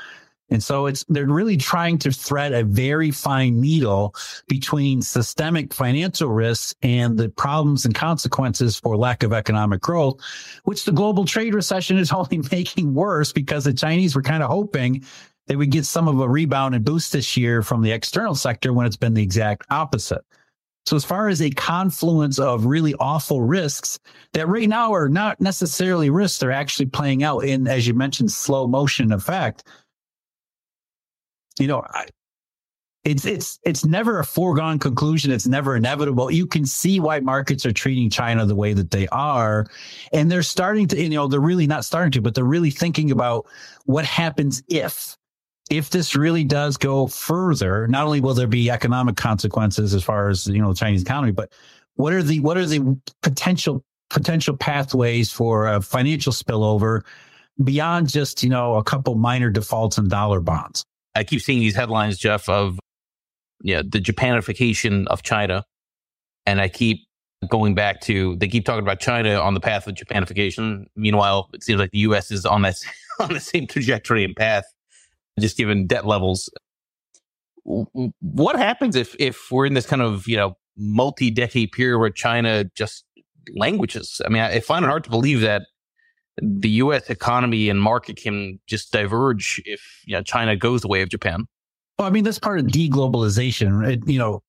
And 0.52 0.62
so 0.62 0.86
it's 0.86 1.06
they're 1.08 1.26
really 1.26 1.56
trying 1.56 1.98
to 2.00 2.12
thread 2.12 2.52
a 2.52 2.64
very 2.64 3.10
fine 3.10 3.60
needle 3.62 4.14
between 4.48 5.02
systemic 5.02 5.74
financial 5.74 6.30
risks 6.30 6.76
and 6.82 7.18
the 7.18 7.30
problems 7.30 7.86
and 7.86 7.96
consequences 7.96 8.78
for 8.78 8.98
lack 8.98 9.24
of 9.24 9.32
economic 9.32 9.82
growth, 9.82 10.20
which 10.66 10.84
the 10.84 10.92
global 10.92 11.24
trade 11.24 11.56
recession 11.56 11.98
is 11.98 12.12
only 12.12 12.42
making 12.52 12.94
worse 12.94 13.32
because 13.32 13.64
the 13.64 13.74
Chinese 13.74 14.14
were 14.14 14.22
kind 14.22 14.44
of 14.44 14.50
hoping 14.50 15.04
they 15.48 15.56
would 15.56 15.72
get 15.72 15.86
some 15.86 16.08
of 16.08 16.20
a 16.20 16.30
rebound 16.30 16.76
and 16.76 16.86
boost 16.86 17.14
this 17.14 17.36
year 17.38 17.64
from 17.64 17.82
the 17.82 17.92
external 17.92 18.36
sector 18.36 18.74
when 18.74 18.86
it's 18.86 18.98
been 18.98 19.14
the 19.14 19.24
exact 19.24 19.66
opposite. 19.70 20.24
So 20.86 20.96
as 20.96 21.06
far 21.06 21.30
as 21.30 21.42
a 21.42 21.52
confluence 21.52 22.40
of 22.40 22.66
really 22.66 22.96
awful 23.00 23.42
risks 23.42 24.00
that 24.34 24.48
right 24.48 24.68
now 24.68 24.94
are 24.94 25.10
not 25.10 25.40
necessarily 25.40 26.10
risks, 26.10 26.40
they're 26.40 26.52
actually 26.52 26.88
playing 26.88 27.24
out 27.24 27.46
in, 27.46 27.68
as 27.68 27.88
you 27.88 27.94
mentioned, 27.94 28.32
slow 28.32 28.68
motion 28.68 29.12
effect 29.12 29.64
you 31.62 31.68
know, 31.68 31.84
I, 31.88 32.08
it's 33.04 33.26
it's 33.26 33.60
it's 33.64 33.86
never 33.86 34.20
a 34.20 34.26
foregone 34.26 34.80
conclusion. 34.80 35.32
It's 35.32 35.48
never 35.48 35.76
inevitable. 35.76 36.30
You 36.32 36.46
can 36.46 36.66
see 36.66 37.00
why 37.00 37.20
markets 37.20 37.66
are 37.66 37.72
treating 37.72 38.10
China 38.10 38.46
the 38.46 38.56
way 38.56 38.74
that 38.74 38.92
they 38.92 39.08
are, 39.08 39.68
and 40.14 40.32
they're 40.32 40.44
starting 40.44 40.88
to. 40.90 41.02
You 41.02 41.10
know, 41.10 41.28
they're 41.28 41.40
really 41.40 41.68
not 41.68 41.86
starting 41.86 42.12
to, 42.14 42.22
but 42.22 42.36
they're 42.36 42.44
really 42.44 42.70
thinking 42.70 43.12
about 43.12 43.48
what 43.86 44.06
happens 44.06 44.62
if 44.68 45.18
if 45.70 45.90
this 45.90 46.16
really 46.16 46.44
does 46.44 46.78
go 46.78 47.08
further. 47.08 47.88
Not 47.88 48.06
only 48.06 48.22
will 48.22 48.34
there 48.34 48.48
be 48.48 48.70
economic 48.70 49.18
consequences 49.18 49.94
as 49.94 50.04
far 50.04 50.30
as 50.30 50.48
you 50.48 50.62
know 50.62 50.70
the 50.70 50.80
Chinese 50.80 51.02
economy, 51.02 51.32
but 51.32 51.52
what 51.96 52.14
are 52.14 52.24
the 52.24 52.40
what 52.40 52.58
are 52.58 52.66
the 52.66 53.00
potential 53.24 53.84
potential 54.10 54.56
pathways 54.56 55.32
for 55.32 55.68
a 55.68 55.82
financial 55.82 56.34
spillover 56.34 57.02
beyond 57.64 58.10
just, 58.10 58.44
you 58.44 58.50
know, 58.50 58.76
a 58.76 58.84
couple 58.84 59.16
minor 59.16 59.50
defaults 59.50 59.98
in 59.98 60.08
dollar 60.08 60.40
bonds. 60.40 60.86
I 61.16 61.24
keep 61.24 61.42
seeing 61.42 61.60
these 61.60 61.76
headlines, 61.76 62.18
Jeff, 62.18 62.48
of 62.48 62.80
yeah, 63.64 63.82
the 63.82 64.00
Japanification 64.00 65.08
of 65.08 65.24
China. 65.24 65.64
And 66.46 66.60
I 66.60 66.68
keep 66.68 67.08
going 67.48 67.74
back 67.76 68.02
to 68.02 68.36
they 68.38 68.48
keep 68.48 68.66
talking 68.66 68.84
about 68.84 69.00
China 69.00 69.36
on 69.36 69.54
the 69.54 69.60
path 69.60 69.88
of 69.88 69.96
Japanification. 69.96 70.86
Meanwhile, 70.96 71.50
it 71.54 71.64
seems 71.64 71.80
like 71.80 71.92
the 71.92 72.00
US 72.00 72.32
is 72.32 72.46
on 72.46 72.62
that 72.64 72.76
on 73.20 73.34
the 73.34 73.40
same 73.40 73.68
trajectory 73.68 74.24
and 74.24 74.36
path, 74.36 74.66
just 75.40 75.58
given 75.58 75.88
debt 75.88 76.06
levels. 76.06 76.50
What 77.64 78.56
happens 78.56 78.96
if 78.96 79.16
if 79.20 79.52
we're 79.52 79.66
in 79.66 79.74
this 79.74 79.86
kind 79.86 80.02
of, 80.02 80.28
you 80.28 80.38
know, 80.38 80.58
multi-decade 80.78 81.72
period 81.72 82.00
where 82.00 82.10
China 82.10 82.64
just 82.76 83.06
languages? 83.56 84.22
I 84.26 84.30
mean, 84.30 84.42
I 84.42 84.60
find 84.60 84.84
it 84.84 84.88
hard 84.88 85.04
to 85.04 85.10
believe 85.10 85.42
that 85.42 85.64
the 86.38 86.70
U.S. 86.70 87.10
economy 87.10 87.70
and 87.70 87.82
market 87.82 88.18
can 88.18 88.60
just 88.68 88.92
diverge 88.92 89.62
if 89.66 90.02
you 90.06 90.16
know, 90.16 90.24
China 90.24 90.56
goes 90.56 90.82
the 90.82 90.88
way 90.88 91.02
of 91.02 91.10
Japan. 91.10 91.46
Well, 92.00 92.08
I 92.08 92.12
mean, 92.12 92.24
that's 92.24 92.40
part 92.40 92.60
of 92.60 92.66
deglobalization. 92.68 93.88
It, 93.88 94.08
you 94.08 94.18
know, 94.18 94.42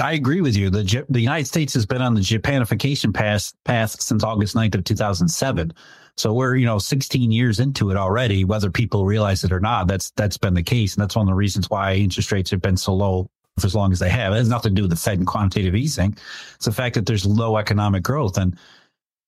I 0.00 0.12
agree 0.12 0.40
with 0.40 0.56
you. 0.56 0.70
The 0.70 1.04
the 1.08 1.20
United 1.20 1.46
States 1.46 1.74
has 1.74 1.86
been 1.86 2.02
on 2.02 2.14
the 2.14 2.20
Japanification 2.20 3.14
path 3.14 3.52
path 3.64 4.00
since 4.00 4.24
August 4.24 4.54
9th 4.54 4.74
of 4.76 4.84
2007. 4.84 5.72
So 6.16 6.32
we're, 6.32 6.54
you 6.56 6.66
know, 6.66 6.78
16 6.78 7.32
years 7.32 7.58
into 7.58 7.90
it 7.90 7.96
already, 7.96 8.44
whether 8.44 8.70
people 8.70 9.04
realize 9.04 9.42
it 9.42 9.52
or 9.52 9.60
not. 9.60 9.88
That's 9.88 10.10
that's 10.12 10.36
been 10.36 10.54
the 10.54 10.62
case. 10.62 10.94
And 10.94 11.02
that's 11.02 11.16
one 11.16 11.26
of 11.26 11.30
the 11.30 11.34
reasons 11.34 11.70
why 11.70 11.94
interest 11.94 12.30
rates 12.32 12.50
have 12.50 12.62
been 12.62 12.76
so 12.76 12.94
low 12.94 13.30
for 13.58 13.66
as 13.66 13.74
long 13.74 13.92
as 13.92 13.98
they 13.98 14.08
have. 14.10 14.32
It 14.32 14.36
has 14.36 14.48
nothing 14.48 14.74
to 14.74 14.74
do 14.74 14.82
with 14.82 14.90
the 14.90 14.96
Fed 14.96 15.18
and 15.18 15.26
quantitative 15.26 15.74
easing. 15.74 16.16
It's 16.56 16.64
the 16.64 16.72
fact 16.72 16.94
that 16.94 17.06
there's 17.06 17.26
low 17.26 17.56
economic 17.56 18.02
growth. 18.02 18.36
And 18.36 18.56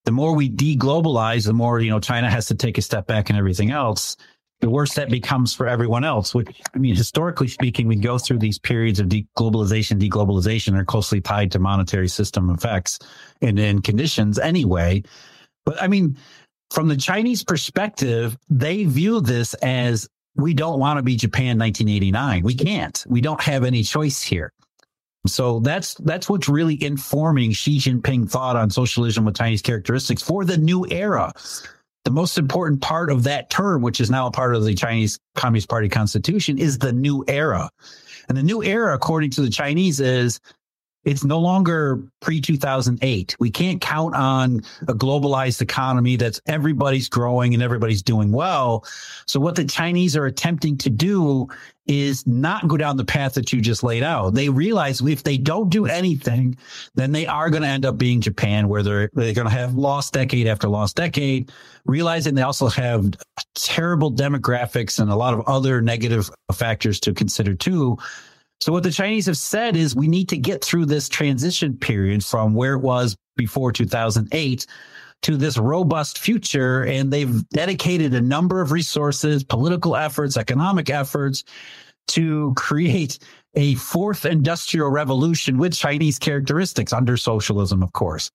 the 0.07 0.11
more 0.13 0.33
we 0.33 0.49
deglobalize, 0.49 1.45
the 1.45 1.51
more, 1.51 1.81
you 1.81 1.89
know, 1.89 1.99
China 1.99 2.29
has 2.29 2.45
to 2.45 2.55
take 2.55 2.77
a 2.77 2.81
step 2.81 3.07
back 3.07 3.29
and 3.29 3.37
everything 3.37 3.71
else, 3.71 4.15
the 4.61 4.69
worse 4.69 4.93
that 4.93 5.09
becomes 5.09 5.53
for 5.53 5.67
everyone 5.67 6.05
else, 6.05 6.33
which, 6.33 6.61
I 6.73 6.77
mean, 6.77 6.95
historically 6.95 7.49
speaking, 7.49 7.89
we 7.89 7.97
go 7.97 8.17
through 8.17 8.39
these 8.39 8.57
periods 8.57 9.01
of 9.01 9.07
deglobalization, 9.07 9.99
deglobalization 10.01 10.79
are 10.79 10.85
closely 10.85 11.19
tied 11.19 11.51
to 11.51 11.59
monetary 11.59 12.07
system 12.07 12.49
effects 12.49 12.99
and, 13.41 13.59
and 13.59 13.83
conditions 13.83 14.39
anyway. 14.39 15.03
But 15.65 15.83
I 15.83 15.89
mean, 15.89 16.17
from 16.71 16.87
the 16.87 16.95
Chinese 16.95 17.43
perspective, 17.43 18.37
they 18.49 18.85
view 18.85 19.19
this 19.19 19.55
as 19.55 20.07
we 20.37 20.53
don't 20.53 20.79
want 20.79 20.99
to 20.99 21.03
be 21.03 21.17
Japan 21.17 21.59
1989. 21.59 22.43
We 22.43 22.55
can't. 22.55 23.03
We 23.09 23.19
don't 23.19 23.41
have 23.41 23.65
any 23.65 23.83
choice 23.83 24.21
here. 24.21 24.53
So 25.27 25.59
that's 25.59 25.93
that's 25.95 26.29
what's 26.29 26.49
really 26.49 26.81
informing 26.83 27.51
Xi 27.51 27.79
Jinping 27.79 28.29
thought 28.29 28.55
on 28.55 28.69
socialism 28.69 29.25
with 29.25 29.35
Chinese 29.35 29.61
characteristics 29.61 30.21
for 30.21 30.45
the 30.45 30.57
new 30.57 30.85
era. 30.89 31.31
The 32.05 32.11
most 32.11 32.37
important 32.37 32.81
part 32.81 33.11
of 33.11 33.23
that 33.23 33.49
term, 33.49 33.81
which 33.81 33.99
is 33.99 34.09
now 34.09 34.27
a 34.27 34.31
part 34.31 34.55
of 34.55 34.63
the 34.63 34.73
Chinese 34.73 35.19
Communist 35.35 35.67
Party 35.67 35.89
constitution, 35.89 36.57
is 36.57 36.77
the 36.77 36.93
new 36.93 37.25
era. 37.27 37.69
And 38.29 38.37
the 38.37 38.43
new 38.43 38.63
era, 38.63 38.93
according 38.93 39.31
to 39.31 39.41
the 39.41 39.49
Chinese, 39.49 39.99
is 39.99 40.39
it's 41.07 41.23
no 41.23 41.39
longer 41.39 42.03
pre 42.19 42.41
2008. 42.41 43.37
We 43.39 43.49
can't 43.49 43.79
count 43.79 44.13
on 44.13 44.61
a 44.89 44.93
globalized 44.93 45.61
economy 45.61 46.17
that's 46.17 46.41
everybody's 46.47 47.07
growing 47.07 47.53
and 47.53 47.63
everybody's 47.63 48.01
doing 48.01 48.33
well. 48.33 48.85
So 49.25 49.39
what 49.39 49.55
the 49.55 49.63
Chinese 49.63 50.17
are 50.17 50.25
attempting 50.25 50.77
to 50.79 50.89
do 50.89 51.47
is 51.87 52.27
not 52.27 52.67
go 52.67 52.75
down 52.75 52.97
the 52.97 53.05
path 53.05 53.35
that 53.35 53.53
you 53.53 53.61
just 53.61 53.83
laid 53.83 54.03
out. 54.03 54.33
They 54.33 54.49
realize 54.49 54.99
if 54.99 55.23
they 55.23 55.37
don't 55.37 55.69
do 55.69 55.85
anything, 55.85 56.57
then 56.95 57.13
they 57.13 57.25
are 57.25 57.49
going 57.49 57.63
to 57.63 57.69
end 57.69 57.85
up 57.85 57.97
being 57.97 58.19
Japan, 58.19 58.67
where 58.67 58.83
they're 58.83 59.09
they're 59.13 59.33
going 59.33 59.47
to 59.47 59.53
have 59.53 59.75
lost 59.75 60.13
decade 60.13 60.45
after 60.45 60.67
lost 60.67 60.97
decade. 60.97 61.49
Realizing 61.85 62.35
they 62.35 62.41
also 62.41 62.67
have 62.67 63.13
terrible 63.55 64.11
demographics 64.11 64.99
and 64.99 65.09
a 65.09 65.15
lot 65.15 65.33
of 65.33 65.39
other 65.47 65.81
negative 65.81 66.29
factors 66.51 66.99
to 66.99 67.13
consider 67.13 67.55
too. 67.55 67.97
So 68.61 68.71
what 68.71 68.83
the 68.83 68.91
Chinese 68.91 69.27
have 69.27 69.37
said 69.37 69.75
is 69.75 69.95
we 69.95 70.07
need 70.07 70.29
to 70.29 70.37
get 70.37 70.63
through 70.63 70.87
this 70.87 71.07
transition 71.07 71.77
period 71.77 72.23
from 72.23 72.53
where 72.53 72.73
it 72.73 72.79
was 72.79 73.15
before 73.35 73.71
2008 73.71 74.65
to 75.23 75.37
this 75.37 75.57
robust 75.57 76.17
future. 76.17 76.83
And 76.83 77.11
they've 77.11 77.47
dedicated 77.49 78.13
a 78.13 78.21
number 78.21 78.61
of 78.61 78.71
resources, 78.71 79.43
political 79.43 79.95
efforts, 79.95 80.37
economic 80.37 80.89
efforts 80.89 81.43
to 82.07 82.53
create 82.55 83.19
a 83.57 83.73
fourth 83.75 84.23
industrial 84.23 84.89
revolution 84.89 85.57
with 85.57 85.75
Chinese 85.75 86.19
characteristics 86.19 86.93
under 86.93 87.17
socialism, 87.17 87.81
of 87.81 87.91
course. 87.93 88.29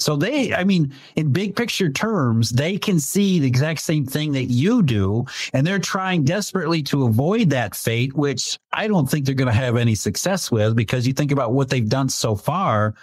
So 0.00 0.16
they, 0.16 0.52
I 0.52 0.64
mean, 0.64 0.92
in 1.14 1.32
big 1.32 1.54
picture 1.54 1.88
terms, 1.90 2.50
they 2.50 2.76
can 2.76 2.98
see 2.98 3.38
the 3.38 3.46
exact 3.46 3.80
same 3.80 4.04
thing 4.04 4.32
that 4.32 4.46
you 4.46 4.82
do. 4.82 5.26
And 5.52 5.64
they're 5.64 5.78
trying 5.78 6.24
desperately 6.24 6.82
to 6.84 7.04
avoid 7.04 7.50
that 7.50 7.76
fate, 7.76 8.14
which 8.14 8.58
I 8.72 8.88
don't 8.88 9.08
think 9.08 9.24
they're 9.24 9.34
going 9.36 9.46
to 9.46 9.52
have 9.52 9.76
any 9.76 9.94
success 9.94 10.50
with 10.50 10.74
because 10.74 11.06
you 11.06 11.12
think 11.12 11.30
about 11.30 11.52
what 11.52 11.70
they've 11.70 11.88
done 11.88 12.08
so 12.08 12.34
far 12.34 12.94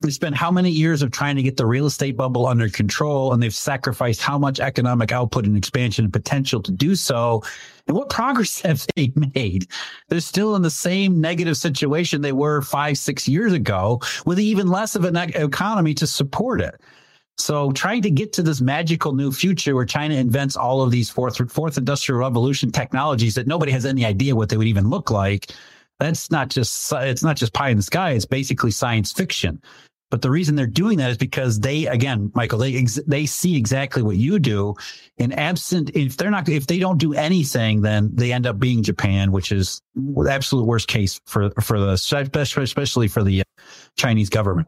they 0.00 0.10
spent 0.10 0.34
how 0.34 0.50
many 0.50 0.70
years 0.70 1.02
of 1.02 1.10
trying 1.10 1.36
to 1.36 1.42
get 1.42 1.58
the 1.58 1.66
real 1.66 1.84
estate 1.84 2.16
bubble 2.16 2.46
under 2.46 2.70
control 2.70 3.32
and 3.32 3.42
they've 3.42 3.54
sacrificed 3.54 4.22
how 4.22 4.38
much 4.38 4.58
economic 4.58 5.12
output 5.12 5.44
and 5.44 5.56
expansion 5.56 6.06
and 6.06 6.12
potential 6.12 6.62
to 6.62 6.72
do 6.72 6.94
so. 6.94 7.42
And 7.86 7.94
what 7.94 8.08
progress 8.08 8.60
have 8.62 8.86
they 8.96 9.12
made? 9.34 9.66
They're 10.08 10.20
still 10.20 10.56
in 10.56 10.62
the 10.62 10.70
same 10.70 11.20
negative 11.20 11.56
situation 11.56 12.22
they 12.22 12.32
were 12.32 12.62
five 12.62 12.96
six 12.96 13.28
years 13.28 13.52
ago 13.52 14.00
with 14.24 14.40
even 14.40 14.68
less 14.68 14.96
of 14.96 15.04
an 15.04 15.16
economy 15.16 15.92
to 15.94 16.06
support 16.06 16.62
it. 16.62 16.80
So 17.36 17.72
trying 17.72 18.02
to 18.02 18.10
get 18.10 18.32
to 18.34 18.42
this 18.42 18.60
magical 18.60 19.12
new 19.12 19.32
future 19.32 19.74
where 19.74 19.86
China 19.86 20.14
invents 20.14 20.56
all 20.56 20.82
of 20.82 20.90
these 20.90 21.10
fourth 21.10 21.36
fourth 21.50 21.76
industrial 21.76 22.20
revolution 22.20 22.70
technologies 22.70 23.34
that 23.34 23.46
nobody 23.46 23.72
has 23.72 23.84
any 23.84 24.04
idea 24.06 24.36
what 24.36 24.48
they 24.48 24.56
would 24.56 24.66
even 24.66 24.88
look 24.88 25.10
like 25.10 25.52
that's 25.98 26.30
not 26.30 26.48
just 26.48 26.92
it's 26.92 27.22
not 27.22 27.36
just 27.36 27.52
pie 27.52 27.68
in 27.68 27.76
the 27.76 27.82
sky. 27.82 28.12
It's 28.12 28.24
basically 28.24 28.70
science 28.70 29.12
fiction 29.12 29.60
but 30.10 30.22
the 30.22 30.30
reason 30.30 30.56
they're 30.56 30.66
doing 30.66 30.98
that 30.98 31.10
is 31.10 31.16
because 31.16 31.60
they, 31.60 31.86
again, 31.86 32.32
Michael, 32.34 32.58
they 32.58 32.76
ex- 32.76 33.00
they 33.06 33.26
see 33.26 33.56
exactly 33.56 34.02
what 34.02 34.16
you 34.16 34.40
do. 34.40 34.74
And 35.18 35.36
absent, 35.38 35.92
if 35.94 36.16
they're 36.16 36.32
not, 36.32 36.48
if 36.48 36.66
they 36.66 36.80
don't 36.80 36.98
do 36.98 37.14
anything, 37.14 37.82
then 37.82 38.10
they 38.12 38.32
end 38.32 38.46
up 38.46 38.58
being 38.58 38.82
Japan, 38.82 39.30
which 39.30 39.52
is 39.52 39.80
the 39.94 40.28
absolute 40.28 40.66
worst 40.66 40.88
case 40.88 41.20
for 41.26 41.50
for 41.62 41.78
the 41.78 41.92
especially 41.92 43.06
for 43.06 43.22
the 43.22 43.42
uh, 43.42 43.44
Chinese 43.96 44.28
government. 44.28 44.66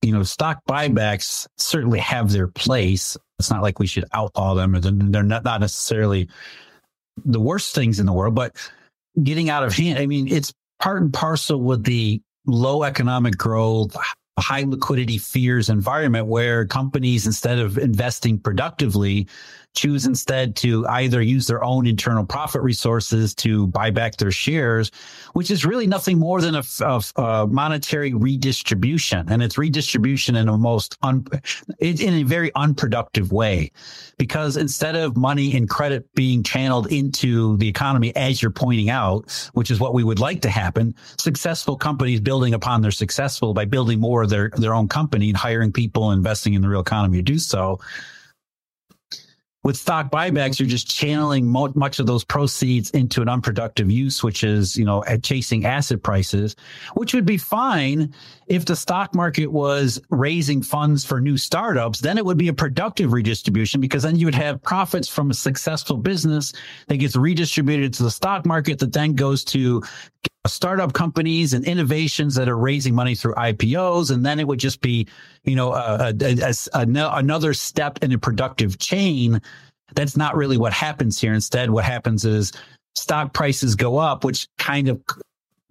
You 0.00 0.12
know, 0.12 0.22
stock 0.22 0.60
buybacks 0.66 1.46
certainly 1.58 1.98
have 1.98 2.32
their 2.32 2.48
place. 2.48 3.18
It's 3.38 3.50
not 3.50 3.62
like 3.62 3.78
we 3.78 3.86
should 3.86 4.06
outlaw 4.14 4.54
them, 4.54 4.74
or 4.74 4.80
they're 4.80 5.22
not 5.22 5.44
not 5.44 5.60
necessarily 5.60 6.30
the 7.26 7.40
worst 7.40 7.74
things 7.74 8.00
in 8.00 8.06
the 8.06 8.12
world, 8.14 8.34
but 8.34 8.56
getting 9.22 9.50
out 9.50 9.64
of 9.64 9.74
hand. 9.74 9.98
I 9.98 10.06
mean, 10.06 10.28
it's 10.28 10.54
part 10.80 11.02
and 11.02 11.12
parcel 11.12 11.60
with 11.60 11.84
the 11.84 12.22
low 12.46 12.82
economic 12.82 13.36
growth, 13.36 13.96
high 14.38 14.62
liquidity 14.62 15.18
fears 15.18 15.68
environment 15.68 16.26
where 16.26 16.66
companies, 16.66 17.26
instead 17.26 17.58
of 17.58 17.78
investing 17.78 18.38
productively, 18.38 19.28
choose 19.74 20.06
instead 20.06 20.56
to 20.56 20.86
either 20.88 21.22
use 21.22 21.46
their 21.46 21.62
own 21.62 21.86
internal 21.86 22.24
profit 22.24 22.62
resources 22.62 23.34
to 23.36 23.68
buy 23.68 23.90
back 23.90 24.16
their 24.16 24.32
shares, 24.32 24.90
which 25.34 25.50
is 25.50 25.64
really 25.64 25.86
nothing 25.86 26.18
more 26.18 26.40
than 26.40 26.56
a, 26.56 26.62
a, 26.80 27.02
a 27.16 27.46
monetary 27.46 28.12
redistribution. 28.12 29.26
And 29.30 29.42
it's 29.42 29.56
redistribution 29.56 30.36
in 30.36 30.48
a 30.48 30.58
most 30.58 30.96
un, 31.02 31.24
in 31.78 32.14
a 32.14 32.22
very 32.24 32.50
unproductive 32.54 33.32
way, 33.32 33.70
because 34.18 34.56
instead 34.56 34.96
of 34.96 35.16
money 35.16 35.56
and 35.56 35.68
credit 35.68 36.12
being 36.14 36.42
channeled 36.42 36.90
into 36.92 37.56
the 37.58 37.68
economy, 37.68 38.14
as 38.16 38.42
you're 38.42 38.50
pointing 38.50 38.90
out, 38.90 39.50
which 39.54 39.70
is 39.70 39.78
what 39.78 39.94
we 39.94 40.04
would 40.04 40.18
like 40.18 40.42
to 40.42 40.50
happen, 40.50 40.94
successful 41.18 41.76
companies 41.76 42.20
building 42.20 42.54
upon 42.54 42.80
their 42.82 42.90
successful 42.90 43.54
by 43.54 43.64
building 43.64 44.00
more 44.00 44.22
of 44.22 44.30
their, 44.30 44.50
their 44.56 44.74
own 44.74 44.88
company 44.88 45.28
and 45.28 45.36
hiring 45.36 45.72
people, 45.72 46.10
investing 46.10 46.54
in 46.54 46.62
the 46.62 46.68
real 46.68 46.80
economy 46.80 47.18
to 47.18 47.22
do 47.22 47.38
so 47.38 47.78
with 49.62 49.76
stock 49.76 50.10
buybacks, 50.10 50.58
you're 50.58 50.68
just 50.68 50.88
channeling 50.88 51.46
mo- 51.46 51.72
much 51.74 51.98
of 51.98 52.06
those 52.06 52.24
proceeds 52.24 52.90
into 52.90 53.20
an 53.20 53.28
unproductive 53.28 53.90
use, 53.90 54.22
which 54.22 54.42
is, 54.42 54.76
you 54.76 54.84
know, 54.84 55.04
chasing 55.22 55.66
asset 55.66 56.02
prices, 56.02 56.56
which 56.94 57.12
would 57.12 57.26
be 57.26 57.36
fine 57.36 58.14
if 58.46 58.64
the 58.64 58.74
stock 58.74 59.14
market 59.14 59.46
was 59.48 60.00
raising 60.08 60.62
funds 60.62 61.04
for 61.04 61.20
new 61.20 61.36
startups. 61.36 62.00
Then 62.00 62.16
it 62.16 62.24
would 62.24 62.38
be 62.38 62.48
a 62.48 62.54
productive 62.54 63.12
redistribution 63.12 63.80
because 63.80 64.02
then 64.02 64.16
you 64.16 64.26
would 64.26 64.34
have 64.34 64.62
profits 64.62 65.08
from 65.08 65.30
a 65.30 65.34
successful 65.34 65.98
business 65.98 66.54
that 66.88 66.96
gets 66.96 67.14
redistributed 67.14 67.92
to 67.94 68.02
the 68.02 68.10
stock 68.10 68.46
market 68.46 68.78
that 68.78 68.92
then 68.92 69.14
goes 69.14 69.44
to 69.44 69.82
startup 70.46 70.92
companies 70.92 71.52
and 71.52 71.64
innovations 71.64 72.34
that 72.34 72.48
are 72.48 72.56
raising 72.56 72.94
money 72.94 73.14
through 73.14 73.34
IPOs. 73.34 74.10
And 74.10 74.24
then 74.24 74.40
it 74.40 74.46
would 74.46 74.58
just 74.58 74.80
be, 74.80 75.06
you 75.44 75.54
know, 75.54 75.72
a, 75.72 76.14
a, 76.18 76.54
a, 76.74 76.86
another 76.94 77.52
step 77.52 77.98
in 78.02 78.12
a 78.12 78.18
productive 78.18 78.78
chain. 78.78 79.40
That's 79.94 80.16
not 80.16 80.36
really 80.36 80.56
what 80.56 80.72
happens 80.72 81.20
here. 81.20 81.34
Instead, 81.34 81.70
what 81.70 81.84
happens 81.84 82.24
is 82.24 82.52
stock 82.94 83.34
prices 83.34 83.74
go 83.74 83.98
up, 83.98 84.24
which 84.24 84.48
kind 84.58 84.88
of 84.88 85.02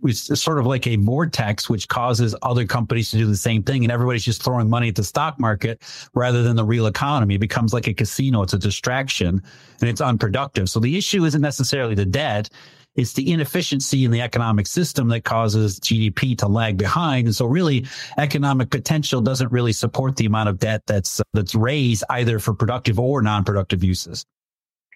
it's 0.03 0.39
sort 0.41 0.59
of 0.59 0.65
like 0.65 0.87
a 0.87 0.95
vortex, 0.95 1.69
which 1.69 1.87
causes 1.87 2.35
other 2.41 2.65
companies 2.65 3.11
to 3.11 3.17
do 3.17 3.25
the 3.25 3.35
same 3.35 3.63
thing. 3.63 3.83
And 3.83 3.91
everybody's 3.91 4.23
just 4.23 4.43
throwing 4.43 4.69
money 4.69 4.89
at 4.89 4.95
the 4.95 5.03
stock 5.03 5.39
market 5.39 5.81
rather 6.13 6.41
than 6.43 6.55
the 6.55 6.63
real 6.63 6.85
economy. 6.85 7.35
It 7.35 7.39
becomes 7.39 7.73
like 7.73 7.87
a 7.87 7.93
casino. 7.93 8.41
It's 8.43 8.53
a 8.53 8.59
distraction 8.59 9.41
and 9.81 9.89
it's 9.89 10.01
unproductive. 10.01 10.69
So 10.69 10.79
the 10.79 10.97
issue 10.97 11.25
isn't 11.25 11.41
necessarily 11.41 11.95
the 11.95 12.05
debt. 12.05 12.49
It's 12.95 13.13
the 13.13 13.31
inefficiency 13.31 14.03
in 14.03 14.11
the 14.11 14.21
economic 14.21 14.67
system 14.67 15.07
that 15.09 15.23
causes 15.23 15.79
GDP 15.79 16.37
to 16.39 16.47
lag 16.47 16.77
behind. 16.77 17.27
And 17.27 17.35
so 17.35 17.45
really 17.45 17.85
economic 18.17 18.71
potential 18.71 19.21
doesn't 19.21 19.51
really 19.51 19.73
support 19.73 20.17
the 20.17 20.25
amount 20.25 20.49
of 20.49 20.59
debt 20.59 20.83
that's, 20.85 21.21
that's 21.33 21.55
raised 21.55 22.03
either 22.09 22.39
for 22.39 22.53
productive 22.53 22.99
or 22.99 23.21
non-productive 23.21 23.83
uses. 23.83 24.25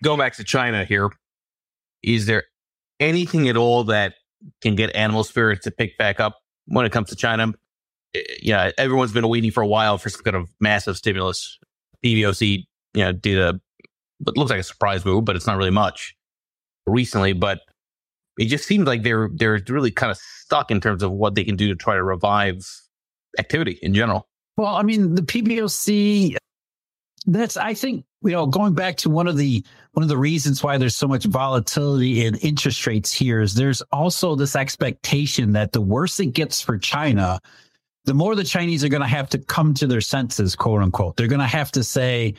Going 0.03 0.19
back 0.19 0.35
to 0.35 0.43
China 0.43 0.83
here, 0.83 1.11
is 2.01 2.25
there 2.25 2.43
anything 2.99 3.47
at 3.47 3.57
all 3.57 3.85
that 3.85 4.15
can 4.61 4.75
get 4.75 4.93
animal 4.95 5.23
spirits 5.23 5.63
to 5.63 5.71
pick 5.71 5.97
back 5.97 6.19
up 6.19 6.39
when 6.65 6.85
it 6.85 6.91
comes 6.91 7.09
to 7.09 7.15
China? 7.15 7.53
Eh, 8.15 8.21
yeah, 8.41 8.71
everyone's 8.77 9.13
been 9.13 9.27
waiting 9.27 9.51
for 9.51 9.63
a 9.63 9.67
while 9.67 9.97
for 9.97 10.09
some 10.09 10.23
kind 10.23 10.35
of 10.35 10.49
massive 10.59 10.97
stimulus. 10.97 11.57
PBOC, 12.03 12.65
you 12.95 13.03
know, 13.03 13.13
did 13.13 13.37
a, 13.37 13.61
it 14.27 14.37
looks 14.37 14.51
like 14.51 14.59
a 14.59 14.63
surprise 14.63 15.05
move, 15.05 15.23
but 15.23 15.35
it's 15.35 15.47
not 15.47 15.57
really 15.57 15.71
much 15.71 16.15
recently. 16.85 17.33
But 17.33 17.61
it 18.37 18.45
just 18.45 18.65
seems 18.65 18.87
like 18.87 19.03
they're 19.03 19.29
they're 19.33 19.61
really 19.69 19.91
kind 19.91 20.11
of 20.11 20.17
stuck 20.17 20.71
in 20.71 20.81
terms 20.81 21.03
of 21.03 21.11
what 21.11 21.35
they 21.35 21.43
can 21.43 21.55
do 21.55 21.67
to 21.67 21.75
try 21.75 21.95
to 21.95 22.03
revive 22.03 22.65
activity 23.39 23.79
in 23.81 23.93
general. 23.93 24.27
Well, 24.57 24.75
I 24.75 24.83
mean, 24.83 25.15
the 25.15 25.21
PBOC 25.21 26.35
that's 27.25 27.57
I 27.57 27.73
think 27.73 28.05
you 28.21 28.31
know 28.31 28.45
going 28.45 28.73
back 28.73 28.97
to 28.97 29.09
one 29.09 29.27
of 29.27 29.37
the 29.37 29.63
one 29.93 30.03
of 30.03 30.09
the 30.09 30.17
reasons 30.17 30.63
why 30.63 30.77
there's 30.77 30.95
so 30.95 31.07
much 31.07 31.25
volatility 31.25 32.25
in 32.25 32.35
interest 32.35 32.85
rates 32.85 33.11
here 33.11 33.41
is 33.41 33.55
there's 33.55 33.81
also 33.91 34.35
this 34.35 34.55
expectation 34.55 35.53
that 35.53 35.71
the 35.71 35.81
worse 35.81 36.19
it 36.19 36.27
gets 36.27 36.61
for 36.61 36.77
China, 36.77 37.39
the 38.05 38.13
more 38.13 38.35
the 38.35 38.43
Chinese 38.43 38.83
are 38.83 38.89
going 38.89 39.01
to 39.01 39.07
have 39.07 39.29
to 39.29 39.37
come 39.37 39.73
to 39.75 39.87
their 39.87 40.01
senses, 40.01 40.55
quote 40.55 40.81
unquote. 40.81 41.15
They're 41.15 41.27
going 41.27 41.39
to 41.39 41.47
have 41.47 41.71
to 41.73 41.83
say, 41.83 42.33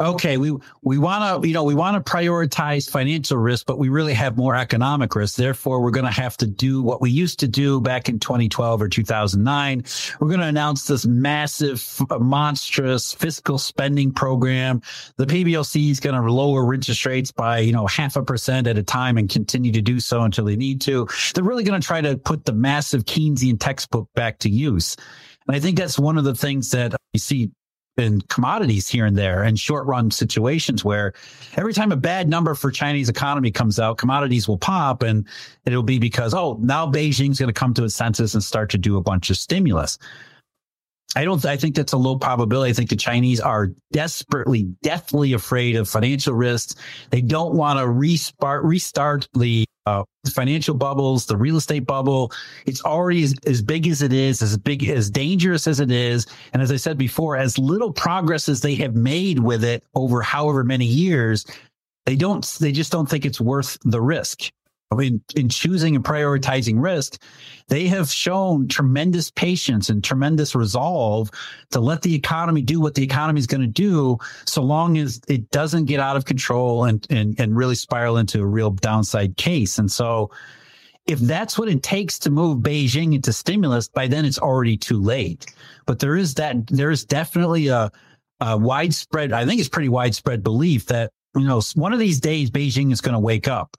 okay, 0.00 0.36
we 0.38 0.56
we 0.82 0.98
want 0.98 1.42
to 1.42 1.48
you 1.48 1.54
know 1.54 1.64
we 1.64 1.74
want 1.74 2.04
to 2.04 2.10
prioritize 2.10 2.90
financial 2.90 3.36
risk, 3.36 3.66
but 3.66 3.78
we 3.78 3.88
really 3.88 4.14
have 4.14 4.36
more 4.36 4.56
economic 4.56 5.14
risk. 5.14 5.36
Therefore, 5.36 5.80
we're 5.80 5.90
going 5.90 6.06
to 6.06 6.10
have 6.10 6.36
to 6.38 6.46
do 6.46 6.82
what 6.82 7.00
we 7.00 7.10
used 7.10 7.38
to 7.40 7.48
do 7.48 7.80
back 7.80 8.08
in 8.08 8.18
2012 8.18 8.82
or 8.82 8.88
2009. 8.88 9.84
We're 10.18 10.28
going 10.28 10.40
to 10.40 10.46
announce 10.46 10.86
this 10.86 11.06
massive, 11.06 12.00
uh, 12.10 12.18
monstrous 12.18 13.12
fiscal 13.12 13.58
spending 13.58 14.12
program. 14.12 14.80
The 15.16 15.26
PBOC 15.26 15.90
is 15.90 16.00
going 16.00 16.20
to 16.20 16.32
lower 16.32 16.72
interest 16.72 17.04
rates 17.04 17.30
by 17.30 17.58
you 17.58 17.72
know 17.72 17.86
half 17.86 18.16
a 18.16 18.22
percent 18.22 18.66
at 18.66 18.78
a 18.78 18.82
time 18.82 19.18
and 19.18 19.28
continue 19.28 19.72
to 19.72 19.82
do 19.82 20.00
so 20.00 20.22
until 20.22 20.46
they 20.46 20.56
need 20.56 20.80
to. 20.82 21.08
They're 21.34 21.44
really 21.44 21.64
going 21.64 21.80
to 21.80 21.86
try 21.86 22.00
to 22.00 22.16
put 22.16 22.44
the 22.44 22.52
massive 22.52 23.04
Keynesian 23.04 23.58
textbook 23.60 24.08
back 24.14 24.38
to 24.40 24.50
use. 24.50 24.96
And 25.46 25.56
I 25.56 25.60
think 25.60 25.78
that's 25.78 25.98
one 25.98 26.16
of 26.16 26.24
the 26.24 26.34
things 26.34 26.70
that 26.70 26.94
you 27.12 27.18
see 27.18 27.50
in 27.96 28.20
commodities 28.22 28.88
here 28.88 29.06
and 29.06 29.16
there 29.16 29.42
and 29.42 29.58
short 29.58 29.86
run 29.86 30.10
situations 30.10 30.84
where 30.84 31.12
every 31.56 31.72
time 31.72 31.92
a 31.92 31.96
bad 31.96 32.28
number 32.28 32.54
for 32.54 32.70
Chinese 32.70 33.08
economy 33.08 33.50
comes 33.50 33.78
out, 33.78 33.98
commodities 33.98 34.48
will 34.48 34.58
pop 34.58 35.02
and 35.02 35.26
it'll 35.64 35.82
be 35.82 35.98
because, 35.98 36.34
oh, 36.34 36.58
now 36.60 36.86
Beijing's 36.86 37.38
going 37.38 37.48
to 37.48 37.52
come 37.52 37.74
to 37.74 37.84
its 37.84 37.94
senses 37.94 38.34
and 38.34 38.42
start 38.42 38.70
to 38.70 38.78
do 38.78 38.96
a 38.96 39.02
bunch 39.02 39.30
of 39.30 39.36
stimulus. 39.36 39.98
I 41.16 41.24
don't, 41.24 41.44
I 41.44 41.56
think 41.56 41.74
that's 41.74 41.92
a 41.92 41.98
low 41.98 42.16
probability. 42.16 42.70
I 42.70 42.72
think 42.72 42.90
the 42.90 42.96
Chinese 42.96 43.40
are 43.40 43.72
desperately, 43.90 44.62
deathly 44.82 45.32
afraid 45.32 45.74
of 45.74 45.88
financial 45.88 46.34
risks. 46.34 46.76
They 47.10 47.20
don't 47.20 47.54
want 47.54 47.80
to 47.80 47.88
restart, 47.88 48.64
restart 48.64 49.28
the 49.34 49.64
uh, 49.86 50.04
financial 50.28 50.74
bubbles, 50.74 51.26
the 51.26 51.36
real 51.36 51.56
estate 51.56 51.86
bubble. 51.86 52.32
It's 52.66 52.84
already 52.84 53.22
as, 53.24 53.34
as 53.46 53.62
big 53.62 53.86
as 53.88 54.02
it 54.02 54.12
is, 54.12 54.42
as 54.42 54.56
big, 54.56 54.88
as 54.88 55.10
dangerous 55.10 55.66
as 55.66 55.80
it 55.80 55.90
is. 55.90 56.26
And 56.52 56.62
as 56.62 56.70
I 56.70 56.76
said 56.76 56.98
before, 56.98 57.36
as 57.36 57.58
little 57.58 57.92
progress 57.92 58.48
as 58.48 58.60
they 58.60 58.74
have 58.76 58.94
made 58.94 59.38
with 59.38 59.64
it 59.64 59.84
over 59.94 60.22
however 60.22 60.64
many 60.64 60.84
years, 60.86 61.44
they 62.06 62.16
don't, 62.16 62.44
they 62.60 62.72
just 62.72 62.92
don't 62.92 63.08
think 63.08 63.24
it's 63.24 63.40
worth 63.40 63.78
the 63.84 64.00
risk. 64.00 64.50
I 64.92 64.96
mean, 64.96 65.22
in 65.36 65.48
choosing 65.48 65.94
and 65.94 66.04
prioritizing 66.04 66.82
risk, 66.82 67.22
they 67.68 67.86
have 67.86 68.10
shown 68.10 68.66
tremendous 68.66 69.30
patience 69.30 69.88
and 69.88 70.02
tremendous 70.02 70.56
resolve 70.56 71.30
to 71.70 71.78
let 71.78 72.02
the 72.02 72.14
economy 72.14 72.60
do 72.60 72.80
what 72.80 72.96
the 72.96 73.04
economy 73.04 73.38
is 73.38 73.46
going 73.46 73.60
to 73.60 73.68
do, 73.68 74.18
so 74.46 74.62
long 74.62 74.98
as 74.98 75.20
it 75.28 75.48
doesn't 75.52 75.84
get 75.84 76.00
out 76.00 76.16
of 76.16 76.24
control 76.24 76.84
and, 76.84 77.06
and, 77.08 77.38
and 77.38 77.56
really 77.56 77.76
spiral 77.76 78.16
into 78.16 78.40
a 78.40 78.46
real 78.46 78.70
downside 78.70 79.36
case. 79.36 79.78
And 79.78 79.90
so, 79.90 80.30
if 81.06 81.18
that's 81.20 81.58
what 81.58 81.68
it 81.68 81.82
takes 81.82 82.18
to 82.20 82.30
move 82.30 82.58
Beijing 82.58 83.14
into 83.14 83.32
stimulus, 83.32 83.88
by 83.88 84.06
then 84.06 84.24
it's 84.24 84.38
already 84.38 84.76
too 84.76 85.00
late. 85.00 85.46
But 85.86 85.98
there 85.98 86.16
is 86.16 86.34
that, 86.34 86.66
there 86.68 86.90
is 86.90 87.04
definitely 87.04 87.68
a, 87.68 87.90
a 88.40 88.56
widespread, 88.56 89.32
I 89.32 89.46
think 89.46 89.60
it's 89.60 89.68
pretty 89.68 89.88
widespread 89.88 90.42
belief 90.42 90.86
that, 90.86 91.10
you 91.34 91.46
know, 91.46 91.62
one 91.74 91.92
of 91.92 91.98
these 91.98 92.20
days 92.20 92.50
Beijing 92.50 92.92
is 92.92 93.00
going 93.00 93.14
to 93.14 93.20
wake 93.20 93.48
up 93.48 93.76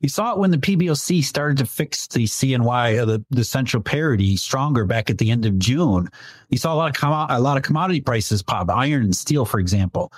you 0.00 0.08
saw 0.08 0.32
it 0.32 0.38
when 0.38 0.50
the 0.50 0.58
PBOC 0.58 1.22
started 1.24 1.58
to 1.58 1.66
fix 1.66 2.06
the 2.06 2.24
CNY, 2.24 3.00
uh, 3.00 3.04
the, 3.04 3.24
the 3.30 3.44
central 3.44 3.82
parity 3.82 4.36
stronger 4.36 4.84
back 4.84 5.10
at 5.10 5.18
the 5.18 5.30
end 5.30 5.46
of 5.46 5.58
June. 5.58 6.08
You 6.50 6.58
saw 6.58 6.74
a 6.74 6.76
lot 6.76 6.90
of 6.90 6.96
com- 6.96 7.30
a 7.30 7.40
lot 7.40 7.56
of 7.56 7.62
commodity 7.62 8.00
prices 8.00 8.42
pop, 8.42 8.70
iron 8.70 9.04
and 9.04 9.16
steel, 9.16 9.44
for 9.44 9.60
example, 9.60 10.12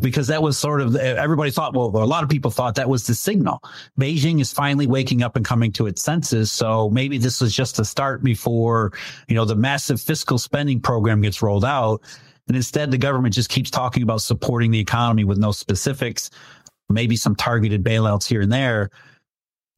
because 0.00 0.26
that 0.28 0.42
was 0.42 0.56
sort 0.58 0.80
of 0.80 0.96
everybody 0.96 1.50
thought. 1.50 1.74
Well, 1.74 1.88
a 1.88 2.04
lot 2.04 2.22
of 2.22 2.30
people 2.30 2.50
thought 2.50 2.74
that 2.76 2.88
was 2.88 3.06
the 3.06 3.14
signal. 3.14 3.62
Beijing 4.00 4.40
is 4.40 4.52
finally 4.52 4.86
waking 4.86 5.22
up 5.22 5.36
and 5.36 5.44
coming 5.44 5.72
to 5.72 5.86
its 5.86 6.02
senses. 6.02 6.50
So 6.50 6.90
maybe 6.90 7.18
this 7.18 7.40
was 7.40 7.54
just 7.54 7.78
a 7.78 7.84
start 7.84 8.22
before 8.22 8.92
you 9.28 9.34
know 9.34 9.44
the 9.44 9.56
massive 9.56 10.00
fiscal 10.00 10.38
spending 10.38 10.80
program 10.80 11.20
gets 11.20 11.42
rolled 11.42 11.64
out. 11.64 12.02
And 12.48 12.56
instead, 12.56 12.90
the 12.90 12.98
government 12.98 13.34
just 13.34 13.50
keeps 13.50 13.70
talking 13.70 14.02
about 14.02 14.20
supporting 14.20 14.72
the 14.72 14.80
economy 14.80 15.24
with 15.24 15.38
no 15.38 15.52
specifics 15.52 16.28
maybe 16.92 17.16
some 17.16 17.34
targeted 17.34 17.82
bailouts 17.82 18.26
here 18.26 18.40
and 18.40 18.52
there. 18.52 18.90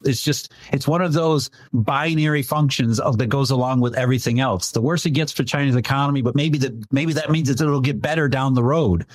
It's 0.03 0.21
just, 0.21 0.51
it's 0.71 0.87
one 0.87 1.01
of 1.01 1.13
those 1.13 1.49
binary 1.73 2.43
functions 2.43 2.99
of 2.99 3.17
that 3.17 3.27
goes 3.27 3.49
along 3.49 3.79
with 3.79 3.95
everything 3.95 4.39
else. 4.39 4.71
The 4.71 4.81
worse 4.81 5.05
it 5.05 5.11
gets 5.11 5.31
for 5.31 5.43
China's 5.43 5.75
economy, 5.75 6.21
but 6.21 6.35
maybe 6.35 6.57
that, 6.59 6.73
maybe 6.91 7.13
that 7.13 7.31
means 7.31 7.47
that 7.47 7.61
it'll 7.61 7.81
get 7.81 8.01
better 8.01 8.27
down 8.27 8.53
the 8.53 8.63
road. 8.63 9.05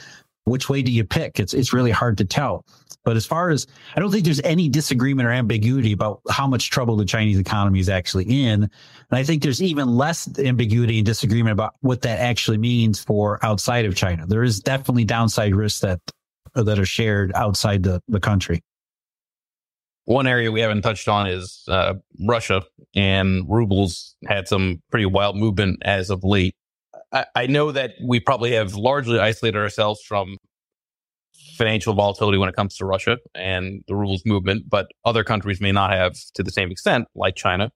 Which 0.44 0.68
way 0.68 0.82
do 0.82 0.90
you 0.90 1.05
pick? 1.05 1.38
It's, 1.38 1.55
it's 1.55 1.72
really 1.72 1.90
hard 1.90 2.18
to 2.18 2.24
tell. 2.24 2.64
But 3.05 3.16
as 3.16 3.24
far 3.24 3.51
as, 3.51 3.66
I 3.94 4.01
don't 4.01 4.11
think 4.11 4.24
there's 4.24 4.40
any 4.40 4.68
disagreement 4.68 5.28
or 5.28 5.32
ambiguity 5.32 5.92
about 5.92 6.20
how 6.28 6.46
much 6.46 6.70
trouble 6.70 6.96
the 6.96 7.05
Chinese 7.05 7.38
economy 7.38 7.78
is 7.78 7.88
actually 7.88 8.24
in. 8.24 8.62
And 8.64 8.70
I 9.11 9.22
think 9.22 9.42
there's 9.42 9.62
even 9.62 9.88
less 9.96 10.28
ambiguity 10.38 10.98
and 10.98 11.07
disagreement 11.07 11.53
about 11.53 11.74
what 11.80 12.03
that 12.03 12.20
actually 12.20 12.59
means 12.59 13.03
for 13.03 13.38
outside 13.44 13.84
of 13.84 13.94
China. 13.94 14.26
There 14.26 14.42
is 14.42 14.61
definitely 14.61 15.05
downside 15.05 15.55
risk 15.55 15.80
that 15.82 16.01
that 16.55 16.78
are 16.78 16.84
shared 16.84 17.32
outside 17.34 17.82
the, 17.82 18.03
the 18.09 18.20
country. 18.20 18.62
One 20.05 20.26
area 20.26 20.51
we 20.51 20.61
haven't 20.61 20.82
touched 20.82 21.09
on 21.09 21.26
is 21.26 21.62
uh, 21.68 21.94
Russia, 22.26 22.62
and 22.94 23.44
rubles 23.48 24.16
had 24.26 24.48
some 24.48 24.82
pretty 24.90 25.07
wild 25.07 25.36
movement 25.36 25.82
as 25.82 26.11
of 26.11 26.24
late. 26.24 26.55
I, 27.12 27.26
I 27.34 27.46
know 27.46 27.70
that 27.70 27.92
we 28.05 28.18
probably 28.18 28.53
have 28.53 28.74
largely 28.74 29.20
isolated 29.20 29.59
ourselves 29.59 30.03
from 30.03 30.36
financial 31.57 31.94
volatility 31.94 32.38
when 32.38 32.48
it 32.48 32.57
comes 32.57 32.76
to 32.76 32.84
Russia 32.84 33.18
and 33.34 33.84
the 33.86 33.94
rubles 33.94 34.22
movement, 34.24 34.68
but 34.68 34.90
other 35.05 35.22
countries 35.22 35.61
may 35.61 35.72
not 35.72 35.92
have 35.92 36.16
to 36.34 36.42
the 36.42 36.51
same 36.51 36.70
extent, 36.70 37.07
like 37.14 37.36
China. 37.36 37.70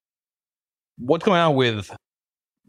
What's 0.97 1.25
going 1.25 1.41
on 1.41 1.55
with 1.55 1.95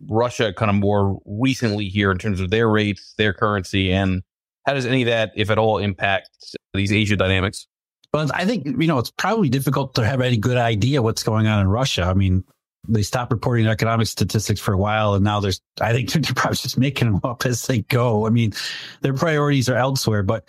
Russia 0.10 0.54
kind 0.54 0.70
of 0.70 0.76
more 0.76 1.20
recently 1.26 1.88
here 1.88 2.12
in 2.12 2.18
terms 2.18 2.40
of 2.40 2.50
their 2.50 2.70
rates, 2.70 3.14
their 3.18 3.34
currency, 3.34 3.92
and 3.92 4.24
how 4.66 4.74
does 4.74 4.86
any 4.86 5.04
of 5.04 5.08
that, 5.08 5.32
if 5.36 5.50
at 5.50 5.58
all, 5.58 5.78
impact 5.78 6.30
these 6.74 6.92
Asia 6.92 7.16
dynamics? 7.16 7.68
Well, 8.14 8.30
I 8.34 8.46
think, 8.46 8.66
you 8.66 8.88
know, 8.88 8.98
it's 8.98 9.12
probably 9.12 9.50
difficult 9.50 9.94
to 9.96 10.06
have 10.06 10.22
any 10.22 10.38
good 10.38 10.58
idea 10.58 11.02
what's 11.02 11.24
going 11.24 11.48
on 11.48 11.60
in 11.60 11.68
Russia. 11.68 12.04
I 12.04 12.14
mean, 12.14 12.44
they 12.88 13.02
stopped 13.02 13.32
reporting 13.32 13.68
economic 13.68 14.08
statistics 14.08 14.60
for 14.60 14.74
a 14.74 14.78
while 14.78 15.16
and 15.16 15.24
now 15.24 15.40
there's, 15.40 15.60
I 15.82 15.92
think 15.92 16.12
they're 16.14 16.34
probably 16.34 16.58
just 16.58 16.78
making 16.78 17.12
them 17.12 17.22
up 17.24 17.46
as 17.46 17.68
they 17.68 17.82
go. 17.82 18.26
I 18.26 18.30
mean, 18.30 18.54
their 19.02 19.14
priorities 19.14 19.70
are 19.70 19.76
elsewhere, 19.76 20.24
but 20.24 20.48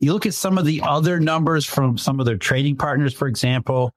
you 0.00 0.12
look 0.12 0.26
at 0.26 0.34
some 0.34 0.58
of 0.58 0.64
the 0.64 0.82
other 0.82 1.20
numbers 1.20 1.64
from 1.64 1.96
some 1.96 2.20
of 2.20 2.26
their 2.26 2.36
trading 2.36 2.76
partners, 2.76 3.14
for 3.14 3.28
example, 3.28 3.92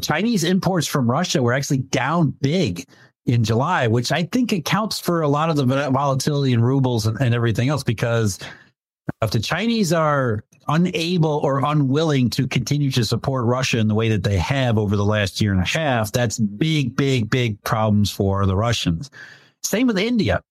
Chinese 0.00 0.44
imports 0.44 0.86
from 0.86 1.10
Russia 1.10 1.42
were 1.42 1.52
actually 1.52 1.78
down 1.78 2.30
big 2.40 2.86
in 3.26 3.44
July, 3.44 3.86
which 3.86 4.12
I 4.12 4.22
think 4.24 4.52
accounts 4.52 4.98
for 4.98 5.20
a 5.20 5.28
lot 5.28 5.50
of 5.50 5.56
the 5.56 5.64
volatility 5.64 6.52
in 6.52 6.62
rubles 6.62 7.06
and, 7.06 7.20
and 7.20 7.34
everything 7.34 7.68
else 7.68 7.82
because 7.82 8.38
if 9.22 9.30
the 9.30 9.40
Chinese 9.40 9.92
are 9.92 10.44
unable 10.68 11.38
or 11.42 11.64
unwilling 11.64 12.30
to 12.30 12.46
continue 12.46 12.90
to 12.92 13.04
support 13.04 13.44
Russia 13.44 13.78
in 13.78 13.88
the 13.88 13.94
way 13.94 14.08
that 14.08 14.22
they 14.22 14.38
have 14.38 14.78
over 14.78 14.96
the 14.96 15.04
last 15.04 15.40
year 15.40 15.52
and 15.52 15.60
a 15.60 15.66
half, 15.66 16.12
that's 16.12 16.38
big, 16.38 16.96
big, 16.96 17.28
big 17.30 17.62
problems 17.64 18.10
for 18.10 18.46
the 18.46 18.56
Russians. 18.56 19.10
Same 19.62 19.86
with 19.86 19.98
India. 19.98 20.42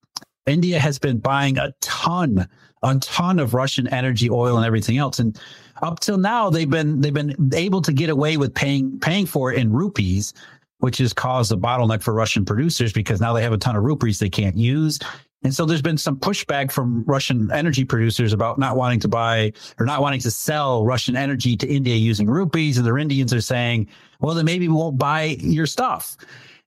India 0.46 0.80
has 0.80 1.00
been 1.00 1.20
buying 1.20 1.58
a 1.58 1.74
ton 1.82 2.48
a 2.82 2.96
ton 3.00 3.40
of 3.40 3.54
Russian 3.54 3.88
energy, 3.88 4.30
oil, 4.30 4.58
and 4.58 4.66
everything 4.66 4.98
else. 4.98 5.20
And 5.20 5.40
up 5.82 6.00
till 6.00 6.18
now, 6.18 6.50
they've 6.50 6.70
been 6.70 7.02
they've 7.02 7.14
been 7.14 7.52
able 7.54 7.82
to 7.82 7.94
get 7.94 8.10
away 8.10 8.38
with 8.38 8.54
paying 8.54 9.00
paying 9.00 9.26
for 9.26 9.52
it 9.52 9.60
in 9.60 9.72
rupees, 9.72 10.34
which 10.80 10.98
has 11.00 11.14
caused 11.14 11.52
a 11.52 11.56
bottleneck 11.56 12.02
for 12.02 12.14
Russian 12.14 12.46
producers 12.46 12.94
because 12.94 13.20
now 13.20 13.34
they 13.34 13.44
have 13.44 13.54
a 13.54 13.58
ton 13.58 13.76
of 13.76 13.84
rupees 13.84 14.20
they 14.20 14.30
can't 14.30 14.58
use. 14.58 15.00
And 15.44 15.54
so 15.54 15.66
there's 15.66 15.82
been 15.82 15.98
some 15.98 16.18
pushback 16.18 16.70
from 16.72 17.04
Russian 17.06 17.50
energy 17.52 17.86
producers 17.86 18.34
about 18.34 18.60
not 18.60 18.76
wanting 18.76 19.00
to 19.02 19.08
buy 19.08 19.54
or 19.80 19.86
not 19.86 20.02
wanting 20.02 20.20
to 20.22 20.32
sell 20.32 20.86
Russian 20.86 21.16
energy 21.16 21.56
to 21.56 21.68
India 21.68 21.96
using 21.96 22.28
rupees. 22.28 22.78
And 22.78 22.86
their 22.86 22.98
Indians 22.98 23.34
are 23.34 23.42
saying, 23.42 23.88
well, 24.20 24.36
then 24.36 24.46
maybe 24.46 24.68
we 24.68 24.74
won't 24.74 24.98
buy 24.98 25.38
your 25.40 25.66
stuff. 25.66 26.18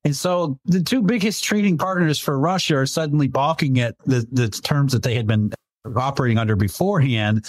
And 0.05 0.17
so 0.17 0.59
the 0.65 0.83
two 0.83 1.03
biggest 1.03 1.45
trading 1.45 1.77
partners 1.77 2.19
for 2.19 2.39
Russia 2.39 2.77
are 2.77 2.87
suddenly 2.87 3.29
balking 3.29 3.79
at 3.79 3.95
the, 4.07 4.27
the 4.33 4.49
terms 4.49 4.93
that 4.93 5.03
they 5.03 5.15
had 5.15 5.27
been 5.27 5.53
operating 5.95 6.39
under 6.39 6.57
beforehand. 6.57 7.47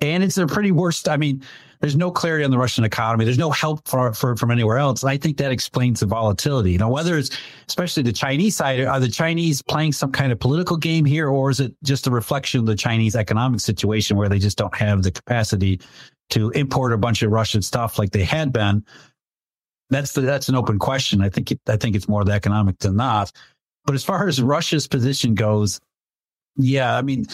And 0.00 0.22
it's 0.22 0.38
a 0.38 0.46
pretty 0.46 0.72
worst. 0.72 1.08
I 1.08 1.16
mean, 1.16 1.42
there's 1.80 1.96
no 1.96 2.10
clarity 2.10 2.44
on 2.44 2.50
the 2.50 2.58
Russian 2.58 2.84
economy. 2.84 3.24
There's 3.24 3.38
no 3.38 3.50
help 3.50 3.86
for, 3.86 4.12
for 4.12 4.36
from 4.36 4.50
anywhere 4.50 4.78
else. 4.78 5.02
And 5.02 5.10
I 5.10 5.16
think 5.16 5.36
that 5.36 5.52
explains 5.52 6.00
the 6.00 6.06
volatility. 6.06 6.72
You 6.72 6.78
know, 6.78 6.88
whether 6.88 7.16
it's 7.16 7.30
especially 7.68 8.02
the 8.02 8.12
Chinese 8.12 8.56
side, 8.56 8.80
are 8.80 9.00
the 9.00 9.08
Chinese 9.08 9.62
playing 9.62 9.92
some 9.92 10.10
kind 10.10 10.32
of 10.32 10.40
political 10.40 10.76
game 10.76 11.04
here, 11.04 11.28
or 11.28 11.50
is 11.50 11.60
it 11.60 11.74
just 11.84 12.06
a 12.06 12.10
reflection 12.10 12.60
of 12.60 12.66
the 12.66 12.74
Chinese 12.74 13.14
economic 13.14 13.60
situation 13.60 14.16
where 14.16 14.28
they 14.28 14.38
just 14.38 14.58
don't 14.58 14.74
have 14.74 15.02
the 15.02 15.10
capacity 15.10 15.80
to 16.30 16.50
import 16.50 16.92
a 16.92 16.98
bunch 16.98 17.22
of 17.22 17.30
Russian 17.30 17.62
stuff 17.62 17.98
like 17.98 18.10
they 18.10 18.24
had 18.24 18.52
been? 18.52 18.84
That's 19.90 20.12
the, 20.12 20.22
that's 20.22 20.48
an 20.48 20.54
open 20.54 20.78
question. 20.78 21.22
I 21.22 21.30
think 21.30 21.50
it, 21.52 21.60
I 21.66 21.76
think 21.76 21.96
it's 21.96 22.08
more 22.08 22.24
the 22.24 22.32
economic 22.32 22.78
than 22.78 22.96
not. 22.96 23.32
But 23.86 23.94
as 23.94 24.04
far 24.04 24.28
as 24.28 24.42
Russia's 24.42 24.86
position 24.86 25.34
goes, 25.34 25.80
yeah, 26.56 26.96
I 26.96 27.02
mean, 27.02 27.26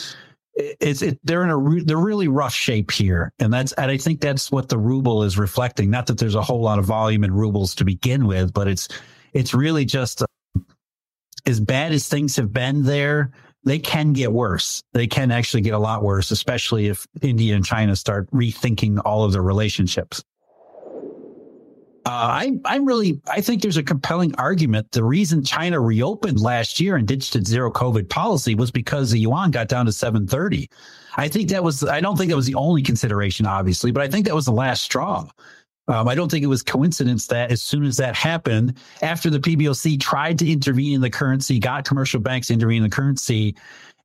it's 0.56 1.02
it, 1.02 1.18
they're 1.24 1.42
in 1.42 1.50
a 1.50 1.56
re, 1.56 1.82
they're 1.82 1.96
really 1.96 2.28
rough 2.28 2.54
shape 2.54 2.90
here, 2.90 3.32
and 3.38 3.52
that's 3.52 3.72
and 3.72 3.90
I 3.90 3.96
think 3.96 4.20
that's 4.20 4.52
what 4.52 4.68
the 4.68 4.78
ruble 4.78 5.22
is 5.22 5.38
reflecting. 5.38 5.90
Not 5.90 6.06
that 6.06 6.18
there's 6.18 6.34
a 6.36 6.42
whole 6.42 6.60
lot 6.60 6.78
of 6.78 6.84
volume 6.84 7.24
in 7.24 7.32
rubles 7.32 7.74
to 7.76 7.84
begin 7.84 8.26
with, 8.26 8.52
but 8.52 8.68
it's 8.68 8.88
it's 9.32 9.52
really 9.54 9.84
just 9.84 10.22
uh, 10.22 10.26
as 11.46 11.60
bad 11.60 11.92
as 11.92 12.08
things 12.08 12.36
have 12.36 12.52
been 12.52 12.84
there. 12.84 13.32
They 13.64 13.78
can 13.78 14.12
get 14.12 14.30
worse. 14.30 14.82
They 14.92 15.06
can 15.06 15.30
actually 15.30 15.62
get 15.62 15.72
a 15.72 15.78
lot 15.78 16.02
worse, 16.02 16.30
especially 16.30 16.88
if 16.88 17.06
India 17.22 17.56
and 17.56 17.64
China 17.64 17.96
start 17.96 18.30
rethinking 18.30 19.00
all 19.04 19.24
of 19.24 19.32
their 19.32 19.42
relationships. 19.42 20.22
Uh, 22.06 22.10
I, 22.10 22.52
I'm 22.66 22.84
really, 22.84 23.20
I 23.30 23.40
think 23.40 23.62
there's 23.62 23.78
a 23.78 23.82
compelling 23.82 24.34
argument. 24.34 24.92
The 24.92 25.02
reason 25.02 25.42
China 25.42 25.80
reopened 25.80 26.38
last 26.38 26.78
year 26.78 26.96
and 26.96 27.08
ditched 27.08 27.34
its 27.34 27.48
zero 27.48 27.72
COVID 27.72 28.10
policy 28.10 28.54
was 28.54 28.70
because 28.70 29.10
the 29.10 29.18
yuan 29.18 29.50
got 29.50 29.68
down 29.68 29.86
to 29.86 29.92
730. 29.92 30.68
I 31.16 31.28
think 31.28 31.48
that 31.48 31.64
was, 31.64 31.82
I 31.82 32.00
don't 32.00 32.18
think 32.18 32.28
that 32.28 32.36
was 32.36 32.46
the 32.46 32.56
only 32.56 32.82
consideration, 32.82 33.46
obviously, 33.46 33.90
but 33.90 34.02
I 34.02 34.08
think 34.08 34.26
that 34.26 34.34
was 34.34 34.44
the 34.44 34.52
last 34.52 34.82
straw. 34.82 35.26
Um, 35.88 36.08
I 36.08 36.14
don't 36.14 36.30
think 36.30 36.44
it 36.44 36.48
was 36.48 36.62
coincidence 36.62 37.26
that 37.28 37.50
as 37.50 37.62
soon 37.62 37.84
as 37.84 37.96
that 37.96 38.14
happened, 38.16 38.78
after 39.00 39.30
the 39.30 39.40
PBOC 39.40 39.98
tried 39.98 40.38
to 40.40 40.50
intervene 40.50 40.94
in 40.94 41.00
the 41.00 41.10
currency, 41.10 41.58
got 41.58 41.86
commercial 41.86 42.20
banks 42.20 42.48
to 42.48 42.54
intervene 42.54 42.78
in 42.78 42.90
the 42.90 42.94
currency, 42.94 43.54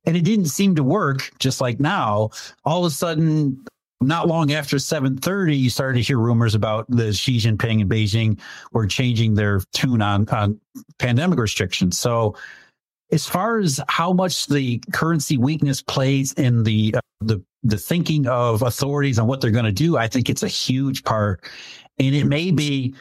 and 0.06 0.16
it 0.16 0.22
didn't 0.22 0.46
seem 0.46 0.74
to 0.76 0.82
work, 0.82 1.30
just 1.38 1.60
like 1.60 1.80
now, 1.80 2.30
all 2.64 2.84
of 2.84 2.92
a 2.92 2.94
sudden 2.94 3.62
not 4.00 4.28
long 4.28 4.52
after 4.52 4.78
7:30, 4.78 5.56
you 5.56 5.70
started 5.70 5.98
to 5.98 6.02
hear 6.02 6.18
rumors 6.18 6.54
about 6.54 6.86
the 6.88 7.12
Xi 7.12 7.38
Jinping 7.38 7.82
and 7.82 7.90
Beijing 7.90 8.40
were 8.72 8.86
changing 8.86 9.34
their 9.34 9.60
tune 9.72 10.00
on 10.02 10.28
on 10.30 10.58
pandemic 10.98 11.38
restrictions. 11.38 11.98
So, 11.98 12.34
as 13.12 13.26
far 13.26 13.58
as 13.58 13.80
how 13.88 14.12
much 14.12 14.46
the 14.46 14.82
currency 14.92 15.36
weakness 15.36 15.82
plays 15.82 16.32
in 16.34 16.62
the 16.62 16.94
uh, 16.96 17.00
the 17.20 17.42
the 17.62 17.76
thinking 17.76 18.26
of 18.26 18.62
authorities 18.62 19.18
on 19.18 19.26
what 19.26 19.40
they're 19.40 19.50
going 19.50 19.66
to 19.66 19.72
do, 19.72 19.98
I 19.98 20.08
think 20.08 20.30
it's 20.30 20.42
a 20.42 20.48
huge 20.48 21.04
part, 21.04 21.44
and 21.98 22.14
it 22.14 22.24
may 22.24 22.50
be 22.50 22.94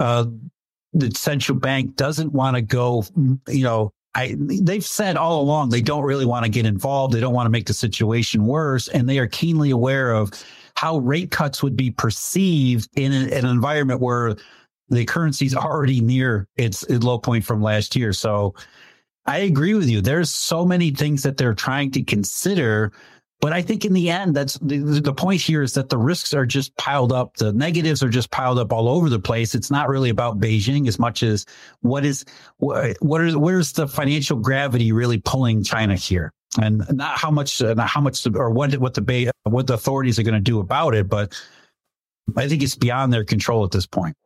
uh, 0.00 0.26
the 0.92 1.10
central 1.12 1.58
bank 1.58 1.96
doesn't 1.96 2.32
want 2.32 2.56
to 2.56 2.62
go, 2.62 3.04
you 3.48 3.64
know, 3.64 3.92
I, 4.14 4.36
they've 4.38 4.84
said 4.84 5.16
all 5.16 5.40
along 5.40 5.70
they 5.70 5.80
don't 5.80 6.04
really 6.04 6.26
want 6.26 6.44
to 6.44 6.50
get 6.50 6.66
involved. 6.66 7.14
They 7.14 7.20
don't 7.20 7.34
want 7.34 7.46
to 7.46 7.50
make 7.50 7.66
the 7.66 7.74
situation 7.74 8.46
worse. 8.46 8.88
And 8.88 9.08
they 9.08 9.18
are 9.18 9.26
keenly 9.26 9.70
aware 9.70 10.12
of 10.12 10.30
how 10.74 10.98
rate 10.98 11.30
cuts 11.30 11.62
would 11.62 11.76
be 11.76 11.90
perceived 11.90 12.88
in 12.96 13.12
an, 13.12 13.32
an 13.32 13.46
environment 13.46 14.00
where 14.00 14.36
the 14.88 15.04
currency 15.06 15.46
is 15.46 15.54
already 15.54 16.00
near 16.00 16.46
its, 16.56 16.82
its 16.84 17.04
low 17.04 17.18
point 17.18 17.44
from 17.44 17.62
last 17.62 17.96
year. 17.96 18.12
So 18.12 18.54
I 19.26 19.38
agree 19.38 19.74
with 19.74 19.88
you. 19.88 20.00
There's 20.00 20.30
so 20.30 20.66
many 20.66 20.90
things 20.90 21.22
that 21.22 21.36
they're 21.36 21.54
trying 21.54 21.90
to 21.92 22.02
consider 22.02 22.92
but 23.42 23.52
I 23.52 23.60
think 23.60 23.84
in 23.84 23.92
the 23.92 24.08
end, 24.08 24.36
that's 24.36 24.56
the, 24.60 24.78
the 24.78 25.12
point 25.12 25.40
here 25.40 25.62
is 25.62 25.72
that 25.72 25.88
the 25.88 25.98
risks 25.98 26.32
are 26.32 26.46
just 26.46 26.76
piled 26.76 27.12
up. 27.12 27.36
The 27.36 27.52
negatives 27.52 28.00
are 28.00 28.08
just 28.08 28.30
piled 28.30 28.56
up 28.56 28.72
all 28.72 28.88
over 28.88 29.08
the 29.08 29.18
place. 29.18 29.56
It's 29.56 29.68
not 29.68 29.88
really 29.88 30.10
about 30.10 30.38
Beijing 30.38 30.86
as 30.86 31.00
much 31.00 31.24
as 31.24 31.44
what 31.80 32.04
is, 32.04 32.24
what, 32.58 33.20
is, 33.20 33.36
where's 33.36 33.72
the 33.72 33.88
financial 33.88 34.38
gravity 34.38 34.92
really 34.92 35.18
pulling 35.18 35.64
China 35.64 35.96
here? 35.96 36.32
And 36.60 36.84
not 36.92 37.18
how 37.18 37.32
much, 37.32 37.60
uh, 37.60 37.74
not 37.74 37.88
how 37.88 38.00
much, 38.00 38.24
or 38.32 38.50
what, 38.50 38.76
what 38.76 38.94
the, 38.94 39.32
what 39.42 39.66
the 39.66 39.74
authorities 39.74 40.20
are 40.20 40.22
going 40.22 40.34
to 40.34 40.40
do 40.40 40.60
about 40.60 40.94
it. 40.94 41.08
But 41.08 41.34
I 42.36 42.46
think 42.46 42.62
it's 42.62 42.76
beyond 42.76 43.12
their 43.12 43.24
control 43.24 43.64
at 43.64 43.72
this 43.72 43.86
point. 43.86 44.16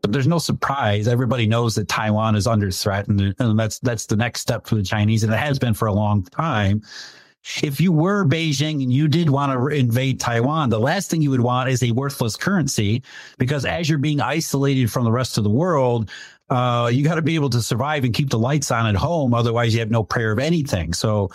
But 0.00 0.12
there's 0.12 0.26
no 0.26 0.38
surprise. 0.38 1.06
Everybody 1.06 1.46
knows 1.46 1.74
that 1.74 1.86
Taiwan 1.86 2.34
is 2.34 2.46
under 2.46 2.70
threat, 2.70 3.08
and, 3.08 3.34
and 3.38 3.58
that's 3.58 3.80
that's 3.80 4.06
the 4.06 4.14
next 4.14 4.40
step 4.40 4.66
for 4.66 4.76
the 4.76 4.82
Chinese, 4.84 5.24
and 5.24 5.32
it 5.32 5.36
has 5.38 5.58
been 5.58 5.74
for 5.74 5.88
a 5.88 5.92
long 5.92 6.22
time 6.22 6.80
if 7.62 7.80
you 7.80 7.92
were 7.92 8.24
Beijing 8.24 8.82
and 8.82 8.92
you 8.92 9.08
did 9.08 9.30
want 9.30 9.52
to 9.52 9.66
invade 9.68 10.18
Taiwan, 10.18 10.68
the 10.68 10.80
last 10.80 11.10
thing 11.10 11.22
you 11.22 11.30
would 11.30 11.40
want 11.40 11.68
is 11.68 11.82
a 11.82 11.92
worthless 11.92 12.36
currency 12.36 13.02
because 13.38 13.64
as 13.64 13.88
you're 13.88 13.98
being 13.98 14.20
isolated 14.20 14.90
from 14.90 15.04
the 15.04 15.12
rest 15.12 15.38
of 15.38 15.44
the 15.44 15.50
world, 15.50 16.10
uh, 16.50 16.90
you 16.92 17.04
got 17.04 17.14
to 17.16 17.22
be 17.22 17.34
able 17.34 17.50
to 17.50 17.62
survive 17.62 18.04
and 18.04 18.14
keep 18.14 18.30
the 18.30 18.38
lights 18.38 18.70
on 18.70 18.86
at 18.86 18.94
home. 18.94 19.32
Otherwise, 19.32 19.74
you 19.74 19.80
have 19.80 19.90
no 19.90 20.02
prayer 20.02 20.32
of 20.32 20.38
anything. 20.38 20.92
So, 20.92 21.30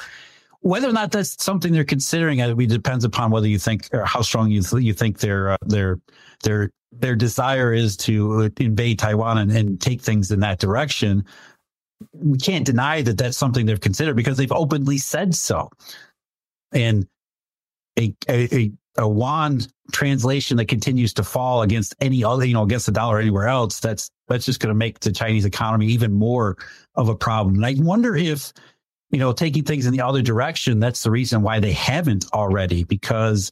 whether 0.62 0.88
or 0.88 0.94
not 0.94 1.12
that's 1.12 1.44
something 1.44 1.74
they're 1.74 1.84
considering, 1.84 2.40
it 2.40 2.56
depends 2.68 3.04
upon 3.04 3.32
whether 3.32 3.48
you 3.48 3.58
think 3.58 3.90
or 3.94 4.06
how 4.06 4.22
strong 4.22 4.52
you 4.52 4.62
you 4.78 4.94
think 4.94 5.20
their 5.20 5.52
uh, 5.52 5.58
their 5.66 6.00
their 6.44 6.72
their 6.92 7.16
desire 7.16 7.74
is 7.74 7.98
to 7.98 8.52
invade 8.60 9.00
Taiwan 9.00 9.38
and, 9.38 9.52
and 9.52 9.82
take 9.82 10.02
things 10.02 10.30
in 10.30 10.40
that 10.42 10.60
direction 10.60 11.26
we 12.14 12.38
can't 12.38 12.66
deny 12.66 13.02
that 13.02 13.18
that's 13.18 13.38
something 13.38 13.66
they've 13.66 13.80
considered 13.80 14.16
because 14.16 14.38
they've 14.38 14.52
openly 14.52 14.98
said 14.98 15.36
so. 15.36 15.70
And 16.72 17.08
a, 17.98 18.16
a, 18.30 18.56
a 18.56 18.72
yuan 18.98 19.62
translation 19.92 20.58
that 20.58 20.66
continues 20.66 21.14
to 21.14 21.24
fall 21.24 21.62
against 21.62 21.96
any 22.00 22.24
other, 22.24 22.46
you 22.46 22.54
know, 22.54 22.64
against 22.64 22.86
the 22.86 22.92
dollar 22.92 23.20
anywhere 23.20 23.48
else, 23.48 23.80
that's 23.80 24.10
that's 24.28 24.46
just 24.46 24.60
going 24.60 24.70
to 24.70 24.78
make 24.78 25.00
the 25.00 25.12
Chinese 25.12 25.46
economy 25.46 25.88
even 25.88 26.12
more 26.12 26.58
of 26.96 27.10
a 27.10 27.16
problem. 27.16 27.56
And 27.56 27.66
I 27.66 27.76
wonder 27.78 28.16
if, 28.16 28.54
you 29.10 29.20
know, 29.20 29.34
taking 29.34 29.64
things 29.64 29.86
in 29.86 29.94
the 29.94 30.02
other 30.02 30.22
direction, 30.22 30.80
that's 30.80 31.04
the 31.04 31.12
reason 31.12 31.42
why 31.42 31.60
they 31.60 31.74
haven't 31.74 32.26
already, 32.34 32.84
because 32.84 33.52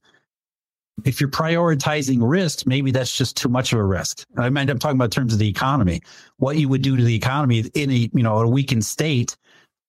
if 1.06 1.20
you're 1.20 1.30
prioritizing 1.30 2.18
risk, 2.22 2.66
maybe 2.66 2.91
that's 2.91 3.16
just 3.16 3.38
too 3.38 3.50
much 3.50 3.74
of 3.74 3.80
a 3.80 3.84
risk. 3.84 4.26
I 4.38 4.50
mean, 4.50 4.70
I'm 4.70 4.80
talking 4.80 4.97
about 4.97 5.12
terms 5.12 5.34
of 5.34 5.39
the 5.39 5.47
economy. 5.47 6.02
What 6.38 6.58
you 6.58 6.70
would 6.70 6.82
do 6.82 6.97
to 6.97 7.04
the 7.04 7.16
economy 7.16 7.60
in 7.74 7.91
a 7.91 8.10
you 8.14 8.24
know 8.24 8.38
a 8.39 8.47
weakened 8.47 8.86
state, 8.86 9.36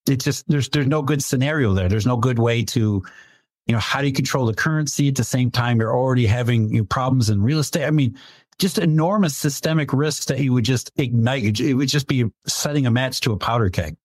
it's 0.08 0.24
just 0.24 0.48
there's 0.48 0.68
there's 0.68 0.86
no 0.86 1.02
good 1.02 1.22
scenario 1.22 1.72
there. 1.72 1.88
There's 1.88 2.06
no 2.06 2.16
good 2.16 2.38
way 2.38 2.64
to, 2.64 3.02
you 3.66 3.72
know, 3.72 3.78
how 3.78 4.00
do 4.00 4.06
you 4.06 4.12
control 4.12 4.46
the 4.46 4.54
currency 4.54 5.08
at 5.08 5.16
the 5.16 5.24
same 5.24 5.50
time 5.50 5.78
you're 5.80 5.96
already 5.96 6.26
having 6.26 6.70
you 6.70 6.80
know, 6.80 6.84
problems 6.84 7.30
in 7.30 7.42
real 7.42 7.58
estate? 7.58 7.84
I 7.84 7.90
mean, 7.90 8.16
just 8.58 8.78
enormous 8.78 9.36
systemic 9.36 9.92
risks 9.92 10.26
that 10.26 10.38
you 10.40 10.52
would 10.52 10.64
just 10.64 10.90
ignite. 10.96 11.60
It 11.60 11.74
would 11.74 11.88
just 11.88 12.06
be 12.06 12.26
setting 12.46 12.86
a 12.86 12.90
match 12.90 13.20
to 13.20 13.32
a 13.32 13.36
powder 13.36 13.70
keg. 13.70 13.96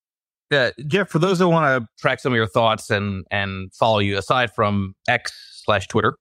Yeah, 0.50 0.70
Jeff. 0.86 1.08
For 1.08 1.18
those 1.18 1.38
that 1.40 1.48
want 1.48 1.82
to 1.82 1.88
track 2.00 2.20
some 2.20 2.32
of 2.32 2.36
your 2.36 2.46
thoughts 2.46 2.90
and 2.90 3.24
and 3.30 3.72
follow 3.74 3.98
you, 3.98 4.16
aside 4.16 4.54
from 4.54 4.94
X 5.08 5.32
slash 5.64 5.88
Twitter, 5.88 6.16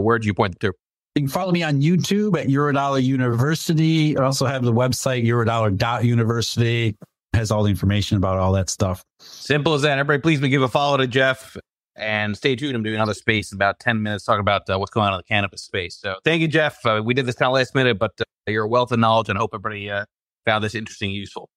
where 0.00 0.18
do 0.18 0.26
you 0.26 0.34
point 0.34 0.58
to? 0.60 0.72
You 1.14 1.22
can 1.22 1.28
follow 1.28 1.52
me 1.52 1.62
on 1.62 1.80
YouTube 1.80 2.38
at 2.40 2.46
Eurodollar 2.46 3.02
University. 3.02 4.16
I 4.16 4.24
also 4.24 4.46
have 4.46 4.62
the 4.62 4.72
website 4.72 5.24
eurodollar.university. 5.26 6.96
Has 7.34 7.50
all 7.50 7.62
the 7.62 7.70
information 7.70 8.16
about 8.16 8.38
all 8.38 8.52
that 8.52 8.70
stuff. 8.70 9.02
Simple 9.18 9.74
as 9.74 9.82
that. 9.82 9.98
Everybody, 9.98 10.22
please 10.22 10.40
give 10.40 10.62
a 10.62 10.68
follow 10.68 10.96
to 10.96 11.06
Jeff 11.06 11.56
and 11.96 12.36
stay 12.36 12.56
tuned. 12.56 12.74
I'm 12.74 12.82
doing 12.82 12.94
another 12.94 13.14
space 13.14 13.52
in 13.52 13.56
about 13.56 13.80
10 13.80 14.02
minutes 14.02 14.24
talking 14.24 14.40
about 14.40 14.68
uh, 14.70 14.78
what's 14.78 14.90
going 14.90 15.08
on 15.08 15.14
in 15.14 15.18
the 15.18 15.24
cannabis 15.24 15.62
space. 15.62 15.96
So 15.96 16.16
thank 16.24 16.40
you, 16.40 16.48
Jeff. 16.48 16.84
Uh, 16.86 17.02
we 17.04 17.14
did 17.14 17.26
this 17.26 17.34
kind 17.34 17.48
of 17.48 17.54
last 17.54 17.74
minute, 17.74 17.98
but 17.98 18.12
uh, 18.20 18.24
you're 18.46 18.64
a 18.64 18.68
wealth 18.68 18.92
of 18.92 18.98
knowledge 18.98 19.28
and 19.28 19.38
I 19.38 19.40
hope 19.40 19.50
everybody 19.52 19.90
uh, 19.90 20.04
found 20.46 20.64
this 20.64 20.74
interesting 20.74 21.10
and 21.10 21.16
useful. 21.16 21.48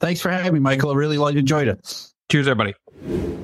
Thanks 0.00 0.20
for 0.20 0.30
having 0.30 0.52
me, 0.52 0.60
Michael. 0.60 0.90
I 0.90 0.94
really 0.94 1.38
enjoyed 1.38 1.68
it. 1.68 2.10
Cheers, 2.30 2.48
everybody. 2.48 3.43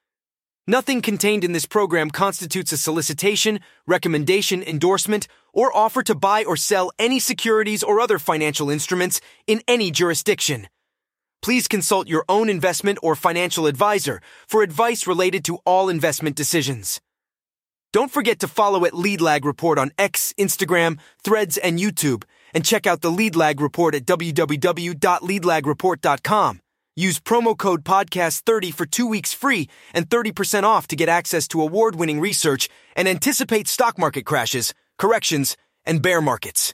Nothing 0.67 1.01
contained 1.01 1.43
in 1.43 1.53
this 1.53 1.65
program 1.65 2.11
constitutes 2.11 2.71
a 2.71 2.77
solicitation, 2.77 3.61
recommendation, 3.87 4.61
endorsement, 4.61 5.27
or 5.53 5.75
offer 5.75 6.03
to 6.03 6.13
buy 6.13 6.43
or 6.43 6.55
sell 6.55 6.91
any 6.99 7.19
securities 7.19 7.81
or 7.81 7.99
other 7.99 8.19
financial 8.19 8.69
instruments 8.69 9.21
in 9.47 9.63
any 9.67 9.89
jurisdiction. 9.89 10.67
Please 11.41 11.67
consult 11.67 12.07
your 12.07 12.23
own 12.29 12.47
investment 12.47 12.99
or 13.01 13.15
financial 13.15 13.65
advisor 13.65 14.21
for 14.47 14.61
advice 14.61 15.07
related 15.07 15.43
to 15.45 15.57
all 15.65 15.89
investment 15.89 16.35
decisions. 16.35 17.01
Don't 17.91 18.11
forget 18.11 18.37
to 18.39 18.47
follow 18.47 18.85
at 18.85 18.93
Lead 18.93 19.19
Lag 19.19 19.45
Report 19.45 19.79
on 19.79 19.91
X, 19.97 20.31
Instagram, 20.37 20.99
Threads, 21.23 21.57
and 21.57 21.79
YouTube, 21.79 22.23
and 22.53 22.63
check 22.63 22.85
out 22.85 23.01
the 23.01 23.09
Lead 23.09 23.35
Lag 23.35 23.59
Report 23.59 23.95
at 23.95 24.05
www.leadlagreport.com. 24.05 26.61
Use 26.95 27.19
promo 27.19 27.57
code 27.57 27.83
podcast30 27.83 28.73
for 28.73 28.85
2 28.85 29.07
weeks 29.07 29.33
free 29.33 29.69
and 29.93 30.09
30% 30.09 30.63
off 30.63 30.87
to 30.87 30.95
get 30.95 31.07
access 31.07 31.47
to 31.47 31.61
award-winning 31.61 32.19
research 32.19 32.67
and 32.95 33.07
anticipate 33.07 33.67
stock 33.67 33.97
market 33.97 34.25
crashes, 34.25 34.73
corrections, 34.97 35.55
and 35.85 36.01
bear 36.01 36.21
markets. 36.21 36.73